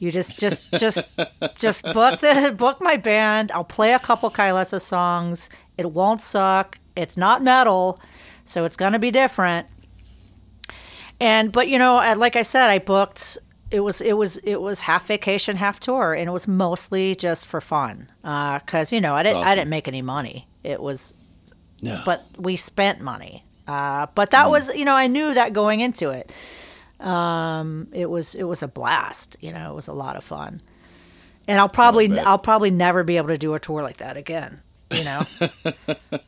You 0.05 0.12
just 0.12 0.38
just 0.38 0.71
just 0.75 1.19
just 1.59 1.83
book 1.95 2.21
the 2.21 2.55
book 2.55 2.79
my 2.83 2.99
band. 2.99 3.51
I'll 3.53 3.64
play 3.64 3.95
a 3.95 3.99
couple 3.99 4.31
Kylesa 4.31 4.79
songs. 4.81 5.49
It 5.79 5.93
won't 5.93 6.21
suck. 6.21 6.79
It's 6.95 7.17
not 7.17 7.43
metal, 7.43 7.99
so 8.45 8.67
it's 8.67 8.77
gonna 8.77 8.99
be 8.99 9.11
different. 9.11 9.67
And 11.21 11.51
but 11.53 11.69
you 11.69 11.79
know, 11.79 11.95
like 12.17 12.37
I 12.37 12.43
said, 12.43 12.69
I 12.69 12.79
booked. 12.81 13.38
It 13.71 13.81
was 13.81 14.03
it 14.03 14.12
was 14.12 14.37
it 14.38 14.57
was 14.61 14.81
half 14.81 15.07
vacation, 15.07 15.57
half 15.57 15.81
tour, 15.81 16.12
and 16.12 16.29
it 16.29 16.33
was 16.33 16.47
mostly 16.47 17.14
just 17.14 17.47
for 17.47 17.62
fun. 17.62 18.11
Because 18.23 18.93
you 18.93 19.01
know, 19.01 19.14
I 19.14 19.23
didn't 19.23 19.43
I 19.43 19.55
didn't 19.55 19.71
make 19.71 19.88
any 19.88 20.03
money. 20.03 20.47
It 20.62 20.83
was 20.83 21.14
No. 21.81 22.03
but 22.05 22.25
we 22.37 22.57
spent 22.57 23.01
money. 23.01 23.45
Uh, 23.67 24.07
but 24.14 24.31
that 24.33 24.51
was, 24.51 24.69
you 24.75 24.85
know, 24.85 24.95
I 24.95 25.07
knew 25.07 25.33
that 25.33 25.55
going 25.55 25.81
into 25.81 26.11
it. 26.11 26.31
Um, 27.05 27.88
it 27.93 28.09
was, 28.11 28.35
it 28.35 28.45
was 28.45 28.62
a 28.62 28.69
blast. 28.69 29.37
You 29.40 29.53
know, 29.53 29.73
it 29.73 29.75
was 29.75 29.88
a 29.88 29.93
lot 29.93 30.17
of 30.17 30.25
fun. 30.25 30.61
And 31.47 31.61
I'll 31.61 31.69
probably. 31.69 32.19
I'll 32.19 32.38
probably 32.38 32.71
never 32.71 33.05
be 33.05 33.19
able 33.19 33.29
to 33.29 33.37
do 33.38 33.55
a 33.55 33.61
tour 33.61 33.83
like 33.83 33.99
that 33.99 34.17
again. 34.17 34.62
You 34.90 35.05
know, 35.05 35.21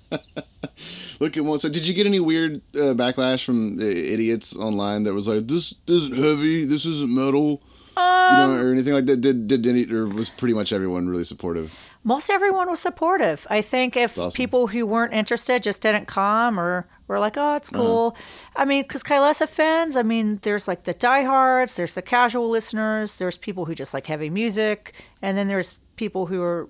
Look 1.21 1.37
at 1.37 1.45
one. 1.45 1.59
So, 1.59 1.69
did 1.69 1.87
you 1.89 1.95
get 1.95 2.07
any 2.07 2.21
weird 2.21 2.57
uh, 2.75 2.93
backlash 2.95 3.45
from 3.45 3.79
uh, 3.79 3.83
idiots 3.83 4.55
online 4.57 5.05
that 5.05 5.15
was 5.15 5.27
like, 5.29 5.47
"This 5.47 5.75
isn't 5.87 6.15
heavy. 6.15 6.65
This 6.67 6.85
isn't 6.85 7.15
metal," 7.15 7.63
you 7.97 8.03
Um, 8.03 8.57
know, 8.57 8.63
or 8.63 8.73
anything 8.73 8.93
like 8.93 9.07
that? 9.07 9.21
Did 9.21 9.49
did 9.49 9.67
any 9.67 9.91
or 9.91 10.07
was 10.07 10.29
pretty 10.31 10.55
much 10.55 10.73
everyone 10.73 11.09
really 11.09 11.25
supportive? 11.25 11.75
most 12.05 12.31
everyone 12.31 12.71
was 12.71 12.79
supportive. 12.79 13.49
I 13.51 13.61
think 13.61 13.97
if 13.97 14.17
awesome. 14.17 14.37
people 14.37 14.69
who 14.69 14.87
weren't 14.87 15.13
interested 15.13 15.65
just 15.65 15.83
didn't 15.83 16.07
come 16.07 16.61
or 16.61 16.87
were 17.09 17.19
like, 17.19 17.37
oh, 17.37 17.57
it's 17.57 17.69
cool. 17.69 18.17
I 18.55 18.65
mean, 18.65 18.83
because 18.83 19.03
Kylesa 19.03 19.49
fans, 19.49 19.97
I 19.97 20.05
mean, 20.05 20.39
there's 20.43 20.69
like 20.69 20.85
the 20.85 20.93
diehards, 20.95 21.75
there's 21.75 21.95
the 21.95 22.03
casual 22.03 22.49
listeners, 22.49 23.17
there's 23.17 23.37
people 23.37 23.65
who 23.65 23.75
just 23.75 23.93
like 23.93 24.07
heavy 24.07 24.31
music, 24.31 24.93
and 25.21 25.37
then 25.37 25.49
there's 25.49 25.79
people 25.97 26.27
who 26.27 26.43
are, 26.43 26.69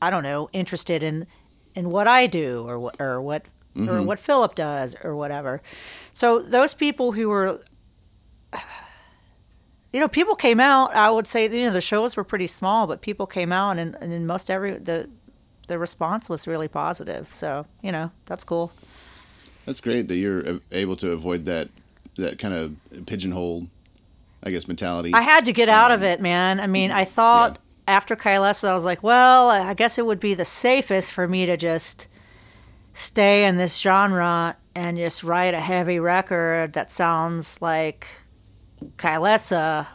I 0.00 0.10
don't 0.10 0.22
know, 0.22 0.48
interested 0.52 1.02
in 1.02 1.26
in 1.74 1.90
what 1.90 2.06
I 2.06 2.28
do 2.28 2.62
or 2.68 2.78
what 2.78 3.00
or 3.00 3.20
what 3.20 3.46
or 3.76 4.02
what 4.02 4.20
Phillip 4.20 4.54
does 4.54 4.94
or 5.02 5.16
whatever. 5.16 5.60
So 6.12 6.40
those 6.40 6.74
people 6.74 7.10
who 7.12 7.28
were 7.28 7.60
you 9.96 10.00
know, 10.00 10.08
people 10.08 10.34
came 10.34 10.60
out. 10.60 10.94
I 10.94 11.10
would 11.10 11.26
say, 11.26 11.44
you 11.44 11.64
know, 11.64 11.72
the 11.72 11.80
shows 11.80 12.18
were 12.18 12.22
pretty 12.22 12.48
small, 12.48 12.86
but 12.86 13.00
people 13.00 13.26
came 13.26 13.50
out, 13.50 13.78
and, 13.78 13.96
and 13.98 14.12
in 14.12 14.26
most 14.26 14.50
every 14.50 14.72
the 14.72 15.08
the 15.68 15.78
response 15.78 16.28
was 16.28 16.46
really 16.46 16.68
positive. 16.68 17.32
So 17.32 17.64
you 17.80 17.90
know, 17.90 18.10
that's 18.26 18.44
cool. 18.44 18.72
That's 19.64 19.80
great 19.80 20.08
that 20.08 20.16
you're 20.16 20.60
able 20.70 20.96
to 20.96 21.12
avoid 21.12 21.46
that 21.46 21.70
that 22.16 22.38
kind 22.38 22.52
of 22.52 23.06
pigeonhole, 23.06 23.68
I 24.42 24.50
guess, 24.50 24.68
mentality. 24.68 25.14
I 25.14 25.22
had 25.22 25.46
to 25.46 25.52
get 25.54 25.70
out 25.70 25.90
of 25.90 26.00
um, 26.00 26.08
it, 26.08 26.20
man. 26.20 26.60
I 26.60 26.66
mean, 26.66 26.90
I 26.90 27.06
thought 27.06 27.56
after 27.88 28.14
Kylesa, 28.14 28.68
I 28.68 28.74
was 28.74 28.84
like, 28.84 29.02
well, 29.02 29.48
I 29.48 29.72
guess 29.72 29.96
it 29.96 30.04
would 30.04 30.20
be 30.20 30.34
the 30.34 30.44
safest 30.44 31.14
for 31.14 31.26
me 31.26 31.46
to 31.46 31.56
just 31.56 32.06
stay 32.92 33.46
in 33.46 33.56
this 33.56 33.78
genre 33.78 34.58
and 34.74 34.98
just 34.98 35.24
write 35.24 35.54
a 35.54 35.60
heavy 35.60 35.98
record 35.98 36.74
that 36.74 36.92
sounds 36.92 37.62
like 37.62 38.06
Kylesa, 38.96 39.86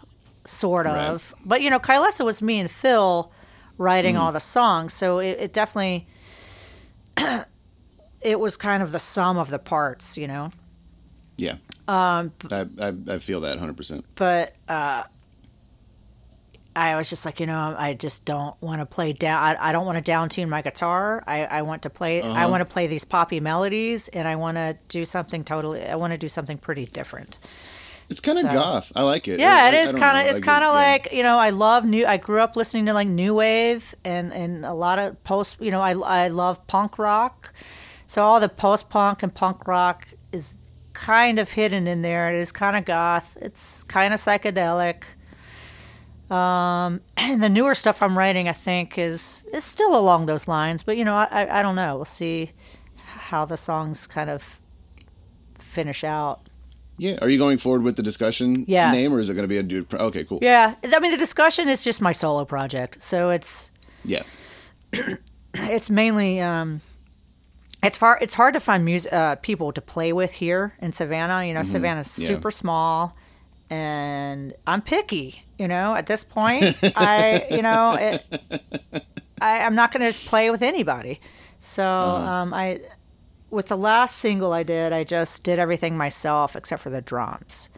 sort 0.46 0.88
of. 0.88 1.34
But 1.46 1.62
you 1.62 1.70
know, 1.70 1.80
Kylesa 1.80 2.26
was 2.26 2.42
me 2.42 2.60
and 2.60 2.70
Phil 2.70 3.32
writing 3.78 4.18
all 4.18 4.32
the 4.32 4.40
songs, 4.40 4.94
so 4.94 5.20
it, 5.20 5.38
it 5.40 5.54
definitely 5.54 6.08
it 8.22 8.40
was 8.40 8.58
kind 8.58 8.84
of 8.84 8.92
the 8.92 9.00
sum 9.00 9.38
of 9.38 9.50
the 9.50 9.60
parts, 9.60 10.18
you 10.18 10.28
know. 10.28 10.52
yeah. 11.38 11.56
Um, 11.88 12.32
I, 12.52 12.66
I 12.80 12.94
I 13.10 13.20
feel 13.20 13.42
that 13.42 13.58
100. 13.58 13.76
percent 13.76 14.06
but 14.16 14.56
uh, 14.70 15.04
I 16.76 16.96
was 16.96 17.10
just 17.10 17.26
like, 17.26 17.40
you 17.40 17.48
know, 17.48 17.76
I 17.78 17.94
just 17.94 18.24
don't 18.26 18.56
want 18.62 18.80
to 18.80 18.86
play 18.86 19.12
down. 19.12 19.42
I, 19.42 19.70
I 19.70 19.72
don't 19.72 19.86
want 19.86 19.98
to 19.98 20.02
down 20.02 20.30
tune 20.30 20.50
my 20.50 20.62
guitar. 20.62 21.22
I, 21.28 21.46
I 21.46 21.62
want 21.64 21.82
to 21.84 21.90
play. 21.90 22.22
I 22.22 22.46
want 22.46 22.62
to 22.62 22.66
play 22.66 22.88
these 22.88 23.04
poppy 23.04 23.40
melodies, 23.42 24.08
and 24.10 24.28
I 24.28 24.38
want 24.38 24.56
to 24.56 24.78
do 24.88 25.04
something 25.04 25.44
totally. 25.44 25.84
I 25.84 25.96
want 25.96 26.12
to 26.12 26.18
do 26.18 26.30
something 26.30 26.58
pretty 26.58 26.86
different. 26.86 27.38
It's 28.12 28.20
kind 28.20 28.38
of 28.38 28.52
goth. 28.52 28.92
I 28.96 29.04
like 29.04 29.28
it. 29.28 29.40
Yeah, 29.40 29.56
I- 29.64 29.70
it 29.70 29.96
I 29.96 30.00
kind 30.00 30.18
of. 30.28 30.36
It's 30.36 30.46
kind 30.46 30.64
of 30.64 30.74
yeah. 30.74 30.80
like 30.82 31.10
you 31.14 31.24
know, 31.24 31.40
I 31.40 31.50
love 31.50 31.86
new. 31.86 32.06
I 32.06 32.18
grew 32.18 32.42
up 32.42 32.56
listening 32.56 32.86
to 32.88 32.94
like 32.94 33.08
new 33.08 33.34
wave 33.36 33.96
and 34.04 34.34
and 34.34 34.66
a 34.66 34.74
lot 34.74 35.00
of 35.00 35.24
post. 35.24 35.58
You 35.62 35.72
know, 35.72 35.82
I 35.82 35.94
I 35.94 36.28
love 36.28 36.68
punk 36.68 37.00
rock. 37.00 37.54
So 38.06 38.22
all 38.24 38.42
the 38.42 38.50
post 38.50 38.90
punk 38.90 39.24
and 39.24 39.34
punk 39.34 39.66
rock 39.68 40.10
is 40.34 40.54
kind 40.92 41.40
of 41.40 41.52
hidden 41.52 41.88
in 41.88 42.02
there. 42.02 42.34
It 42.36 42.40
is 42.40 42.52
kind 42.52 42.76
of 42.76 42.84
goth. 42.84 43.38
It's 43.42 43.84
kind 43.84 44.14
of 44.14 44.20
psychedelic. 44.20 45.04
Um, 46.30 47.02
and 47.18 47.42
the 47.44 47.50
newer 47.50 47.76
stuff 47.76 48.02
I'm 48.02 48.18
writing, 48.18 48.50
I 48.50 48.54
think, 48.54 48.98
is 48.98 49.46
is 49.54 49.64
still 49.64 49.96
along 49.98 50.26
those 50.26 50.48
lines. 50.48 50.84
But 50.84 50.98
you 50.98 51.06
know, 51.06 51.16
I 51.16 51.28
I, 51.32 51.60
I 51.60 51.62
don't 51.62 51.76
know. 51.76 51.96
We'll 51.96 52.06
see 52.06 52.52
how 53.32 53.46
the 53.46 53.58
songs 53.58 54.08
kind 54.08 54.30
of 54.30 54.60
finish 55.56 56.04
out. 56.04 56.50
Yeah. 56.98 57.18
Are 57.22 57.30
you 57.30 57.38
going 57.40 57.58
forward 57.58 57.84
with 57.84 57.96
the 57.96 58.04
discussion 58.04 58.66
Yeah. 58.68 58.92
name, 58.92 59.14
or 59.14 59.20
is 59.20 59.30
it 59.30 59.34
going 59.34 59.44
to 59.44 59.48
be 59.48 59.58
a 59.58 59.64
dude? 59.64 59.90
Pro- 59.90 60.00
okay, 60.08 60.24
cool. 60.24 60.40
Yeah, 60.42 60.76
I 60.84 61.00
mean, 61.00 61.12
the 61.12 61.18
discussion 61.18 61.68
is 61.68 61.84
just 61.84 62.00
my 62.02 62.12
solo 62.12 62.46
project, 62.46 63.02
so 63.02 63.30
it's 63.32 63.72
Yeah. 64.06 64.24
it's 65.54 65.90
mainly 65.90 66.40
um, 66.40 66.82
it's 67.84 67.98
far 67.98 68.18
it's 68.22 68.36
hard 68.36 68.54
to 68.54 68.60
find 68.60 68.86
music 68.86 69.12
uh, 69.14 69.36
people 69.38 69.72
to 69.74 69.82
play 69.82 70.14
with 70.14 70.34
here 70.34 70.74
in 70.80 70.92
Savannah. 70.94 71.46
You 71.46 71.54
know, 71.54 71.64
Savannah's 71.64 72.18
Yeah. 72.20 72.28
super 72.28 72.52
small, 72.52 73.16
and 73.70 74.54
I'm 74.68 74.82
picky. 74.82 75.44
You 75.58 75.68
know, 75.68 75.96
at 75.96 76.06
this 76.08 76.24
point, 76.24 76.66
I 76.96 77.48
you 77.50 77.62
know 77.62 77.92
it, 77.94 78.26
I, 79.42 79.62
I'm 79.62 79.76
not 79.76 79.92
going 79.92 80.02
to 80.02 80.08
just 80.12 80.26
play 80.26 80.52
with 80.52 80.62
anybody. 80.62 81.20
So 81.60 81.86
um, 81.86 82.54
I 82.54 82.82
with 83.52 83.68
the 83.68 83.78
last 83.78 84.16
single 84.18 84.54
I 84.54 84.64
did, 84.64 84.92
I 84.94 85.04
just 85.04 85.44
did 85.44 85.60
everything 85.60 85.96
myself 85.98 86.56
except 86.56 86.82
for 86.82 86.90
the 86.90 87.02
drums. 87.02 87.70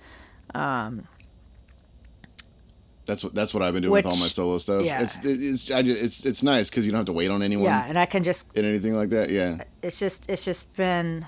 That's 3.06 3.22
what 3.22 3.36
that's 3.36 3.54
what 3.54 3.62
I've 3.62 3.74
been 3.74 3.84
doing 3.84 3.92
with 3.92 4.06
all 4.06 4.16
my 4.16 4.28
solo 4.28 4.58
stuff. 4.60 4.86
yeah. 4.86 5.02
It's 5.02 5.20
it's 5.26 5.70
I 5.72 5.82
just, 5.82 6.02
it's 6.02 6.26
it's 6.26 6.42
nice 6.44 6.70
because 6.70 6.86
you 6.86 6.94
don't 6.94 7.00
have 7.00 7.06
to 7.08 7.14
wait 7.14 7.30
on 7.32 7.44
anyone 7.44 7.66
Yeah, 7.66 7.84
and 7.86 8.00
I 8.00 8.06
can 8.06 8.24
just 8.24 8.56
and 8.56 8.66
anything 8.66 8.94
like 8.96 9.10
that. 9.10 9.30
Yeah. 9.30 9.64
it's 9.82 10.00
just 10.00 10.30
it's 10.30 10.46
just 10.46 10.74
been 10.78 11.26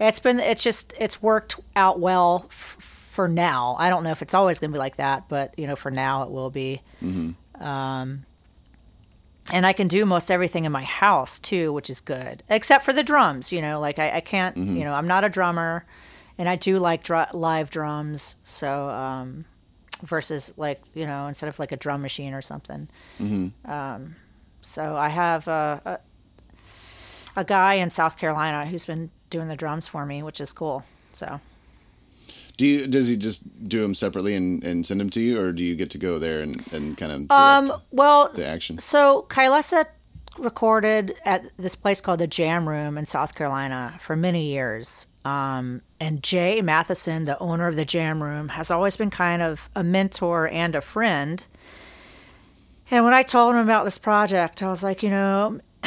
it's 0.00 0.18
been 0.18 0.40
it's 0.40 0.64
just 0.64 0.92
it's 0.98 1.22
worked 1.22 1.60
out 1.76 2.00
well 2.00 2.46
f- 2.50 2.76
for 3.12 3.28
now 3.28 3.76
i 3.78 3.88
don't 3.88 4.02
know 4.02 4.10
if 4.10 4.20
it's 4.22 4.34
always 4.34 4.58
going 4.58 4.72
to 4.72 4.74
be 4.74 4.78
like 4.80 4.96
that 4.96 5.28
but 5.28 5.56
you 5.56 5.68
know 5.68 5.76
for 5.76 5.92
now 5.92 6.24
it 6.24 6.30
will 6.32 6.50
be 6.50 6.82
um, 7.60 8.26
and 9.52 9.66
i 9.66 9.72
can 9.72 9.88
do 9.88 10.06
most 10.06 10.30
everything 10.30 10.64
in 10.64 10.72
my 10.72 10.82
house 10.84 11.38
too 11.38 11.72
which 11.72 11.90
is 11.90 12.00
good 12.00 12.42
except 12.48 12.84
for 12.84 12.92
the 12.92 13.02
drums 13.02 13.52
you 13.52 13.60
know 13.60 13.78
like 13.78 13.98
i, 13.98 14.16
I 14.16 14.20
can't 14.20 14.56
you 14.56 14.84
know 14.84 14.94
i'm 14.94 15.06
not 15.06 15.22
a 15.24 15.28
drummer 15.28 15.84
and 16.38 16.48
i 16.48 16.56
do 16.56 16.78
like 16.78 17.02
dr- 17.04 17.34
live 17.34 17.68
drums 17.70 18.36
so 18.42 18.88
um, 18.88 19.44
versus 20.02 20.52
like 20.56 20.80
you 20.94 21.06
know 21.06 21.26
instead 21.26 21.48
of 21.48 21.58
like 21.58 21.72
a 21.72 21.76
drum 21.76 22.02
machine 22.02 22.34
or 22.34 22.42
something. 22.42 22.88
Um, 23.64 24.16
so 24.62 24.96
i 24.96 25.08
have 25.10 25.46
a, 25.46 25.80
a 25.84 25.98
a 27.36 27.44
guy 27.44 27.74
in 27.74 27.90
South 27.90 28.16
Carolina 28.16 28.64
who's 28.66 28.84
been 28.84 29.10
doing 29.28 29.48
the 29.48 29.56
drums 29.56 29.88
for 29.88 30.06
me, 30.06 30.22
which 30.22 30.40
is 30.40 30.52
cool. 30.52 30.84
So 31.12 31.40
Do 32.56 32.66
you 32.66 32.86
does 32.86 33.08
he 33.08 33.16
just 33.16 33.42
do 33.68 33.82
them 33.82 33.94
separately 33.94 34.34
and, 34.34 34.62
and 34.62 34.86
send 34.86 35.00
them 35.00 35.10
to 35.10 35.20
you, 35.20 35.40
or 35.40 35.52
do 35.52 35.62
you 35.64 35.74
get 35.74 35.90
to 35.90 35.98
go 35.98 36.18
there 36.18 36.40
and, 36.40 36.62
and 36.72 36.96
kind 36.96 37.10
of 37.10 37.30
Um, 37.30 37.72
well, 37.90 38.30
the 38.32 38.46
action? 38.46 38.78
so 38.78 39.26
Kylesa 39.28 39.86
recorded 40.38 41.14
at 41.24 41.44
this 41.56 41.74
place 41.74 42.00
called 42.00 42.20
the 42.20 42.26
Jam 42.26 42.68
Room 42.68 42.96
in 42.98 43.06
South 43.06 43.34
Carolina 43.34 43.96
for 44.00 44.16
many 44.16 44.46
years. 44.46 45.06
Um, 45.24 45.80
and 46.00 46.22
Jay 46.22 46.60
Matheson, 46.60 47.24
the 47.24 47.38
owner 47.38 47.66
of 47.66 47.76
the 47.76 47.84
Jam 47.84 48.22
Room, 48.22 48.48
has 48.50 48.70
always 48.70 48.96
been 48.96 49.10
kind 49.10 49.40
of 49.42 49.70
a 49.74 49.82
mentor 49.82 50.48
and 50.48 50.74
a 50.74 50.80
friend. 50.80 51.46
And 52.90 53.04
when 53.04 53.14
I 53.14 53.22
told 53.22 53.54
him 53.54 53.60
about 53.62 53.84
this 53.84 53.96
project, 53.96 54.62
I 54.62 54.68
was 54.68 54.82
like, 54.82 55.02
you 55.02 55.10
know, 55.10 55.60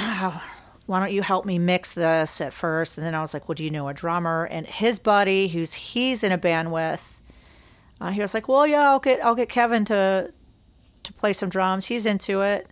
why 0.87 0.99
don't 0.99 1.11
you 1.13 1.21
help 1.21 1.45
me 1.45 1.59
mix 1.59 1.93
this 1.93 2.41
at 2.41 2.53
first? 2.53 2.97
And 2.97 3.05
then 3.05 3.13
I 3.13 3.21
was 3.21 3.33
like, 3.33 3.47
well, 3.47 3.53
do 3.55 3.63
you 3.63 3.69
know 3.69 3.87
a 3.87 3.93
drummer? 3.93 4.45
And 4.45 4.65
his 4.65 4.97
buddy, 4.99 5.49
who's 5.49 5.73
he's 5.73 6.23
in 6.23 6.31
a 6.31 6.37
band 6.37 6.71
with, 6.71 7.21
Uh, 8.01 8.11
he 8.11 8.21
was 8.21 8.33
like, 8.33 8.47
"Well, 8.47 8.67
yeah, 8.67 8.89
I'll 8.91 8.99
get 8.99 9.19
I'll 9.25 9.35
get 9.35 9.49
Kevin 9.49 9.83
to 9.85 10.31
to 11.03 11.13
play 11.13 11.33
some 11.33 11.49
drums. 11.49 11.87
He's 11.87 12.05
into 12.05 12.41
it." 12.41 12.67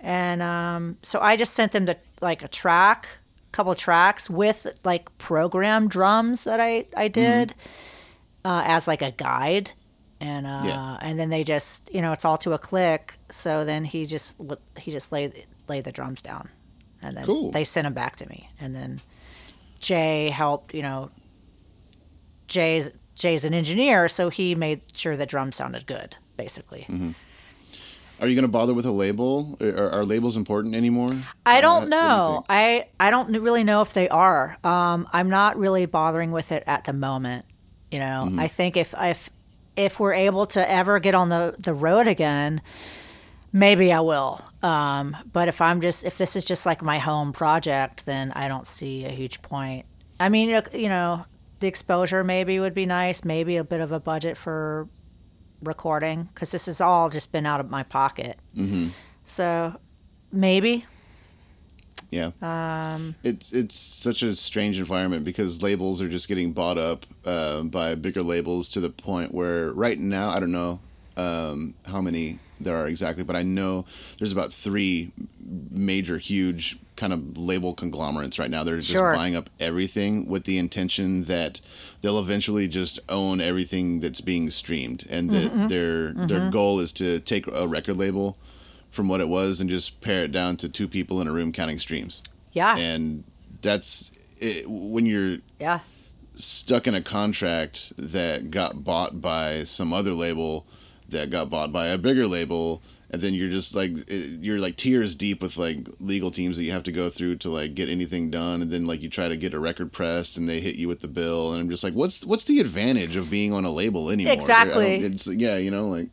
And 0.00 0.42
um, 0.42 0.96
so 1.02 1.20
I 1.20 1.36
just 1.36 1.54
sent 1.54 1.72
them 1.72 1.86
to 1.86 1.96
like 2.20 2.42
a 2.42 2.48
track, 2.48 3.06
a 3.48 3.52
couple 3.56 3.72
of 3.72 3.78
tracks 3.78 4.28
with 4.28 4.66
like 4.84 5.16
programmed 5.18 5.90
drums 5.90 6.42
that 6.44 6.58
I 6.60 6.86
I 6.96 7.06
did 7.08 7.54
uh, 8.44 8.62
as 8.66 8.88
like 8.88 9.00
a 9.00 9.12
guide. 9.12 9.70
And 10.20 10.44
uh, 10.46 10.62
Yeah. 10.64 10.98
and 11.00 11.18
then 11.20 11.28
they 11.30 11.44
just 11.44 11.94
you 11.94 12.02
know 12.02 12.12
it's 12.12 12.24
all 12.24 12.38
to 12.38 12.52
a 12.52 12.58
click. 12.58 13.14
So 13.30 13.64
then 13.64 13.84
he 13.84 14.06
just 14.06 14.40
he 14.76 14.90
just 14.90 15.12
laid 15.12 15.46
laid 15.68 15.84
the 15.84 15.92
drums 15.92 16.20
down, 16.20 16.48
and 17.04 17.16
then 17.16 17.24
Cool. 17.24 17.50
they 17.52 17.64
sent 17.64 17.84
them 17.84 17.94
back 17.94 18.16
to 18.16 18.28
me. 18.28 18.48
And 18.58 18.74
then 18.74 19.00
Jay 19.80 20.30
helped 20.30 20.74
you 20.74 20.82
know 20.82 21.10
Jay's 22.48 22.90
Jay's 23.14 23.44
an 23.44 23.54
engineer, 23.54 24.08
so 24.08 24.28
he 24.28 24.54
made 24.54 24.80
sure 24.92 25.16
the 25.16 25.26
drum 25.26 25.52
sounded 25.52 25.86
good, 25.86 26.16
basically. 26.36 26.84
Mm-hmm. 26.88 27.10
Are 28.20 28.26
you 28.28 28.34
going 28.34 28.42
to 28.44 28.48
bother 28.50 28.74
with 28.74 28.86
a 28.86 28.90
label? 28.92 29.56
Are, 29.60 29.90
are 29.90 30.04
labels 30.04 30.36
important 30.36 30.74
anymore? 30.74 31.20
I 31.44 31.60
don't 31.60 31.88
know. 31.88 32.44
think? 32.46 32.46
I 32.48 32.86
I 32.98 33.10
don't 33.10 33.32
really 33.40 33.64
know 33.64 33.82
if 33.82 33.92
they 33.92 34.08
are. 34.08 34.56
Um, 34.64 35.08
I'm 35.12 35.28
not 35.30 35.56
really 35.58 35.86
bothering 35.86 36.30
with 36.32 36.52
it 36.52 36.62
at 36.66 36.84
the 36.84 36.92
moment. 36.92 37.44
You 37.90 37.98
know, 38.00 38.24
Mm-hmm. 38.26 38.40
I 38.40 38.48
think 38.48 38.76
if 38.76 38.94
if 39.00 39.30
if 39.76 39.98
we're 40.00 40.14
able 40.14 40.46
to 40.46 40.70
ever 40.70 40.98
get 41.00 41.14
on 41.14 41.28
the 41.28 41.54
the 41.58 41.74
road 41.74 42.06
again, 42.08 42.60
maybe 43.52 43.92
I 43.92 44.00
will. 44.00 44.40
Um, 44.64 45.16
but 45.32 45.48
if 45.48 45.60
I'm 45.60 45.80
just 45.80 46.04
if 46.04 46.16
this 46.16 46.36
is 46.36 46.44
just 46.44 46.64
like 46.64 46.82
my 46.82 46.98
home 46.98 47.32
project, 47.32 48.06
then 48.06 48.32
I 48.32 48.48
don't 48.48 48.66
see 48.66 49.04
a 49.04 49.10
huge 49.10 49.42
point. 49.42 49.84
I 50.18 50.28
mean, 50.28 50.48
you 50.72 50.88
know- 50.88 51.26
the 51.60 51.68
exposure 51.68 52.22
maybe 52.22 52.60
would 52.60 52.74
be 52.74 52.84
nice. 52.84 53.24
Maybe 53.24 53.56
a 53.56 53.64
bit 53.64 53.80
of 53.80 53.90
a 53.90 53.98
budget 53.98 54.36
for 54.36 54.86
recording 55.62 56.28
because 56.34 56.50
this 56.50 56.66
has 56.66 56.78
all 56.78 57.08
just 57.08 57.32
been 57.32 57.46
out 57.46 57.58
of 57.58 57.70
my 57.70 57.82
pocket. 57.82 58.38
Mm-hmm. 58.54 58.88
So 59.24 59.76
maybe. 60.30 60.84
Yeah. 62.10 62.32
Um, 62.42 63.14
it's 63.24 63.52
it's 63.52 63.74
such 63.74 64.22
a 64.22 64.34
strange 64.36 64.78
environment 64.78 65.24
because 65.24 65.62
labels 65.62 66.02
are 66.02 66.08
just 66.08 66.28
getting 66.28 66.52
bought 66.52 66.76
up 66.76 67.06
uh, 67.24 67.62
by 67.62 67.94
bigger 67.94 68.22
labels 68.22 68.68
to 68.70 68.80
the 68.80 68.90
point 68.90 69.32
where 69.32 69.72
right 69.72 69.98
now 69.98 70.28
I 70.28 70.40
don't 70.40 70.52
know 70.52 70.80
um, 71.16 71.74
how 71.86 72.02
many 72.02 72.40
there 72.60 72.76
are 72.76 72.86
exactly, 72.86 73.24
but 73.24 73.36
I 73.36 73.42
know 73.42 73.84
there's 74.18 74.32
about 74.32 74.52
three 74.52 75.12
major, 75.70 76.18
huge 76.18 76.78
kind 76.96 77.12
of 77.12 77.36
label 77.36 77.74
conglomerates 77.74 78.38
right 78.38 78.50
now. 78.50 78.62
They're 78.62 78.76
just 78.76 78.90
Sure. 78.90 79.14
buying 79.14 79.34
up 79.34 79.50
everything 79.58 80.28
with 80.28 80.44
the 80.44 80.58
intention 80.58 81.24
that 81.24 81.60
they'll 82.00 82.18
eventually 82.18 82.68
just 82.68 83.00
own 83.08 83.40
everything 83.40 84.00
that's 84.00 84.20
being 84.20 84.50
streamed, 84.50 85.04
and 85.10 85.30
that 85.30 85.52
mm-hmm. 85.52 85.66
their 85.66 86.12
their 86.12 86.40
mm-hmm. 86.40 86.50
goal 86.50 86.78
is 86.80 86.92
to 86.92 87.20
take 87.20 87.46
a 87.46 87.66
record 87.66 87.96
label 87.96 88.38
from 88.90 89.08
what 89.08 89.20
it 89.20 89.28
was 89.28 89.60
and 89.60 89.68
just 89.68 90.00
pare 90.00 90.24
it 90.24 90.32
down 90.32 90.56
to 90.56 90.68
two 90.68 90.86
people 90.86 91.20
in 91.20 91.26
a 91.26 91.32
room 91.32 91.50
counting 91.50 91.80
streams. 91.80 92.22
Yeah. 92.52 92.76
And 92.76 93.24
that's 93.60 94.12
it, 94.40 94.68
when 94.68 95.04
you're 95.04 95.38
yeah. 95.58 95.80
stuck 96.32 96.86
in 96.86 96.94
a 96.94 97.02
contract 97.02 97.92
that 97.96 98.52
got 98.52 98.84
bought 98.84 99.20
by 99.20 99.64
some 99.64 99.92
other 99.92 100.12
label 100.12 100.64
that 101.14 101.30
got 101.30 101.48
bought 101.50 101.72
by 101.72 101.86
a 101.88 101.96
bigger 101.98 102.26
label 102.26 102.82
and 103.10 103.22
then 103.22 103.32
you're 103.34 103.48
just 103.48 103.74
like 103.74 103.92
you're 104.40 104.58
like 104.58 104.76
tiers 104.76 105.14
deep 105.16 105.40
with 105.42 105.56
like 105.56 105.86
legal 106.00 106.30
teams 106.30 106.56
that 106.56 106.64
you 106.64 106.72
have 106.72 106.82
to 106.82 106.92
go 106.92 107.08
through 107.08 107.36
to 107.36 107.48
like 107.48 107.74
get 107.74 107.88
anything 107.88 108.30
done 108.30 108.60
and 108.62 108.70
then 108.70 108.86
like 108.86 109.00
you 109.02 109.08
try 109.08 109.28
to 109.28 109.36
get 109.36 109.54
a 109.54 109.58
record 109.58 109.90
pressed 109.92 110.36
and 110.36 110.48
they 110.48 110.60
hit 110.60 110.76
you 110.76 110.88
with 110.88 111.00
the 111.00 111.08
bill 111.08 111.52
and 111.52 111.60
I'm 111.62 111.70
just 111.70 111.82
like 111.84 111.94
what's 111.94 112.24
what's 112.26 112.44
the 112.44 112.60
advantage 112.60 113.16
of 113.16 113.30
being 113.30 113.52
on 113.52 113.64
a 113.64 113.70
label 113.70 114.10
anymore 114.10 114.32
Exactly. 114.34 114.96
it's 114.96 115.26
yeah 115.26 115.56
you 115.56 115.70
know 115.70 115.88
like 115.88 116.08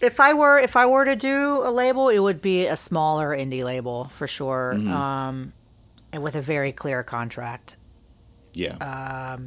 if 0.00 0.20
I 0.20 0.32
were 0.34 0.58
if 0.58 0.76
I 0.76 0.86
were 0.86 1.04
to 1.04 1.16
do 1.16 1.60
a 1.66 1.72
label, 1.72 2.08
it 2.08 2.20
would 2.20 2.40
be 2.40 2.66
a 2.66 2.76
smaller 2.76 3.30
indie 3.36 3.64
label 3.64 4.04
for 4.14 4.28
sure, 4.28 4.74
Mm-hmm. 4.76 4.92
um, 4.92 5.52
and 6.12 6.22
with 6.22 6.36
a 6.36 6.40
very 6.40 6.70
clear 6.70 7.02
contract. 7.02 7.74
yeah 8.54 8.76
Uh, 8.80 9.38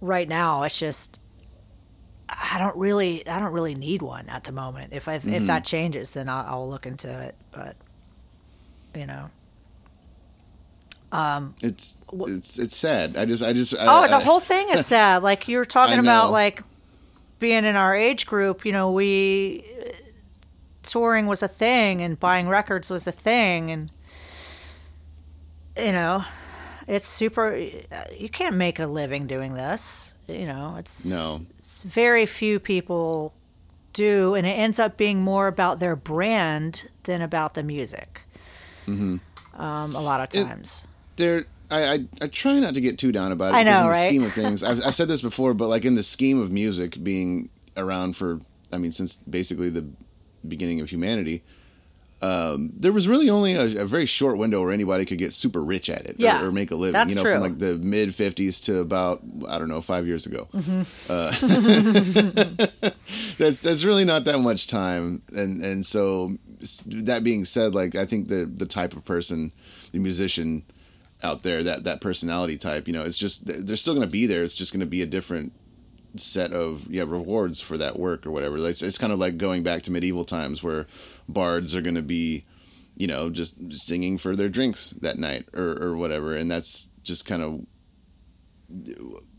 Right 0.00 0.28
now, 0.28 0.62
it's 0.64 0.78
just 0.78 1.18
I 2.28 2.56
don't 2.58 2.76
really 2.76 3.26
I 3.28 3.38
don't 3.38 3.52
really 3.52 3.74
need 3.74 4.02
one 4.02 4.28
at 4.28 4.44
the 4.44 4.52
moment. 4.52 4.92
If 4.92 5.08
I 5.08 5.18
Mm-hmm. 5.18 5.34
if 5.34 5.46
that 5.46 5.64
changes, 5.64 6.12
then 6.14 6.28
I'll, 6.28 6.44
I'll 6.48 6.68
look 6.70 6.86
into 6.86 7.08
it. 7.10 7.34
But 7.52 7.76
you 8.94 9.06
know, 9.06 9.30
it's 11.62 11.98
it's 12.12 12.58
it's 12.58 12.76
sad 12.76 13.16
I 13.16 13.24
just 13.24 13.42
I 13.42 13.52
just 13.52 13.74
oh, 13.78 13.86
I, 14.02 14.08
the 14.08 14.16
I- 14.16 14.22
whole 14.22 14.40
thing 14.40 14.66
is 14.70 14.86
sad. 14.86 15.22
Like 15.22 15.46
you 15.48 15.58
were 15.58 15.64
talking 15.78 15.98
about, 15.98 16.30
like 16.32 16.62
being 17.38 17.64
in 17.64 17.76
our 17.76 17.94
age 17.94 18.26
group. 18.26 18.64
You 18.64 18.72
know, 18.72 18.90
we 18.90 19.64
touring 20.82 21.26
was 21.26 21.42
a 21.42 21.48
thing, 21.48 22.00
and 22.02 22.18
buying 22.18 22.48
records 22.48 22.90
was 22.90 23.06
a 23.06 23.12
thing, 23.12 23.70
and 23.70 23.90
you 25.76 25.92
know, 25.92 26.24
it's 26.88 27.06
super. 27.06 27.56
You 28.16 28.28
can't 28.28 28.56
make 28.56 28.78
a 28.78 28.86
living 28.86 29.26
doing 29.26 29.54
this. 29.54 30.13
You 30.28 30.46
know, 30.46 30.76
it's 30.78 31.04
no 31.04 31.44
very 31.84 32.24
few 32.26 32.58
people 32.58 33.34
do, 33.92 34.34
and 34.34 34.46
it 34.46 34.50
ends 34.52 34.78
up 34.78 34.96
being 34.96 35.20
more 35.20 35.46
about 35.48 35.78
their 35.80 35.94
brand 35.96 36.88
than 37.04 37.20
about 37.22 37.54
the 37.54 37.62
music. 37.62 38.22
Um, 38.88 39.20
a 39.54 39.86
lot 40.00 40.20
of 40.20 40.28
It- 40.40 40.44
times. 40.46 40.86
there 41.16 41.44
I, 41.70 41.82
I 41.94 42.04
I 42.22 42.26
try 42.28 42.58
not 42.60 42.74
to 42.74 42.80
get 42.80 42.98
too 42.98 43.10
down 43.12 43.32
about 43.32 43.52
it. 43.54 43.56
I 43.56 43.64
because 43.64 43.72
know, 43.74 43.80
in 43.80 43.86
the 43.86 43.90
right? 43.92 44.08
scheme 44.08 44.22
of 44.24 44.32
things, 44.32 44.62
I've, 44.68 44.84
I've 44.86 44.94
said 44.94 45.08
this 45.08 45.22
before, 45.22 45.54
but 45.54 45.68
like 45.68 45.84
in 45.84 45.94
the 45.94 46.02
scheme 46.02 46.38
of 46.40 46.50
music 46.52 47.02
being 47.02 47.48
around 47.76 48.16
for, 48.16 48.40
I 48.72 48.78
mean, 48.78 48.92
since 48.92 49.16
basically 49.18 49.70
the 49.70 49.86
beginning 50.46 50.80
of 50.80 50.90
humanity, 50.90 51.42
um, 52.24 52.70
there 52.74 52.92
was 52.92 53.06
really 53.06 53.28
only 53.28 53.52
a, 53.54 53.82
a 53.82 53.84
very 53.84 54.06
short 54.06 54.38
window 54.38 54.62
where 54.62 54.72
anybody 54.72 55.04
could 55.04 55.18
get 55.18 55.34
super 55.34 55.62
rich 55.62 55.90
at 55.90 56.06
it 56.06 56.16
Yeah, 56.18 56.42
or, 56.42 56.48
or 56.48 56.52
make 56.52 56.70
a 56.70 56.74
living. 56.74 56.94
that's 56.94 57.10
you 57.10 57.16
know, 57.16 57.22
true. 57.22 57.32
from 57.32 57.42
like 57.42 57.58
the 57.58 57.76
mid 57.76 58.08
'50s 58.10 58.64
to 58.64 58.80
about 58.80 59.22
I 59.46 59.58
don't 59.58 59.68
know 59.68 59.82
five 59.82 60.06
years 60.06 60.24
ago. 60.24 60.48
Mm-hmm. 60.54 61.12
Uh, 61.12 61.30
that's 63.38 63.58
that's 63.58 63.84
really 63.84 64.06
not 64.06 64.24
that 64.24 64.38
much 64.38 64.68
time, 64.68 65.22
and 65.34 65.62
and 65.62 65.84
so 65.84 66.30
that 66.86 67.22
being 67.24 67.44
said, 67.44 67.74
like 67.74 67.94
I 67.94 68.06
think 68.06 68.28
the 68.28 68.46
the 68.46 68.66
type 68.66 68.94
of 68.94 69.04
person, 69.04 69.52
the 69.92 69.98
musician 69.98 70.64
out 71.22 71.42
there, 71.42 71.62
that 71.62 71.84
that 71.84 72.00
personality 72.00 72.56
type, 72.56 72.86
you 72.86 72.94
know, 72.94 73.02
it's 73.02 73.18
just 73.18 73.46
they're 73.46 73.76
still 73.76 73.94
going 73.94 74.06
to 74.06 74.10
be 74.12 74.26
there. 74.26 74.42
It's 74.42 74.54
just 74.56 74.72
going 74.72 74.80
to 74.80 74.86
be 74.86 75.02
a 75.02 75.06
different 75.06 75.52
set 76.16 76.52
of 76.52 76.86
yeah 76.90 77.04
rewards 77.06 77.60
for 77.60 77.76
that 77.78 77.98
work 77.98 78.26
or 78.26 78.30
whatever. 78.30 78.56
It's, 78.68 78.82
it's 78.82 78.98
kind 78.98 79.12
of 79.12 79.18
like 79.18 79.38
going 79.38 79.62
back 79.62 79.82
to 79.82 79.90
medieval 79.92 80.24
times 80.24 80.62
where 80.62 80.86
bards 81.28 81.74
are 81.74 81.82
going 81.82 81.94
to 81.96 82.02
be, 82.02 82.44
you 82.96 83.06
know, 83.06 83.30
just 83.30 83.72
singing 83.72 84.18
for 84.18 84.36
their 84.36 84.48
drinks 84.48 84.90
that 84.90 85.18
night 85.18 85.46
or 85.54 85.80
or 85.82 85.96
whatever, 85.96 86.36
and 86.36 86.50
that's 86.50 86.88
just 87.02 87.26
kind 87.26 87.42
of 87.42 87.66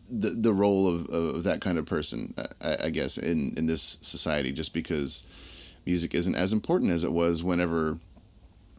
the 0.10 0.30
the 0.30 0.54
role 0.54 0.88
of, 0.88 1.08
of 1.10 1.44
that 1.44 1.62
kind 1.62 1.78
of 1.78 1.86
person, 1.86 2.34
I, 2.62 2.78
I 2.86 2.90
guess, 2.90 3.18
in 3.18 3.54
in 3.58 3.66
this 3.66 3.98
society, 4.02 4.52
just 4.52 4.74
because 4.74 5.24
music 5.86 6.14
isn't 6.14 6.36
as 6.36 6.54
important 6.54 6.92
as 6.92 7.04
it 7.04 7.12
was 7.12 7.44
whenever. 7.44 8.00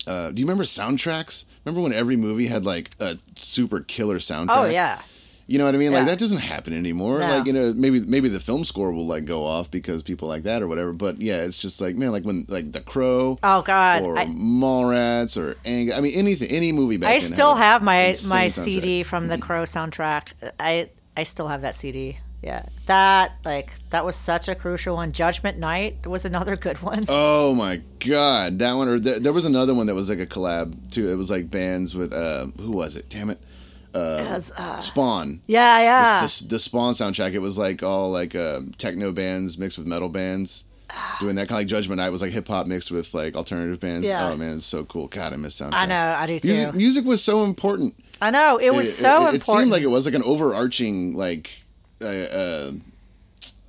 Uh, 0.06 0.30
do 0.30 0.40
you 0.40 0.46
remember 0.46 0.62
soundtracks? 0.62 1.46
Remember 1.64 1.82
when 1.82 1.92
every 1.92 2.14
movie 2.16 2.46
had 2.46 2.64
like 2.64 2.90
a 3.00 3.18
super 3.34 3.80
killer 3.80 4.18
soundtrack? 4.18 4.56
Oh 4.56 4.64
yeah. 4.66 5.02
You 5.48 5.58
know 5.58 5.64
what 5.64 5.76
I 5.76 5.78
mean? 5.78 5.92
Like 5.92 6.06
that 6.06 6.18
doesn't 6.18 6.38
happen 6.38 6.72
anymore. 6.72 7.20
No. 7.20 7.28
Like 7.38 7.46
you 7.46 7.52
know, 7.52 7.72
maybe 7.72 8.00
maybe 8.00 8.28
the 8.28 8.40
film 8.40 8.64
score 8.64 8.90
will 8.90 9.06
like 9.06 9.26
go 9.26 9.44
off 9.44 9.70
because 9.70 10.02
people 10.02 10.26
like 10.26 10.42
that 10.42 10.60
or 10.60 10.66
whatever. 10.66 10.92
But 10.92 11.20
yeah, 11.20 11.42
it's 11.44 11.56
just 11.56 11.80
like 11.80 11.94
man, 11.94 12.10
like 12.10 12.24
when 12.24 12.46
like 12.48 12.72
The 12.72 12.80
Crow. 12.80 13.38
Oh 13.44 13.62
God. 13.62 14.02
Or 14.02 14.18
I- 14.18 14.26
Mallrats, 14.26 15.36
or 15.40 15.54
Ang- 15.64 15.92
I 15.92 16.00
mean 16.00 16.12
anything, 16.16 16.48
any 16.50 16.72
movie 16.72 16.96
back 16.96 17.10
I 17.10 17.18
still 17.20 17.54
have 17.54 17.82
my 17.82 18.08
my 18.28 18.46
soundtrack. 18.46 18.50
CD 18.64 19.02
from 19.04 19.28
the 19.28 19.38
Crow 19.38 19.62
soundtrack. 19.62 20.28
I 20.58 20.88
I 21.16 21.22
still 21.22 21.46
have 21.48 21.62
that 21.62 21.74
CD. 21.76 22.18
Yeah, 22.42 22.66
that 22.86 23.32
like 23.44 23.70
that 23.90 24.04
was 24.04 24.14
such 24.14 24.46
a 24.48 24.54
crucial 24.54 24.96
one. 24.96 25.12
Judgment 25.12 25.58
Night 25.58 26.06
was 26.06 26.24
another 26.24 26.54
good 26.56 26.80
one. 26.82 27.04
Oh 27.08 27.54
my 27.54 27.80
god, 28.00 28.58
that 28.58 28.74
one! 28.74 28.88
Or 28.88 28.98
there, 28.98 29.18
there 29.18 29.32
was 29.32 29.44
another 29.46 29.74
one 29.74 29.86
that 29.86 29.94
was 29.94 30.08
like 30.10 30.20
a 30.20 30.26
collab 30.26 30.90
too. 30.92 31.08
It 31.08 31.14
was 31.16 31.30
like 31.30 31.50
bands 31.50 31.94
with 31.94 32.12
uh, 32.12 32.46
who 32.60 32.72
was 32.72 32.94
it? 32.94 33.08
Damn 33.08 33.30
it, 33.30 33.40
It 33.98 34.30
was, 34.30 34.50
uh, 34.56 34.76
Spawn. 34.78 35.40
yeah, 35.46 35.78
yeah. 35.80 36.20
The, 36.26 36.42
the, 36.42 36.48
the 36.48 36.58
Spawn 36.58 36.92
soundtrack. 36.94 37.32
It 37.32 37.38
was 37.40 37.58
like 37.58 37.82
all 37.82 38.10
like 38.10 38.34
uh, 38.34 38.60
techno 38.78 39.12
bands 39.12 39.58
mixed 39.58 39.78
with 39.78 39.86
metal 39.86 40.08
bands. 40.08 40.64
Doing 41.20 41.34
that 41.36 41.48
kind 41.48 41.56
of 41.58 41.60
like 41.62 41.66
Judgment 41.66 41.98
Night 41.98 42.10
was 42.10 42.22
like 42.22 42.30
hip 42.30 42.46
hop 42.46 42.66
mixed 42.66 42.90
with 42.92 43.12
like 43.12 43.34
alternative 43.34 43.80
bands. 43.80 44.06
Yeah. 44.06 44.30
Oh 44.30 44.36
man, 44.36 44.56
it's 44.56 44.66
so 44.66 44.84
cool. 44.84 45.08
God, 45.08 45.32
I 45.32 45.36
miss 45.36 45.60
soundtracks. 45.60 45.74
I 45.74 45.86
know, 45.86 46.14
I 46.18 46.26
do 46.26 46.38
too. 46.38 46.48
Music, 46.48 46.74
music 46.74 47.04
was 47.04 47.24
so 47.24 47.44
important. 47.44 47.94
I 48.22 48.30
know 48.30 48.56
it 48.58 48.70
was 48.72 48.96
so 48.96 49.26
it, 49.28 49.34
it 49.36 49.42
seemed 49.42 49.70
like 49.70 49.82
it 49.82 49.88
was 49.88 50.06
like 50.06 50.14
an 50.14 50.22
overarching 50.22 51.14
like 51.16 51.62
uh, 52.00 52.04
uh, 52.06 52.72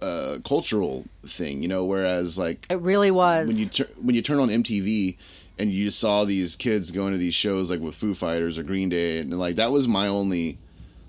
uh, 0.01 0.38
cultural 0.45 1.05
thing, 1.25 1.61
you 1.63 1.67
know. 1.67 1.86
Whereas 1.86 2.38
like 2.38 2.65
it 2.69 2.80
really 2.80 3.11
was. 3.11 3.47
when 3.47 3.57
you 3.57 3.65
tur- 3.65 3.89
when 4.01 4.15
you 4.15 4.21
turn 4.21 4.39
on 4.39 4.49
MTV 4.49 5.17
and 5.60 5.72
you 5.72 5.89
saw 5.89 6.24
these 6.26 6.55
kids 6.55 6.91
going 6.91 7.14
to 7.14 7.18
these 7.18 7.34
shows 7.34 7.70
like 7.72 7.80
with 7.80 7.95
Foo 7.95 8.14
Fighters 8.14 8.58
or 8.58 8.64
Green 8.64 8.89
Day, 8.89 9.20
and 9.20 9.38
like 9.38 9.55
that 9.55 9.72
was 9.72 9.88
my 9.88 10.08
only 10.08 10.58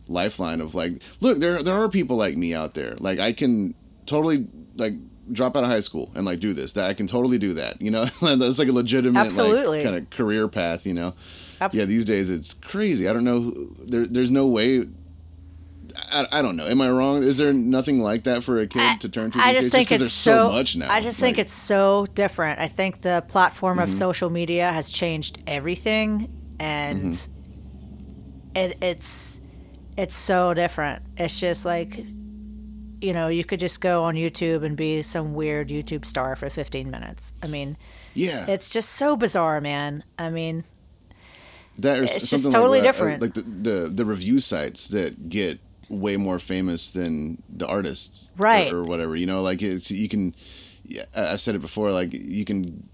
lifeline 0.06 0.60
of 0.60 0.74
like, 0.74 1.02
look, 1.20 1.38
there 1.38 1.62
there 1.62 1.74
are 1.74 1.88
people 1.88 2.16
like 2.16 2.36
me 2.36 2.54
out 2.54 2.74
there. 2.74 2.94
Like 2.98 3.18
I 3.18 3.32
can 3.32 3.74
totally 4.06 4.46
like 4.76 4.94
drop 5.30 5.56
out 5.56 5.64
of 5.64 5.68
high 5.70 5.80
school 5.80 6.10
and 6.14 6.24
like 6.24 6.40
do 6.40 6.52
this. 6.54 6.72
That 6.74 6.88
I 6.88 6.94
can 6.94 7.06
totally 7.06 7.38
do 7.38 7.54
that. 7.54 7.80
You 7.82 7.90
know, 7.90 8.04
that's 8.22 8.58
like 8.58 8.68
a 8.68 8.72
legitimate 8.72 9.20
Absolutely. 9.26 9.78
like 9.78 9.84
kind 9.84 9.96
of 9.96 10.10
career 10.10 10.48
path. 10.48 10.86
You 10.86 10.94
know, 10.94 11.14
Abs- 11.60 11.74
yeah. 11.74 11.84
These 11.84 12.04
days 12.06 12.30
it's 12.30 12.54
crazy. 12.54 13.08
I 13.08 13.12
don't 13.12 13.24
know. 13.24 13.40
who- 13.40 13.74
There 13.86 14.06
there's 14.06 14.30
no 14.30 14.46
way. 14.46 14.86
I, 16.12 16.26
I 16.38 16.42
don't 16.42 16.56
know. 16.56 16.66
Am 16.66 16.80
I 16.80 16.90
wrong? 16.90 17.22
Is 17.22 17.38
there 17.38 17.52
nothing 17.52 18.00
like 18.00 18.24
that 18.24 18.42
for 18.44 18.58
a 18.60 18.66
kid 18.66 19.00
to 19.00 19.08
turn 19.08 19.30
to? 19.32 19.38
I 19.38 19.52
just 19.52 19.70
think 19.70 19.88
'cause 19.88 19.96
it's 20.00 20.00
there's 20.00 20.12
so, 20.12 20.50
much 20.50 20.76
now. 20.76 20.90
I 20.92 21.00
just 21.00 21.18
think 21.20 21.36
Like, 21.36 21.46
it's 21.46 21.52
so 21.54 22.06
different. 22.14 22.60
I 22.60 22.68
think 22.68 23.02
the 23.02 23.24
platform 23.28 23.78
Mm-hmm. 23.78 23.84
of 23.88 23.92
social 23.92 24.30
media 24.30 24.72
has 24.72 24.90
changed 24.90 25.38
everything, 25.46 26.28
and 26.58 27.14
Mm-hmm. 27.14 28.56
it, 28.56 28.78
it's 28.82 29.40
it's 29.96 30.16
so 30.16 30.54
different. 30.54 31.02
It's 31.16 31.38
just 31.40 31.64
like 31.64 32.04
you 33.00 33.12
know, 33.12 33.28
you 33.28 33.44
could 33.44 33.60
just 33.60 33.80
go 33.80 34.02
on 34.04 34.16
YouTube 34.16 34.64
and 34.64 34.76
be 34.76 35.02
some 35.02 35.32
weird 35.34 35.68
YouTube 35.68 36.04
star 36.04 36.34
for 36.34 36.50
15 36.50 36.90
minutes. 36.90 37.32
I 37.40 37.46
mean, 37.46 37.76
yeah. 38.12 38.44
it's 38.50 38.70
just 38.70 38.88
so 38.90 39.16
bizarre, 39.16 39.60
man. 39.60 40.02
I 40.18 40.30
mean, 40.30 40.64
That 41.78 42.00
or 42.00 42.02
It's 42.02 42.28
just 42.28 42.50
totally 42.50 42.80
like 42.80 42.88
different. 42.88 43.22
uh, 43.22 43.26
Like 43.26 43.34
the, 43.34 43.42
the 43.42 43.88
the 43.88 44.04
review 44.04 44.40
sites 44.40 44.88
that 44.88 45.28
get 45.28 45.60
way 45.88 46.16
more 46.16 46.38
famous 46.38 46.90
than 46.90 47.42
the 47.48 47.66
artists, 47.66 48.32
Right. 48.36 48.72
or, 48.72 48.82
whatever. 48.84 49.16
You 49.16 49.26
know, 49.26 49.40
like 49.42 49.62
it's 49.62 49.90
you 49.90 50.08
can. 50.08 50.34
I've 51.16 51.40
said 51.40 51.54
it 51.54 51.60
before. 51.60 51.90
Like 51.92 52.10
you 52.12 52.44
can 52.44 52.88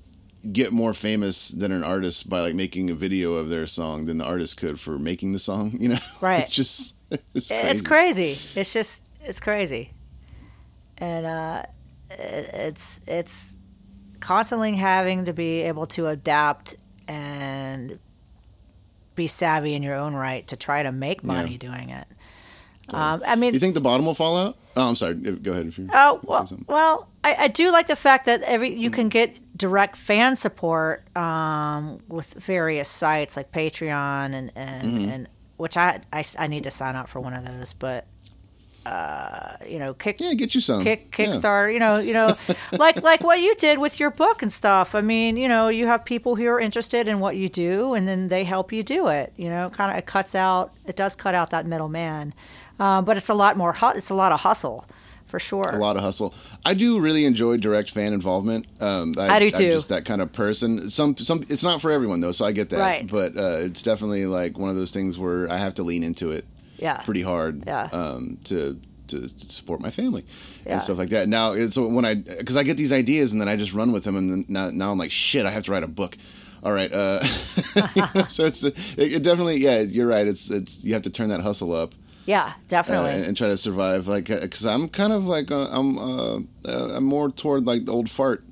get 0.52 0.72
more 0.72 0.92
famous 0.92 1.48
than 1.48 1.72
an 1.72 1.82
artist 1.82 2.28
by 2.28 2.40
like 2.40 2.54
making 2.54 2.90
a 2.90 2.94
video 2.94 3.34
of 3.34 3.48
their 3.48 3.66
song 3.66 4.04
than 4.06 4.18
the 4.18 4.24
artist 4.24 4.56
could 4.58 4.78
for 4.78 4.98
making 4.98 5.32
the 5.32 5.38
song. 5.38 5.72
You 5.80 5.88
know, 5.90 5.98
Right. 6.20 6.44
it's 6.46 6.54
just 6.54 6.94
it's 7.34 7.48
crazy. 7.48 7.68
it's 7.68 7.82
crazy. 7.82 8.60
It's 8.60 8.72
just 8.72 9.10
it's 9.22 9.40
crazy, 9.40 9.92
and 10.98 11.24
uh, 11.26 11.62
it's 12.10 13.00
it's 13.06 13.54
constantly 14.20 14.74
having 14.76 15.24
to 15.26 15.32
be 15.32 15.62
able 15.62 15.86
to 15.86 16.06
adapt 16.06 16.76
and 17.08 17.98
be 19.14 19.26
savvy 19.26 19.74
in 19.74 19.82
your 19.82 19.94
own 19.94 20.14
right 20.14 20.46
to 20.48 20.56
try 20.56 20.82
to 20.82 20.90
make 20.90 21.22
money 21.22 21.52
Yeah. 21.52 21.58
doing 21.70 21.90
it. 21.90 22.06
Um, 22.90 23.22
I 23.26 23.34
mean, 23.36 23.54
You 23.54 23.60
think 23.60 23.74
the 23.74 23.80
bottom 23.80 24.04
will 24.06 24.14
fall 24.14 24.36
out? 24.36 24.56
Oh, 24.76 24.88
I'm 24.88 24.96
sorry. 24.96 25.14
Go 25.14 25.52
ahead. 25.52 25.66
If 25.66 25.78
you 25.78 25.88
Oh 25.94 26.20
well, 26.24 26.48
well, 26.68 27.08
I, 27.22 27.34
I 27.44 27.48
do 27.48 27.70
like 27.72 27.86
the 27.86 27.96
fact 27.96 28.26
that 28.26 28.42
every 28.42 28.74
you 28.74 28.90
can 28.90 29.08
get 29.08 29.56
direct 29.56 29.96
fan 29.96 30.36
support 30.36 31.04
um, 31.16 32.00
with 32.08 32.34
various 32.34 32.88
sites 32.88 33.36
like 33.36 33.52
Patreon 33.52 34.34
and 34.34 34.50
and, 34.56 34.82
Mm-hmm. 34.88 35.10
and 35.10 35.28
which 35.56 35.76
I 35.76 36.02
need 36.48 36.64
to 36.64 36.70
sign 36.70 36.96
up 36.96 37.08
for 37.08 37.20
one 37.20 37.32
of 37.32 37.46
those, 37.46 37.72
but 37.72 38.06
uh, 38.86 39.56
you 39.66 39.78
know, 39.78 39.94
kick 39.94 40.20
yeah, 40.20 40.34
get 40.34 40.54
you 40.54 40.60
some. 40.60 40.82
kick 40.82 41.14
Yeah. 41.18 41.26
Kickstarter, 41.26 41.72
you 41.72 41.78
know, 41.80 41.98
you 41.98 42.12
know, 42.12 42.36
like 42.72 43.02
like 43.02 43.22
what 43.22 43.40
you 43.40 43.54
did 43.54 43.78
with 43.78 43.98
your 43.98 44.10
book 44.10 44.42
and 44.42 44.52
stuff. 44.52 44.94
I 44.94 45.00
mean, 45.00 45.38
you 45.38 45.48
know, 45.48 45.68
you 45.68 45.86
have 45.86 46.04
people 46.04 46.36
who 46.36 46.46
are 46.48 46.60
interested 46.60 47.08
in 47.08 47.18
what 47.18 47.36
you 47.36 47.48
do, 47.48 47.94
and 47.94 48.06
then 48.06 48.28
they 48.28 48.44
help 48.44 48.72
you 48.72 48.82
do 48.82 49.08
it. 49.08 49.32
You 49.36 49.48
know, 49.48 49.70
kind 49.70 49.90
of 49.90 49.96
it 49.96 50.04
cuts 50.06 50.34
out, 50.34 50.72
it 50.84 50.96
does 50.96 51.16
cut 51.16 51.34
out 51.34 51.48
that 51.50 51.66
middleman, 51.66 52.34
uh, 52.80 53.02
but 53.02 53.16
it's 53.16 53.28
a 53.28 53.34
lot 53.34 53.56
more. 53.56 53.72
hu- 53.72 53.96
It's 53.96 54.10
a 54.10 54.14
lot 54.14 54.32
of 54.32 54.40
hustle, 54.40 54.84
for 55.26 55.38
sure. 55.38 55.64
a 55.72 55.76
lot 55.78 55.96
of 55.96 56.02
hustle. 56.02 56.34
I 56.66 56.74
do 56.74 57.00
really 57.00 57.24
enjoy 57.24 57.56
direct 57.58 57.90
fan 57.90 58.12
involvement. 58.12 58.66
Um, 58.80 59.14
I, 59.18 59.28
I 59.36 59.38
do 59.38 59.46
I'm 59.46 59.52
too. 59.52 59.70
just 59.70 59.88
that 59.90 60.04
kind 60.04 60.20
of 60.22 60.32
person. 60.32 60.90
Some 60.90 61.16
some 61.16 61.42
it's 61.48 61.62
not 61.62 61.80
for 61.80 61.90
everyone 61.90 62.20
though, 62.20 62.32
so 62.32 62.44
I 62.44 62.52
get 62.52 62.70
that. 62.70 62.78
Right. 62.78 63.06
But 63.10 63.36
uh, 63.36 63.58
it's 63.60 63.82
definitely 63.82 64.26
like 64.26 64.58
one 64.58 64.70
of 64.70 64.76
those 64.76 64.92
things 64.92 65.18
where 65.18 65.50
I 65.50 65.56
have 65.56 65.74
to 65.74 65.82
lean 65.82 66.02
into 66.04 66.30
it 66.30 66.44
Yeah. 66.78 66.98
pretty 67.02 67.22
hard 67.22 67.64
Yeah. 67.66 67.88
um, 67.92 68.38
to, 68.44 68.78
to 69.08 69.20
to 69.20 69.28
support 69.28 69.80
my 69.80 69.90
family 69.90 70.24
Yeah. 70.64 70.72
and 70.72 70.80
stuff 70.80 70.96
like 70.98 71.10
that. 71.10 71.28
Now, 71.28 71.52
it's, 71.52 71.74
so 71.74 71.86
when 71.88 72.04
I 72.06 72.14
because 72.14 72.56
I 72.56 72.62
get 72.62 72.76
these 72.78 72.92
ideas 72.92 73.32
and 73.32 73.40
then 73.40 73.48
I 73.48 73.56
just 73.56 73.74
run 73.74 73.92
with 73.92 74.04
them, 74.04 74.16
and 74.16 74.30
then 74.30 74.44
now, 74.48 74.70
now 74.70 74.90
I'm 74.92 74.98
like, 74.98 75.10
shit, 75.10 75.44
I 75.46 75.50
have 75.50 75.64
to 75.64 75.72
write 75.72 75.82
a 75.84 75.88
book. 75.88 76.16
All 76.62 76.72
right, 76.72 76.90
uh, 76.90 77.22
so 78.28 78.44
it's 78.46 78.62
it, 78.64 78.74
it 78.96 79.22
definitely 79.22 79.58
yeah, 79.58 79.80
you're 79.82 80.06
right. 80.06 80.26
It's 80.26 80.50
it's 80.50 80.82
you 80.84 80.94
have 80.94 81.02
to 81.02 81.10
turn 81.10 81.28
that 81.28 81.40
hustle 81.42 81.72
up 81.74 81.94
Yeah, 82.26 82.44
uh, 82.44 82.52
definitely. 82.68 83.10
and, 83.12 83.26
and 83.26 83.36
try 83.36 83.48
to 83.48 83.56
survive. 83.56 84.06
Like, 84.08 84.26
because 84.26 84.64
I'm 84.64 84.88
kind 84.88 85.12
of 85.12 85.26
like 85.26 85.50
uh, 85.50 85.68
I'm 85.70 85.98
uh, 85.98 86.36
uh, 86.64 86.94
I'm 86.96 87.04
more 87.04 87.30
toward 87.30 87.66
like 87.66 87.84
the 87.86 87.92
old 87.92 88.08
fart 88.10 88.44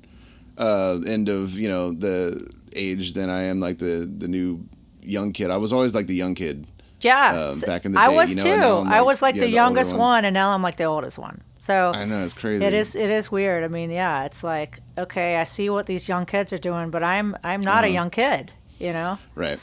uh, 0.57 0.99
end 1.07 1.29
of 1.29 1.57
you 1.57 1.67
know 1.69 1.91
the 1.93 2.47
age 2.75 3.13
than 3.13 3.29
I 3.29 3.43
am 3.43 3.59
like 3.59 3.79
the 3.79 4.09
the 4.17 4.27
new 4.27 4.65
young 5.01 5.31
kid. 5.33 5.49
I 5.49 5.57
was 5.57 5.73
always 5.73 5.93
like 5.95 6.07
the 6.07 6.15
young 6.15 6.35
kid. 6.35 6.67
yeah, 7.01 7.49
um, 7.51 7.59
back 7.61 7.85
in 7.85 7.91
the 7.93 7.99
I 7.99 8.09
day, 8.09 8.15
was 8.15 8.29
you 8.29 8.35
know, 8.37 8.43
too. 8.43 8.51
I'm 8.51 8.87
I 8.87 8.97
like, 8.99 9.05
was 9.05 9.21
like 9.21 9.35
yeah, 9.35 9.41
the, 9.41 9.47
the 9.47 9.53
youngest 9.53 9.91
one. 9.91 9.99
one. 9.99 10.25
and 10.25 10.33
now 10.33 10.51
I'm 10.53 10.61
like 10.61 10.77
the 10.77 10.85
oldest 10.85 11.17
one. 11.17 11.37
So 11.57 11.91
I 11.95 12.05
know 12.05 12.23
it's 12.23 12.33
crazy. 12.33 12.63
it 12.63 12.73
is 12.73 12.95
it 12.95 13.09
is 13.09 13.31
weird. 13.31 13.63
I 13.63 13.67
mean, 13.69 13.89
yeah, 13.89 14.25
it's 14.25 14.43
like 14.43 14.79
okay, 14.97 15.37
I 15.37 15.45
see 15.45 15.69
what 15.69 15.85
these 15.87 16.07
young 16.07 16.25
kids 16.25 16.53
are 16.53 16.57
doing, 16.59 16.91
but 16.91 17.03
I'm 17.03 17.35
I'm 17.43 17.61
not 17.61 17.83
a 17.83 17.87
Uh-huh. 17.87 17.93
young 17.93 18.09
kid. 18.11 18.51
You 18.79 18.91
know, 18.93 19.17
right. 19.35 19.59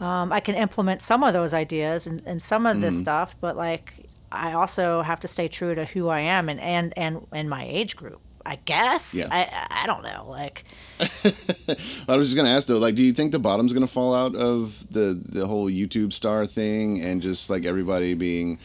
Um, 0.00 0.32
I 0.32 0.40
can 0.40 0.54
implement 0.54 1.02
some 1.02 1.22
of 1.22 1.32
those 1.32 1.54
ideas 1.54 2.06
and, 2.06 2.22
and 2.26 2.42
some 2.42 2.66
of 2.66 2.80
this 2.80 2.98
stuff, 2.98 3.36
but 3.40 3.56
like 3.56 4.06
I 4.30 4.52
also 4.52 5.02
have 5.02 5.20
to 5.20 5.28
stay 5.28 5.48
true 5.48 5.74
to 5.74 5.84
who 5.84 6.08
I 6.08 6.20
am 6.20 6.48
and 6.48 6.60
and 6.60 6.92
and, 6.96 7.26
and 7.32 7.48
my 7.48 7.64
age 7.64 7.96
group. 7.96 8.20
I 8.44 8.56
guess 8.64 9.14
Yeah. 9.14 9.26
I 9.30 9.82
I 9.82 9.86
don't 9.86 10.02
know. 10.02 10.26
Like 10.28 10.64
I 11.00 12.16
was 12.16 12.26
just 12.26 12.36
gonna 12.36 12.50
ask 12.50 12.68
though, 12.68 12.78
like, 12.78 12.94
do 12.94 13.02
you 13.02 13.12
think 13.12 13.32
the 13.32 13.38
bottom's 13.38 13.72
gonna 13.72 13.86
fall 13.86 14.14
out 14.14 14.34
of 14.34 14.86
the 14.90 15.20
the 15.24 15.46
whole 15.46 15.70
YouTube 15.70 16.12
star 16.12 16.46
thing 16.46 17.00
and 17.00 17.22
just 17.22 17.48
like 17.48 17.64
everybody 17.64 18.14
being 18.14 18.58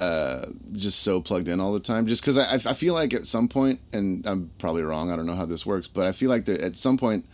uh, 0.00 0.46
just 0.72 1.00
so 1.00 1.20
plugged 1.20 1.48
in 1.48 1.60
all 1.60 1.72
the 1.72 1.80
time? 1.80 2.06
Just 2.06 2.22
because 2.22 2.38
I, 2.38 2.70
I 2.70 2.74
feel 2.74 2.94
like 2.94 3.12
at 3.12 3.24
some 3.24 3.48
point, 3.48 3.80
and 3.92 4.24
I'm 4.26 4.50
probably 4.58 4.82
wrong, 4.82 5.10
I 5.10 5.16
don't 5.16 5.26
know 5.26 5.34
how 5.34 5.46
this 5.46 5.66
works, 5.66 5.88
but 5.88 6.06
I 6.06 6.12
feel 6.12 6.28
like 6.28 6.44
that 6.44 6.62
at 6.62 6.76
some 6.76 6.96
point 6.96 7.26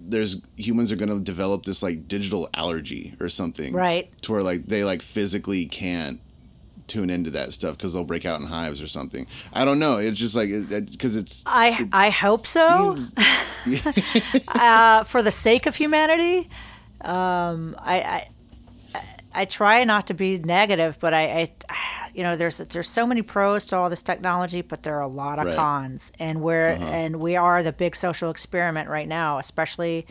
there's 0.00 0.40
humans 0.56 0.92
are 0.92 0.96
gonna 0.96 1.20
develop 1.20 1.64
this 1.64 1.82
like 1.82 2.08
digital 2.08 2.48
allergy 2.54 3.14
or 3.20 3.28
something, 3.28 3.72
Right. 3.74 4.10
To 4.22 4.32
where 4.32 4.42
like 4.42 4.66
they 4.66 4.84
like 4.84 5.02
physically 5.02 5.66
can't 5.66 6.20
tune 6.86 7.10
into 7.10 7.30
that 7.32 7.52
stuff 7.52 7.76
because 7.76 7.92
they'll 7.92 8.04
break 8.04 8.24
out 8.24 8.40
in 8.40 8.46
hives 8.46 8.80
or 8.82 8.86
something. 8.88 9.26
I 9.52 9.64
don't 9.66 9.78
know. 9.78 9.96
It's 9.98 10.18
just 10.18 10.34
like 10.34 10.48
because 10.90 11.16
it's 11.16 11.44
I 11.46 11.82
it 11.82 11.88
I 11.92 12.10
hope 12.10 12.46
so. 12.46 12.96
seems- 12.96 13.14
uh, 14.48 15.04
for 15.04 15.22
the 15.22 15.30
sake 15.30 15.66
of 15.66 15.76
humanity. 15.76 16.48
Um, 17.02 17.76
I, 17.78 18.00
I 18.00 18.28
I 19.38 19.44
try 19.44 19.84
not 19.84 20.08
to 20.08 20.14
be 20.14 20.36
negative, 20.38 20.98
but 20.98 21.14
I, 21.14 21.48
I 21.68 22.10
you 22.12 22.24
know 22.24 22.34
there's 22.34 22.58
there's 22.58 22.90
so 22.90 23.06
many 23.06 23.22
pros 23.22 23.66
to 23.66 23.76
all 23.76 23.88
this 23.88 24.02
technology, 24.02 24.62
but 24.62 24.82
there 24.82 24.96
are 24.96 25.02
a 25.02 25.06
lot 25.08 25.38
of 25.38 25.46
Right. 25.46 25.54
Uh-huh. 25.54 25.62
cons, 25.62 26.10
and 26.18 26.40
we're 26.42 26.76
and 26.80 27.20
we 27.20 27.36
are 27.36 27.62
the 27.62 27.70
big 27.72 27.94
social 27.94 28.30
experiment 28.30 28.88
right 28.88 29.06
now, 29.06 29.38
especially 29.38 30.06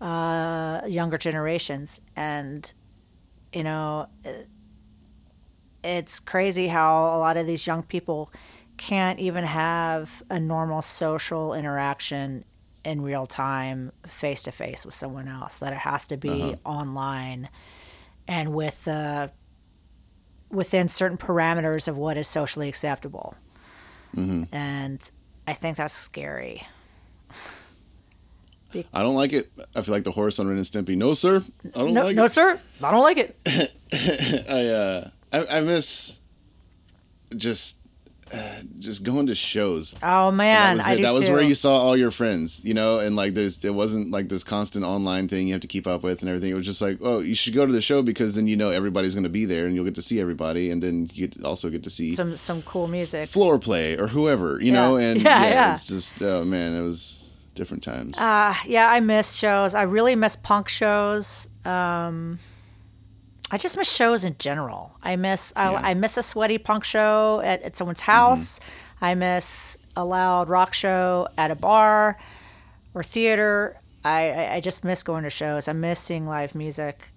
uh, 0.00 0.82
younger 0.86 1.16
generations, 1.16 2.02
and 2.14 2.70
you 3.52 3.62
know 3.62 4.08
it's 5.82 6.20
crazy 6.20 6.68
how 6.68 7.16
a 7.16 7.18
lot 7.18 7.38
of 7.38 7.46
these 7.46 7.66
young 7.66 7.82
people 7.82 8.30
can't 8.76 9.18
even 9.18 9.44
have 9.44 10.22
a 10.28 10.38
normal 10.38 10.82
social 10.82 11.54
interaction 11.54 12.44
in 12.84 13.00
real 13.00 13.24
time 13.26 13.90
face 14.06 14.42
to 14.42 14.52
face 14.52 14.84
with 14.84 14.94
someone 14.94 15.28
else 15.28 15.60
that 15.60 15.72
it 15.72 15.78
has 15.78 16.06
to 16.06 16.16
be 16.18 16.56
online 16.64 17.48
and 18.28 18.52
with 18.54 18.86
uh, 18.88 19.28
within 20.50 20.88
certain 20.88 21.18
parameters 21.18 21.88
of 21.88 21.96
what 21.96 22.16
is 22.16 22.26
socially 22.28 22.68
acceptable 22.68 23.34
and 24.52 25.10
i 25.46 25.52
think 25.52 25.76
that's 25.76 25.94
scary 25.94 26.66
I 28.92 29.02
don't 29.02 29.14
like 29.14 29.32
it. 29.32 29.50
I 29.74 29.80
feel 29.80 29.94
like 29.94 30.04
the 30.04 30.10
horse 30.10 30.38
on 30.38 30.48
Ren 30.48 30.56
and 30.58 30.66
Stimpy. 30.66 30.98
No, 30.98 31.14
sir. 31.14 31.42
I 31.74 31.78
don't 31.78 31.94
no, 31.94 32.04
like 32.04 32.16
no 32.16 32.24
it. 32.24 32.24
No, 32.24 32.26
sir 32.26 32.60
i 32.82 32.90
don't 32.90 33.02
like 33.02 33.16
it 33.16 33.36
I, 34.50 34.66
uh, 34.66 35.10
I 35.32 35.58
I 35.58 35.60
miss 35.62 36.18
just 37.36 37.78
uh, 38.34 38.38
just 38.78 39.02
going 39.02 39.26
to 39.28 39.34
shows. 39.34 39.94
oh 40.02 40.28
And 40.28 40.36
man 40.36 40.76
that 40.78 40.88
was 40.90 40.98
That 41.00 41.14
was 41.14 41.30
where 41.30 41.42
you 41.42 41.54
saw 41.54 41.76
all 41.76 41.96
your 41.96 42.10
friends, 42.10 42.64
you 42.64 42.74
know, 42.74 42.98
and 42.98 43.14
like 43.16 43.34
there's 43.34 43.64
it 43.64 43.74
wasn't 43.74 44.10
like 44.10 44.28
this 44.28 44.42
constant 44.44 44.84
online 44.84 45.28
thing 45.28 45.46
you 45.46 45.52
have 45.54 45.62
to 45.62 45.68
keep 45.68 45.86
up 45.86 46.02
with 46.02 46.20
and 46.20 46.28
everything. 46.28 46.50
It 46.50 46.54
was 46.54 46.66
just 46.66 46.82
like, 46.82 46.98
oh, 47.02 47.20
you 47.20 47.34
should 47.34 47.54
go 47.54 47.66
to 47.66 47.72
the 47.72 47.80
show 47.80 48.02
because 48.02 48.34
then 48.34 48.46
you 48.46 48.56
know 48.56 48.70
everybody's 48.70 49.14
going 49.14 49.24
to 49.24 49.30
be 49.30 49.44
there 49.44 49.66
and 49.66 49.74
you'll 49.74 49.84
get 49.84 49.94
to 49.96 50.02
see 50.02 50.20
everybody, 50.20 50.70
and 50.70 50.82
then 50.82 51.08
you 51.14 51.28
get, 51.28 51.44
also 51.44 51.70
get 51.70 51.82
to 51.84 51.90
see 51.90 52.12
some 52.12 52.36
some 52.36 52.62
cool 52.62 52.88
music 52.88 53.28
floor 53.28 53.58
play 53.58 53.96
or 53.96 54.08
whoever, 54.08 54.58
you 54.60 54.72
Yeah. 54.72 54.72
know, 54.72 54.96
and 54.96 55.20
Yeah, 55.26 55.42
yeah, 55.42 55.48
yeah. 55.50 55.72
it's 55.72 55.86
just 55.88 56.20
oh 56.22 56.44
man, 56.44 56.74
it 56.74 56.82
was 56.82 57.32
different 57.54 57.82
times. 57.82 58.18
Uh, 58.18 58.54
yeah, 58.66 58.88
I 58.90 59.00
miss 59.00 59.34
shows. 59.34 59.74
I 59.74 59.82
really 59.82 60.14
miss 60.16 60.36
punk 60.36 60.68
shows. 60.68 61.46
Um, 61.64 62.38
I 63.50 63.58
just 63.58 63.76
miss 63.76 63.90
shows 63.92 64.24
in 64.24 64.36
general. 64.38 64.96
I 65.02 65.16
miss 65.16 65.52
I, 65.56 65.70
Yeah. 65.72 65.80
I 65.84 65.94
miss 65.94 66.16
a 66.16 66.22
sweaty 66.22 66.58
punk 66.58 66.84
show 66.84 67.40
at, 67.44 67.62
at 67.62 67.76
someone's 67.76 68.00
house. 68.00 68.58
Mm-hmm. 68.58 69.04
I 69.04 69.14
miss 69.14 69.78
a 69.94 70.04
loud 70.04 70.48
rock 70.48 70.74
show 70.74 71.28
at 71.38 71.50
a 71.50 71.54
bar 71.54 72.18
or 72.94 73.02
theater. 73.04 73.78
I, 74.04 74.30
I, 74.30 74.54
I 74.56 74.60
just 74.60 74.84
miss 74.84 75.02
going 75.02 75.24
to 75.24 75.30
shows. 75.30 75.68
I 75.68 75.72
miss 75.72 76.00
seeing 76.00 76.26
live 76.26 76.54
music 76.54 77.10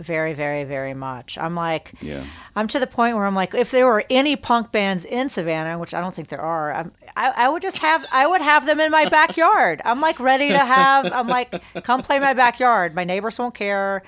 very, 0.00 0.32
very, 0.32 0.64
very 0.64 0.94
much. 0.94 1.38
I'm 1.38 1.54
like, 1.54 1.92
Yeah. 2.00 2.24
I'm 2.56 2.66
to 2.68 2.80
the 2.80 2.86
point 2.88 3.14
where 3.16 3.24
I'm 3.24 3.36
like, 3.36 3.54
if 3.54 3.70
there 3.70 3.86
were 3.86 4.04
any 4.10 4.34
punk 4.34 4.72
bands 4.72 5.04
in 5.04 5.30
Savannah, 5.30 5.78
which 5.78 5.94
I 5.94 6.00
don't 6.00 6.12
think 6.12 6.28
there 6.28 6.40
are, 6.40 6.74
I'm, 6.74 6.92
I, 7.14 7.30
I 7.30 7.48
would 7.48 7.62
just 7.62 7.78
have, 7.78 8.04
I 8.12 8.26
would 8.26 8.40
have 8.40 8.66
them 8.66 8.80
in 8.80 8.90
my 8.90 9.08
backyard. 9.08 9.80
I'm 9.84 10.00
like 10.00 10.18
ready 10.18 10.48
to 10.50 10.58
have, 10.58 11.12
I'm 11.12 11.28
like, 11.28 11.62
come 11.84 12.00
play 12.00 12.18
my 12.18 12.32
backyard. 12.34 12.94
My 12.96 13.04
neighbors 13.04 13.38
won't 13.38 13.54
care. 13.54 14.02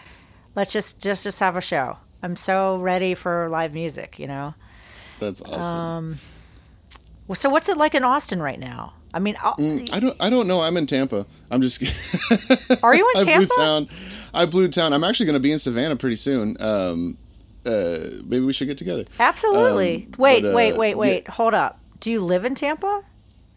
Let's 0.55 0.73
just, 0.73 1.03
just, 1.03 1.25
just 1.25 1.41
have 1.41 1.57
a 1.57 1.61
show. 1.61 1.99
I'm 2.23 2.37
so 2.37 2.77
ready 2.79 3.15
for 3.15 3.49
live 3.49 3.75
music, 3.75 4.19
you 4.19 4.27
know. 4.27 4.55
That's 5.19 5.43
awesome. 5.43 5.63
Um, 5.63 6.19
So 7.35 7.49
what's 7.49 7.69
it 7.69 7.77
like 7.77 7.95
in 7.95 8.05
Austin 8.05 8.41
right 8.41 8.59
now? 8.59 8.93
I 9.13 9.19
mean, 9.19 9.37
I'll- 9.43 9.57
I 9.93 10.01
don't. 10.01 10.17
I 10.21 10.29
don't 10.31 10.49
know. 10.49 10.61
I'm 10.61 10.77
in 10.77 10.87
Tampa. 10.87 11.27
I'm 11.51 11.61
just. 11.63 11.81
are 12.83 12.95
you 12.95 13.11
in 13.15 13.21
I 13.21 13.25
blew 13.25 13.33
Tampa? 13.47 13.55
town. 13.57 13.89
I 14.35 14.47
blew 14.47 14.69
town. 14.69 14.93
I'm 14.93 15.05
actually 15.05 15.27
going 15.27 15.35
to 15.35 15.41
be 15.41 15.53
in 15.53 15.59
Savannah 15.59 15.97
pretty 15.97 16.17
soon. 16.17 16.57
Um, 16.61 17.17
uh, 17.65 17.99
maybe 18.25 18.41
we 18.45 18.53
should 18.53 18.67
get 18.67 18.77
together. 18.77 19.05
Absolutely. 19.21 20.05
Um, 20.07 20.15
wait, 20.19 20.43
but, 20.43 20.53
uh, 20.53 20.57
wait, 20.57 20.77
wait, 20.77 20.91
yeah. 20.91 20.97
wait. 20.97 21.29
Hold 21.29 21.55
up. 21.55 21.79
Do 22.01 22.11
you 22.11 22.21
live 22.21 22.45
in 22.45 22.55
Tampa? 22.55 23.03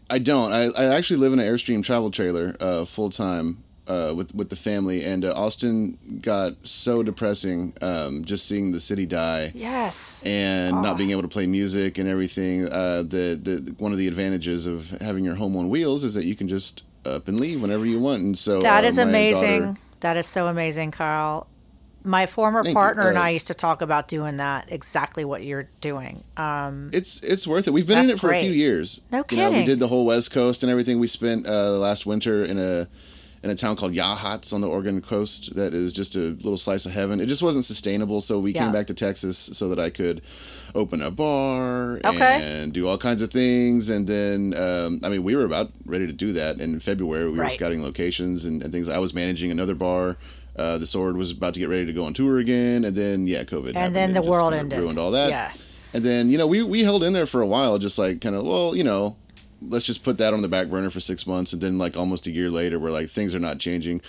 I 0.08 0.18
don't. 0.18 0.52
I, 0.52 0.68
I 0.78 0.84
actually 0.96 1.18
live 1.18 1.32
in 1.32 1.40
an 1.40 1.46
Airstream 1.46 1.82
travel 1.82 2.10
trailer 2.10 2.56
uh, 2.60 2.84
full 2.84 3.10
time 3.10 3.62
uh, 3.88 4.12
with 4.14 4.34
with 4.34 4.50
the 4.50 4.56
family, 4.56 5.04
and 5.04 5.24
uh, 5.24 5.32
Austin 5.34 5.98
got 6.22 6.54
so 6.66 7.02
depressing 7.02 7.72
um, 7.80 8.24
just 8.24 8.46
seeing 8.46 8.72
the 8.72 8.80
city 8.80 9.06
die. 9.06 9.52
Yes. 9.54 10.22
and 10.24 10.82
not 10.82 10.96
being 10.98 11.10
able 11.10 11.22
to 11.22 11.28
play 11.28 11.46
music 11.46 11.98
and 11.98 12.08
everything. 12.08 12.66
Uh, 12.68 13.02
the, 13.02 13.38
the 13.42 13.74
one 13.78 13.92
of 13.92 13.98
the 13.98 14.08
advantages 14.08 14.66
of 14.66 14.90
having 15.00 15.24
your 15.24 15.36
home 15.36 15.56
on 15.56 15.68
wheels 15.68 16.04
is 16.04 16.14
that 16.14 16.24
you 16.24 16.36
can 16.36 16.48
just 16.48 16.84
up 17.04 17.28
and 17.28 17.40
leave 17.40 17.62
whenever 17.62 17.86
you 17.86 17.98
want. 17.98 18.20
And 18.22 18.36
so 18.36 18.60
That 18.60 18.84
uh, 18.84 18.88
is 18.88 18.98
amazing. 18.98 19.60
daughter- 19.60 19.76
That 20.00 20.16
is 20.16 20.26
so 20.26 20.46
amazing, 20.48 20.90
Kyle. 20.90 21.46
My 22.04 22.26
former 22.26 22.62
Thank 22.62 22.72
you. 22.74 22.78
partner 22.80 23.08
and 23.08 23.18
Uh, 23.18 23.22
I 23.22 23.30
used 23.30 23.48
to 23.48 23.54
talk 23.54 23.82
about 23.82 24.06
doing 24.08 24.36
that 24.36 24.66
exactly 24.70 25.24
what 25.24 25.42
you're 25.42 25.68
doing. 25.80 26.22
Um, 26.36 26.90
it's 26.92 27.20
it's 27.22 27.46
worth 27.46 27.66
it. 27.66 27.72
We've 27.72 27.86
been 27.86 27.98
in 28.04 28.10
it 28.10 28.20
for 28.20 28.30
a 28.32 28.40
few 28.40 28.52
years. 28.52 29.00
No 29.10 29.24
You 29.30 29.36
know, 29.36 29.50
we 29.50 29.64
did 29.64 29.78
the 29.80 29.88
whole 29.88 30.06
West 30.06 30.30
Coast 30.30 30.62
and 30.62 30.70
everything. 30.70 31.00
We 31.00 31.06
spent 31.08 31.46
uh, 31.46 31.70
last 31.72 32.06
winter 32.06 32.44
in 32.44 32.58
a 32.58 32.86
in 33.42 33.50
a 33.50 33.54
town 33.54 33.76
called 33.76 33.92
Yachats 33.94 34.52
on 34.52 34.60
the 34.60 34.68
Oregon 34.68 35.00
coast. 35.00 35.54
That 35.54 35.72
is 35.74 35.92
just 35.92 36.16
a 36.16 36.36
little 36.40 36.58
slice 36.58 36.86
of 36.86 36.92
heaven. 36.92 37.20
It 37.20 37.26
just 37.26 37.42
wasn't 37.42 37.64
sustainable, 37.64 38.20
so 38.20 38.38
we 38.38 38.52
Yeah. 38.52 38.64
came 38.64 38.72
back 38.72 38.86
to 38.88 38.94
Texas 38.94 39.38
so 39.52 39.68
that 39.68 39.78
I 39.78 39.90
could 39.90 40.22
open 40.74 41.00
a 41.02 41.10
bar 41.10 42.00
Okay. 42.04 42.40
and 42.42 42.72
do 42.72 42.86
all 42.88 42.98
kinds 42.98 43.22
of 43.22 43.30
things. 43.30 43.88
And 43.88 44.06
then, 44.06 44.54
um, 44.56 45.00
I 45.04 45.08
mean, 45.08 45.22
we 45.24 45.36
were 45.36 45.44
about 45.44 45.70
ready 45.86 46.06
to 46.06 46.12
do 46.12 46.32
that 46.34 46.60
in 46.60 46.80
February. 46.80 47.30
We 47.30 47.38
were 47.38 47.48
scouting 47.50 47.82
locations 47.82 48.44
and, 48.44 48.62
and 48.62 48.72
things. 48.72 48.88
I 48.88 48.98
was 48.98 49.14
managing 49.14 49.50
another 49.50 49.74
bar. 49.74 50.16
Uh, 50.56 50.76
the 50.76 50.86
Sword 50.86 51.16
was 51.16 51.30
about 51.30 51.54
to 51.54 51.60
get 51.60 51.68
ready 51.68 51.86
to 51.86 51.92
go 51.92 52.04
on 52.04 52.12
tour 52.14 52.38
again, 52.38 52.84
and 52.84 52.96
then 52.96 53.28
yeah, 53.28 53.44
COVID. 53.44 53.74
happened 53.74 53.76
And 53.76 53.94
then 53.94 54.12
the 54.14 54.22
world 54.22 54.52
ended. 54.52 54.78
Ruined 54.78 54.98
all 54.98 55.12
that. 55.12 55.30
Yeah. 55.30 55.52
And 55.94 56.04
then, 56.04 56.28
you 56.30 56.36
know, 56.36 56.46
we, 56.48 56.62
we 56.62 56.82
held 56.82 57.02
in 57.04 57.12
there 57.12 57.26
for 57.26 57.40
a 57.40 57.46
while, 57.46 57.78
just 57.78 57.96
like 57.98 58.20
kind 58.20 58.34
of, 58.34 58.44
well, 58.44 58.76
you 58.76 58.82
know, 58.84 59.16
let's 59.60 59.84
just 59.84 60.04
put 60.04 60.18
that 60.18 60.32
on 60.32 60.42
the 60.42 60.48
back 60.48 60.68
burner 60.68 60.90
for 60.90 61.00
six 61.00 61.26
months. 61.26 61.52
And 61.52 61.60
then, 61.60 61.78
like, 61.78 61.96
almost 61.96 62.26
a 62.26 62.30
year 62.30 62.48
later, 62.50 62.78
we're 62.78 62.90
like, 62.90 63.08
things 63.08 63.34
are 63.34 63.40
not 63.40 63.58
changing. 63.58 64.00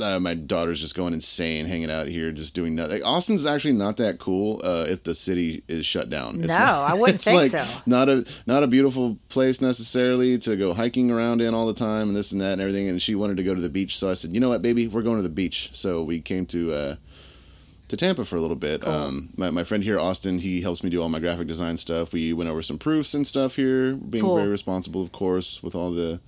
Uh, 0.00 0.20
my 0.20 0.34
daughter's 0.34 0.80
just 0.80 0.94
going 0.94 1.14
insane, 1.14 1.64
hanging 1.66 1.90
out 1.90 2.06
here, 2.06 2.30
just 2.32 2.54
doing 2.54 2.74
nothing. 2.74 3.00
Like, 3.00 3.06
Austin's 3.08 3.46
actually 3.46 3.72
not 3.74 3.96
that 3.96 4.18
cool 4.18 4.60
uh, 4.62 4.84
if 4.86 5.02
the 5.04 5.14
city 5.14 5.62
is 5.68 5.86
shut 5.86 6.10
down. 6.10 6.36
It's 6.38 6.48
No, 6.48 6.54
not- 6.58 6.90
I 6.90 6.94
wouldn't 6.94 7.14
it's 7.16 7.24
think 7.24 7.36
like 7.40 7.50
so. 7.50 7.80
Not 7.86 8.08
a 8.10 8.26
not 8.46 8.62
a 8.62 8.66
beautiful 8.66 9.18
place 9.30 9.60
necessarily 9.62 10.36
to 10.38 10.54
go 10.56 10.74
hiking 10.74 11.10
around 11.10 11.40
in 11.40 11.54
all 11.54 11.66
the 11.66 11.72
time 11.74 12.08
and 12.08 12.16
this 12.16 12.30
and 12.32 12.40
that 12.42 12.52
and 12.52 12.60
everything. 12.60 12.88
And 12.88 13.00
she 13.00 13.14
wanted 13.14 13.38
to 13.38 13.42
go 13.42 13.54
to 13.54 13.60
the 13.60 13.70
beach, 13.70 13.96
so 13.96 14.10
I 14.10 14.14
said, 14.14 14.34
you 14.34 14.40
know 14.40 14.50
what, 14.50 14.60
baby, 14.60 14.86
we're 14.86 15.02
going 15.02 15.16
to 15.16 15.22
the 15.22 15.28
beach. 15.30 15.70
So 15.72 16.02
we 16.02 16.20
came 16.20 16.44
to. 16.46 16.72
Uh, 16.72 16.96
to 17.96 18.04
Tampa 18.04 18.24
for 18.24 18.36
a 18.36 18.40
little 18.40 18.56
bit. 18.56 18.86
Um, 18.86 19.30
my, 19.36 19.50
my 19.50 19.64
friend 19.64 19.84
here, 19.84 19.98
Austin, 19.98 20.38
he 20.40 20.60
helps 20.60 20.82
me 20.82 20.90
do 20.90 21.02
all 21.02 21.08
my 21.08 21.20
graphic 21.20 21.46
design 21.46 21.76
stuff. 21.76 22.12
We 22.12 22.32
went 22.32 22.50
over 22.50 22.62
some 22.62 22.78
proofs 22.78 23.14
and 23.14 23.26
stuff 23.26 23.56
here, 23.56 23.94
being 23.94 24.24
Cool. 24.24 24.36
very 24.36 24.48
responsible, 24.48 25.02
of 25.02 25.12
course, 25.12 25.62
with 25.62 25.74
all 25.74 25.90
the 25.90 26.20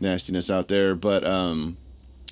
nastiness 0.00 0.50
out 0.50 0.68
there. 0.68 0.94
But 0.94 1.24
um, 1.24 1.76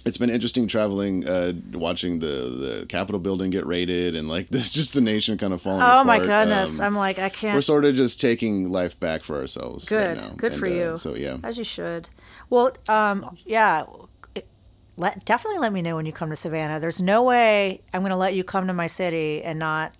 it's 0.05 0.19
been 0.19 0.31
interesting 0.31 0.67
traveling, 0.67 1.29
uh, 1.29 1.53
watching 1.73 2.19
the 2.19 2.27
the 2.27 2.87
Capitol 2.89 3.21
building 3.21 3.51
get 3.51 3.67
raided, 3.67 4.15
and 4.15 4.29
like 4.29 4.49
this, 4.51 4.71
just 4.71 4.95
the 4.95 5.01
nation 5.01 5.39
kind 5.39 5.53
of 5.53 5.63
falling. 5.63 5.83
oh 5.83 6.05
my 6.05 6.19
goodness. 6.19 6.81
Um, 6.81 6.87
I'm 6.87 6.95
like, 6.95 7.19
I 7.19 7.29
can't. 7.29 7.55
we're 7.55 7.61
sort 7.61 7.85
of 7.85 7.95
just 7.95 8.21
taking 8.21 8.71
life 8.71 8.99
back 8.99 9.23
for 9.23 9.37
ourselves. 9.37 9.89
Good. 9.89 10.21
right. 10.21 10.37
Good 10.37 10.55
for 10.55 10.67
uh, 10.67 10.71
you. 10.71 10.97
so 10.97 11.15
yeah, 11.15 11.39
As 11.45 11.59
you 11.59 11.65
should. 11.65 12.09
Well, 12.51 12.73
um, 12.89 13.37
yeah. 13.45 13.85
Let, 14.97 15.25
definitely 15.25 15.59
let 15.59 15.73
me 15.73 15.81
know 15.83 15.97
when 15.97 16.05
you 16.07 16.13
come 16.13 16.31
to 16.31 16.37
Savannah. 16.37 16.79
There's 16.79 17.01
no 17.01 17.23
way 17.23 17.81
I'm 17.95 18.03
going 18.03 18.11
to 18.11 18.17
let 18.17 18.35
you 18.35 18.45
come 18.45 18.67
to 18.67 18.73
my 18.75 18.87
city 18.87 19.43
and 19.43 19.59
not 19.59 19.95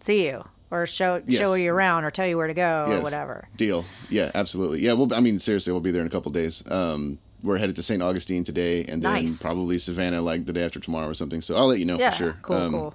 see 0.00 0.24
you 0.26 0.44
or 0.70 0.86
show 0.86 1.22
Yes. 1.26 1.40
show 1.40 1.54
you 1.54 1.72
around 1.72 2.04
or 2.04 2.10
tell 2.10 2.26
you 2.26 2.36
where 2.36 2.46
to 2.46 2.54
go 2.54 2.84
or 2.86 3.02
whatever. 3.02 3.48
Deal. 3.56 3.84
Yeah, 4.08 4.30
absolutely. 4.34 4.80
Yeah, 4.80 4.92
well, 4.92 5.12
I 5.12 5.20
mean, 5.20 5.38
seriously, 5.38 5.72
we'll 5.72 5.80
be 5.80 5.90
there 5.90 6.00
in 6.00 6.06
a 6.06 6.10
couple 6.10 6.30
days. 6.32 6.62
Um, 6.70 7.18
we're 7.42 7.58
headed 7.58 7.76
to 7.76 7.82
St. 7.82 8.02
Augustine 8.02 8.44
today, 8.44 8.84
and 8.84 9.02
then 9.02 9.12
Nice. 9.24 9.42
probably 9.42 9.78
Savannah 9.78 10.20
like 10.22 10.46
the 10.46 10.52
day 10.52 10.64
after 10.64 10.80
tomorrow 10.80 11.08
or 11.08 11.14
something. 11.14 11.40
So 11.42 11.54
I'll 11.56 11.66
let 11.66 11.78
you 11.78 11.84
know 11.84 11.98
Yeah, 11.98 12.10
for 12.10 12.16
sure. 12.16 12.36
cool, 12.42 12.56
Um, 12.56 12.72
cool. 12.72 12.94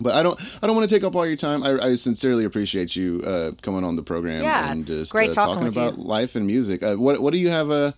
But 0.00 0.14
I 0.14 0.22
don't. 0.22 0.40
I 0.62 0.66
don't 0.66 0.74
want 0.74 0.88
to 0.88 0.94
take 0.94 1.04
up 1.04 1.14
all 1.14 1.26
your 1.26 1.36
time. 1.36 1.62
I, 1.62 1.78
I 1.78 1.94
sincerely 1.96 2.44
appreciate 2.44 2.96
you 2.96 3.22
uh, 3.24 3.52
coming 3.60 3.84
on 3.84 3.94
the 3.94 4.02
program 4.02 4.42
Yeah, 4.42 4.70
and 4.72 4.86
just 4.86 5.12
great 5.12 5.30
uh, 5.30 5.34
talking 5.34 5.54
talking 5.54 5.68
about 5.68 5.98
you. 5.98 6.04
life 6.04 6.34
and 6.34 6.46
music. 6.46 6.82
Uh, 6.82 6.94
what 6.96 7.20
What 7.20 7.32
do 7.32 7.38
you 7.38 7.50
have 7.50 7.70
uh, 7.70 7.92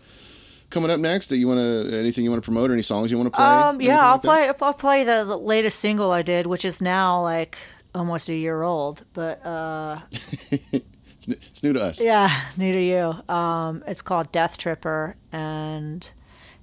coming 0.71 0.91
up 0.91 1.01
next? 1.01 1.29
That 1.29 1.37
you 1.39 1.47
want 1.49 1.59
to 1.59 1.97
anything 1.99 2.25
you 2.25 2.31
want 2.31 2.43
to 2.43 2.47
promote 2.47 2.71
or 2.71 2.73
any 2.73 2.83
songs 2.83 3.11
you 3.11 3.19
want 3.19 3.33
to 3.33 3.37
play? 3.37 3.45
Um, 3.47 3.81
yeah, 3.81 4.05
I'll 4.05 4.13
like 4.15 4.23
that? 4.23 4.59
play. 4.59 4.67
I'll 4.69 4.75
play 4.75 5.05
the, 5.05 5.25
the 5.25 5.39
latest 5.39 5.79
single 5.81 6.11
I 6.11 6.23
did, 6.23 6.47
which 6.47 6.65
is 6.65 6.81
now 6.83 7.21
like 7.23 7.59
almost 7.95 8.29
a 8.29 8.35
year 8.35 8.63
old. 8.63 9.05
But 9.13 9.45
uh, 9.47 10.01
It's, 10.13 11.29
n- 11.29 11.37
it's 11.41 11.63
new 11.63 11.73
to 11.73 11.81
us. 11.83 12.01
yeah, 12.03 12.43
new 12.57 12.73
to 12.73 12.83
you. 12.83 13.35
Um, 13.35 13.83
it's 13.87 14.03
called 14.03 14.31
Death 14.33 14.59
Tripper, 14.59 15.17
and 15.33 16.11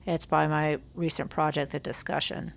it's 0.05 0.25
by 0.25 0.47
my 0.47 0.79
recent 0.93 1.29
project, 1.31 1.71
The 1.71 1.79
Discussion. 1.79 2.53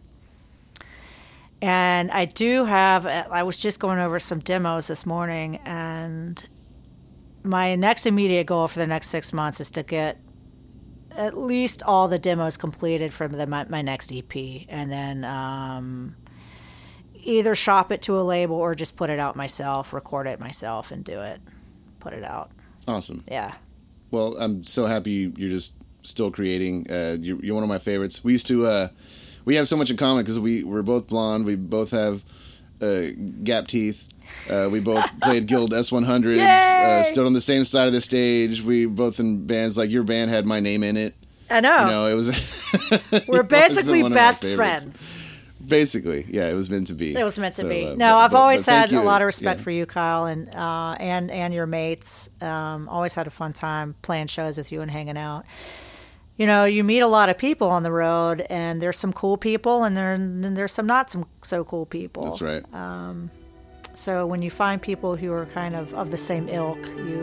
And 1.63 2.11
I 2.11 2.27
do 2.27 2.67
have. 2.67 3.07
I 3.07 3.43
was 3.43 3.57
just 3.57 3.81
going 3.81 3.99
over 3.99 4.19
some 4.19 4.41
demos 4.41 4.89
this 4.89 5.07
morning, 5.07 5.57
and 5.65 6.43
my 7.43 7.75
next 7.75 8.05
immediate 8.07 8.45
goal 8.47 8.69
for 8.69 8.79
the 8.79 8.87
next 8.87 9.09
six 9.09 9.33
months 9.33 9.61
is 9.61 9.71
to 9.71 9.83
get 9.83 10.19
at 11.17 11.37
least 11.39 11.83
all 11.83 12.09
the 12.09 12.19
demos 12.19 12.57
completed 12.57 13.13
from 13.13 13.33
the, 13.33 13.47
my, 13.47 13.65
my 13.69 13.83
next 13.83 14.13
EP, 14.13 14.35
and 14.69 14.91
then 14.91 15.25
um, 15.25 16.17
either 17.23 17.55
shop 17.55 17.93
it 17.93 18.03
to 18.03 18.19
a 18.19 18.23
label 18.23 18.57
or 18.57 18.75
just 18.75 18.97
put 18.97 19.11
it 19.11 19.19
out 19.19 19.37
myself, 19.37 19.93
record 19.93 20.27
it 20.27 20.41
myself, 20.41 20.91
and 20.91 21.05
do 21.05 21.21
it, 21.21 21.41
put 22.01 22.13
it 22.13 22.25
out. 22.25 22.51
Awesome. 22.87 23.25
Yeah. 23.29 23.55
Well, 24.11 24.37
I'm 24.39 24.65
so 24.65 24.87
happy 24.87 25.33
you're 25.37 25.51
just 25.51 25.75
still 26.03 26.31
creating. 26.31 26.87
Uh, 26.91 27.17
you're, 27.21 27.43
you're 27.45 27.55
one 27.55 27.65
of 27.65 27.69
my 27.69 27.79
favorites. 27.79 28.23
We 28.23 28.33
used 28.33 28.47
to, 28.49 28.67
uh, 28.67 28.89
we 29.45 29.57
have 29.57 29.69
so 29.69 29.77
much 29.77 29.91
in 29.91 29.97
common 29.97 30.25
because 30.25 30.39
we 30.39 30.63
we're 30.65 30.83
both 30.83 31.09
blonde. 31.09 31.47
We 31.47 31.57
both 31.57 31.91
have 31.91 32.25
uh, 32.81 33.07
gap 33.43 33.67
teeth. 33.67 34.09
Uh, 34.51 34.69
we 34.71 34.81
both 34.81 35.05
played 35.23 35.47
Guild 35.47 35.73
S100s. 35.73 36.39
Uh, 36.39 37.03
stood 37.03 37.27
on 37.27 37.33
the 37.33 37.41
same 37.41 37.65
side 37.65 37.87
of 37.87 37.93
the 37.93 38.01
stage. 38.01 38.63
We 38.63 38.87
both 38.87 39.19
in 39.21 39.47
bands 39.47 39.77
like 39.79 39.91
your 39.91 40.03
band 40.05 40.31
had 40.31 40.47
my 40.47 40.61
name 40.61 40.83
in 40.83 40.97
it. 40.97 41.15
I 41.51 41.61
know. 41.61 41.81
You 41.85 41.91
know, 41.91 42.07
it 42.07 42.15
was. 42.15 42.29
We're 43.13 43.19
you've 43.19 43.23
always 43.23 43.29
been 43.29 43.47
basically 43.49 44.03
best 44.11 44.45
friends. 44.45 45.21
Basically, 45.67 46.27
yeah, 46.29 46.49
it 46.49 46.53
was 46.55 46.69
meant 46.69 46.89
to 46.89 46.95
be. 46.95 47.15
It 47.17 47.25
was 47.25 47.39
meant 47.39 47.55
to 47.55 47.63
So, 47.63 47.69
be. 47.69 47.87
uh, 47.87 47.91
no, 47.95 47.97
but- 47.97 48.17
I've 48.19 48.31
but- 48.33 48.37
always 48.39 48.67
but 48.67 48.73
had 48.73 48.93
a 48.93 49.01
lot 49.03 49.23
of 49.23 49.27
respect 49.27 49.61
Yeah. 49.61 49.65
for 49.65 49.71
you, 49.71 49.87
Kyle, 49.87 50.27
and 50.27 50.55
uh, 50.55 50.97
and 51.01 51.31
and 51.31 51.55
your 51.55 51.67
mates. 51.67 52.29
Um, 52.43 52.87
always 52.89 53.15
had 53.15 53.27
a 53.27 53.31
fun 53.31 53.53
time 53.55 53.95
playing 54.03 54.27
shows 54.27 54.59
with 54.59 54.73
you 54.73 54.83
and 54.83 54.91
hanging 54.91 55.17
out. 55.17 55.45
You 56.37 56.47
know, 56.47 56.65
you 56.65 56.83
meet 56.85 57.01
a 57.01 57.07
lot 57.07 57.29
of 57.31 57.39
people 57.39 57.71
on 57.71 57.83
the 57.83 57.93
road, 57.93 58.45
and 58.51 58.83
there's 58.83 58.99
some 58.99 59.13
cool 59.13 59.37
people, 59.39 59.85
and 59.85 59.97
there 59.97 60.13
and 60.13 60.55
there's 60.57 60.73
some 60.73 60.87
not 60.87 61.11
some 61.11 61.27
so 61.43 61.65
cool 61.65 61.87
people. 61.87 62.25
That's 62.25 62.43
right. 62.43 62.63
So 63.95 64.27
when 64.27 64.43
you 64.43 64.51
find 64.51 64.83
people 64.83 65.17
who 65.17 65.33
are 65.33 65.47
kind 65.47 65.77
of 65.77 65.95
of 65.95 66.11
the 66.11 66.17
same 66.17 66.49
ilk, 66.49 66.85
you 66.97 67.23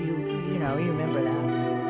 you 0.00 0.14
you 0.52 0.58
know 0.58 0.76
you 0.76 0.90
remember 0.92 1.22
that. 1.22 1.83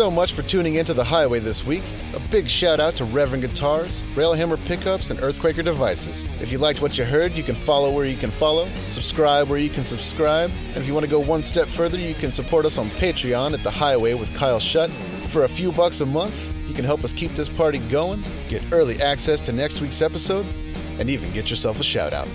So 0.00 0.10
much 0.10 0.32
for 0.32 0.40
tuning 0.40 0.76
into 0.76 0.94
The 0.94 1.04
Highway 1.04 1.40
this 1.40 1.62
week. 1.62 1.82
A 2.14 2.20
big 2.30 2.48
shout 2.48 2.80
out 2.80 2.94
to 2.94 3.04
Reverend 3.04 3.42
Guitars, 3.42 4.00
Railhammer 4.14 4.56
Pickups, 4.64 5.10
and 5.10 5.20
Earthquaker 5.20 5.62
Devices. 5.62 6.24
If 6.40 6.50
you 6.50 6.56
liked 6.56 6.80
what 6.80 6.96
you 6.96 7.04
heard, 7.04 7.32
you 7.32 7.42
can 7.42 7.54
follow 7.54 7.90
where 7.92 8.06
you 8.06 8.16
can 8.16 8.30
follow, 8.30 8.66
subscribe 8.86 9.50
where 9.50 9.58
you 9.58 9.68
can 9.68 9.84
subscribe, 9.84 10.50
and 10.68 10.78
if 10.78 10.86
you 10.86 10.94
want 10.94 11.04
to 11.04 11.10
go 11.10 11.20
one 11.20 11.42
step 11.42 11.68
further, 11.68 11.98
you 11.98 12.14
can 12.14 12.32
support 12.32 12.64
us 12.64 12.78
on 12.78 12.86
Patreon 12.92 13.52
at 13.52 13.62
The 13.62 13.70
Highway 13.70 14.14
with 14.14 14.34
Kyle 14.34 14.58
Shutt. 14.58 14.88
For 14.88 15.44
a 15.44 15.48
few 15.50 15.70
bucks 15.70 16.00
a 16.00 16.06
month, 16.06 16.54
you 16.66 16.72
can 16.72 16.86
help 16.86 17.04
us 17.04 17.12
keep 17.12 17.32
this 17.32 17.50
party 17.50 17.80
going, 17.90 18.24
get 18.48 18.62
early 18.72 19.02
access 19.02 19.42
to 19.42 19.52
next 19.52 19.82
week's 19.82 20.00
episode, 20.00 20.46
and 20.98 21.10
even 21.10 21.30
get 21.32 21.50
yourself 21.50 21.78
a 21.78 21.84
shout 21.84 22.14
out. 22.14 22.28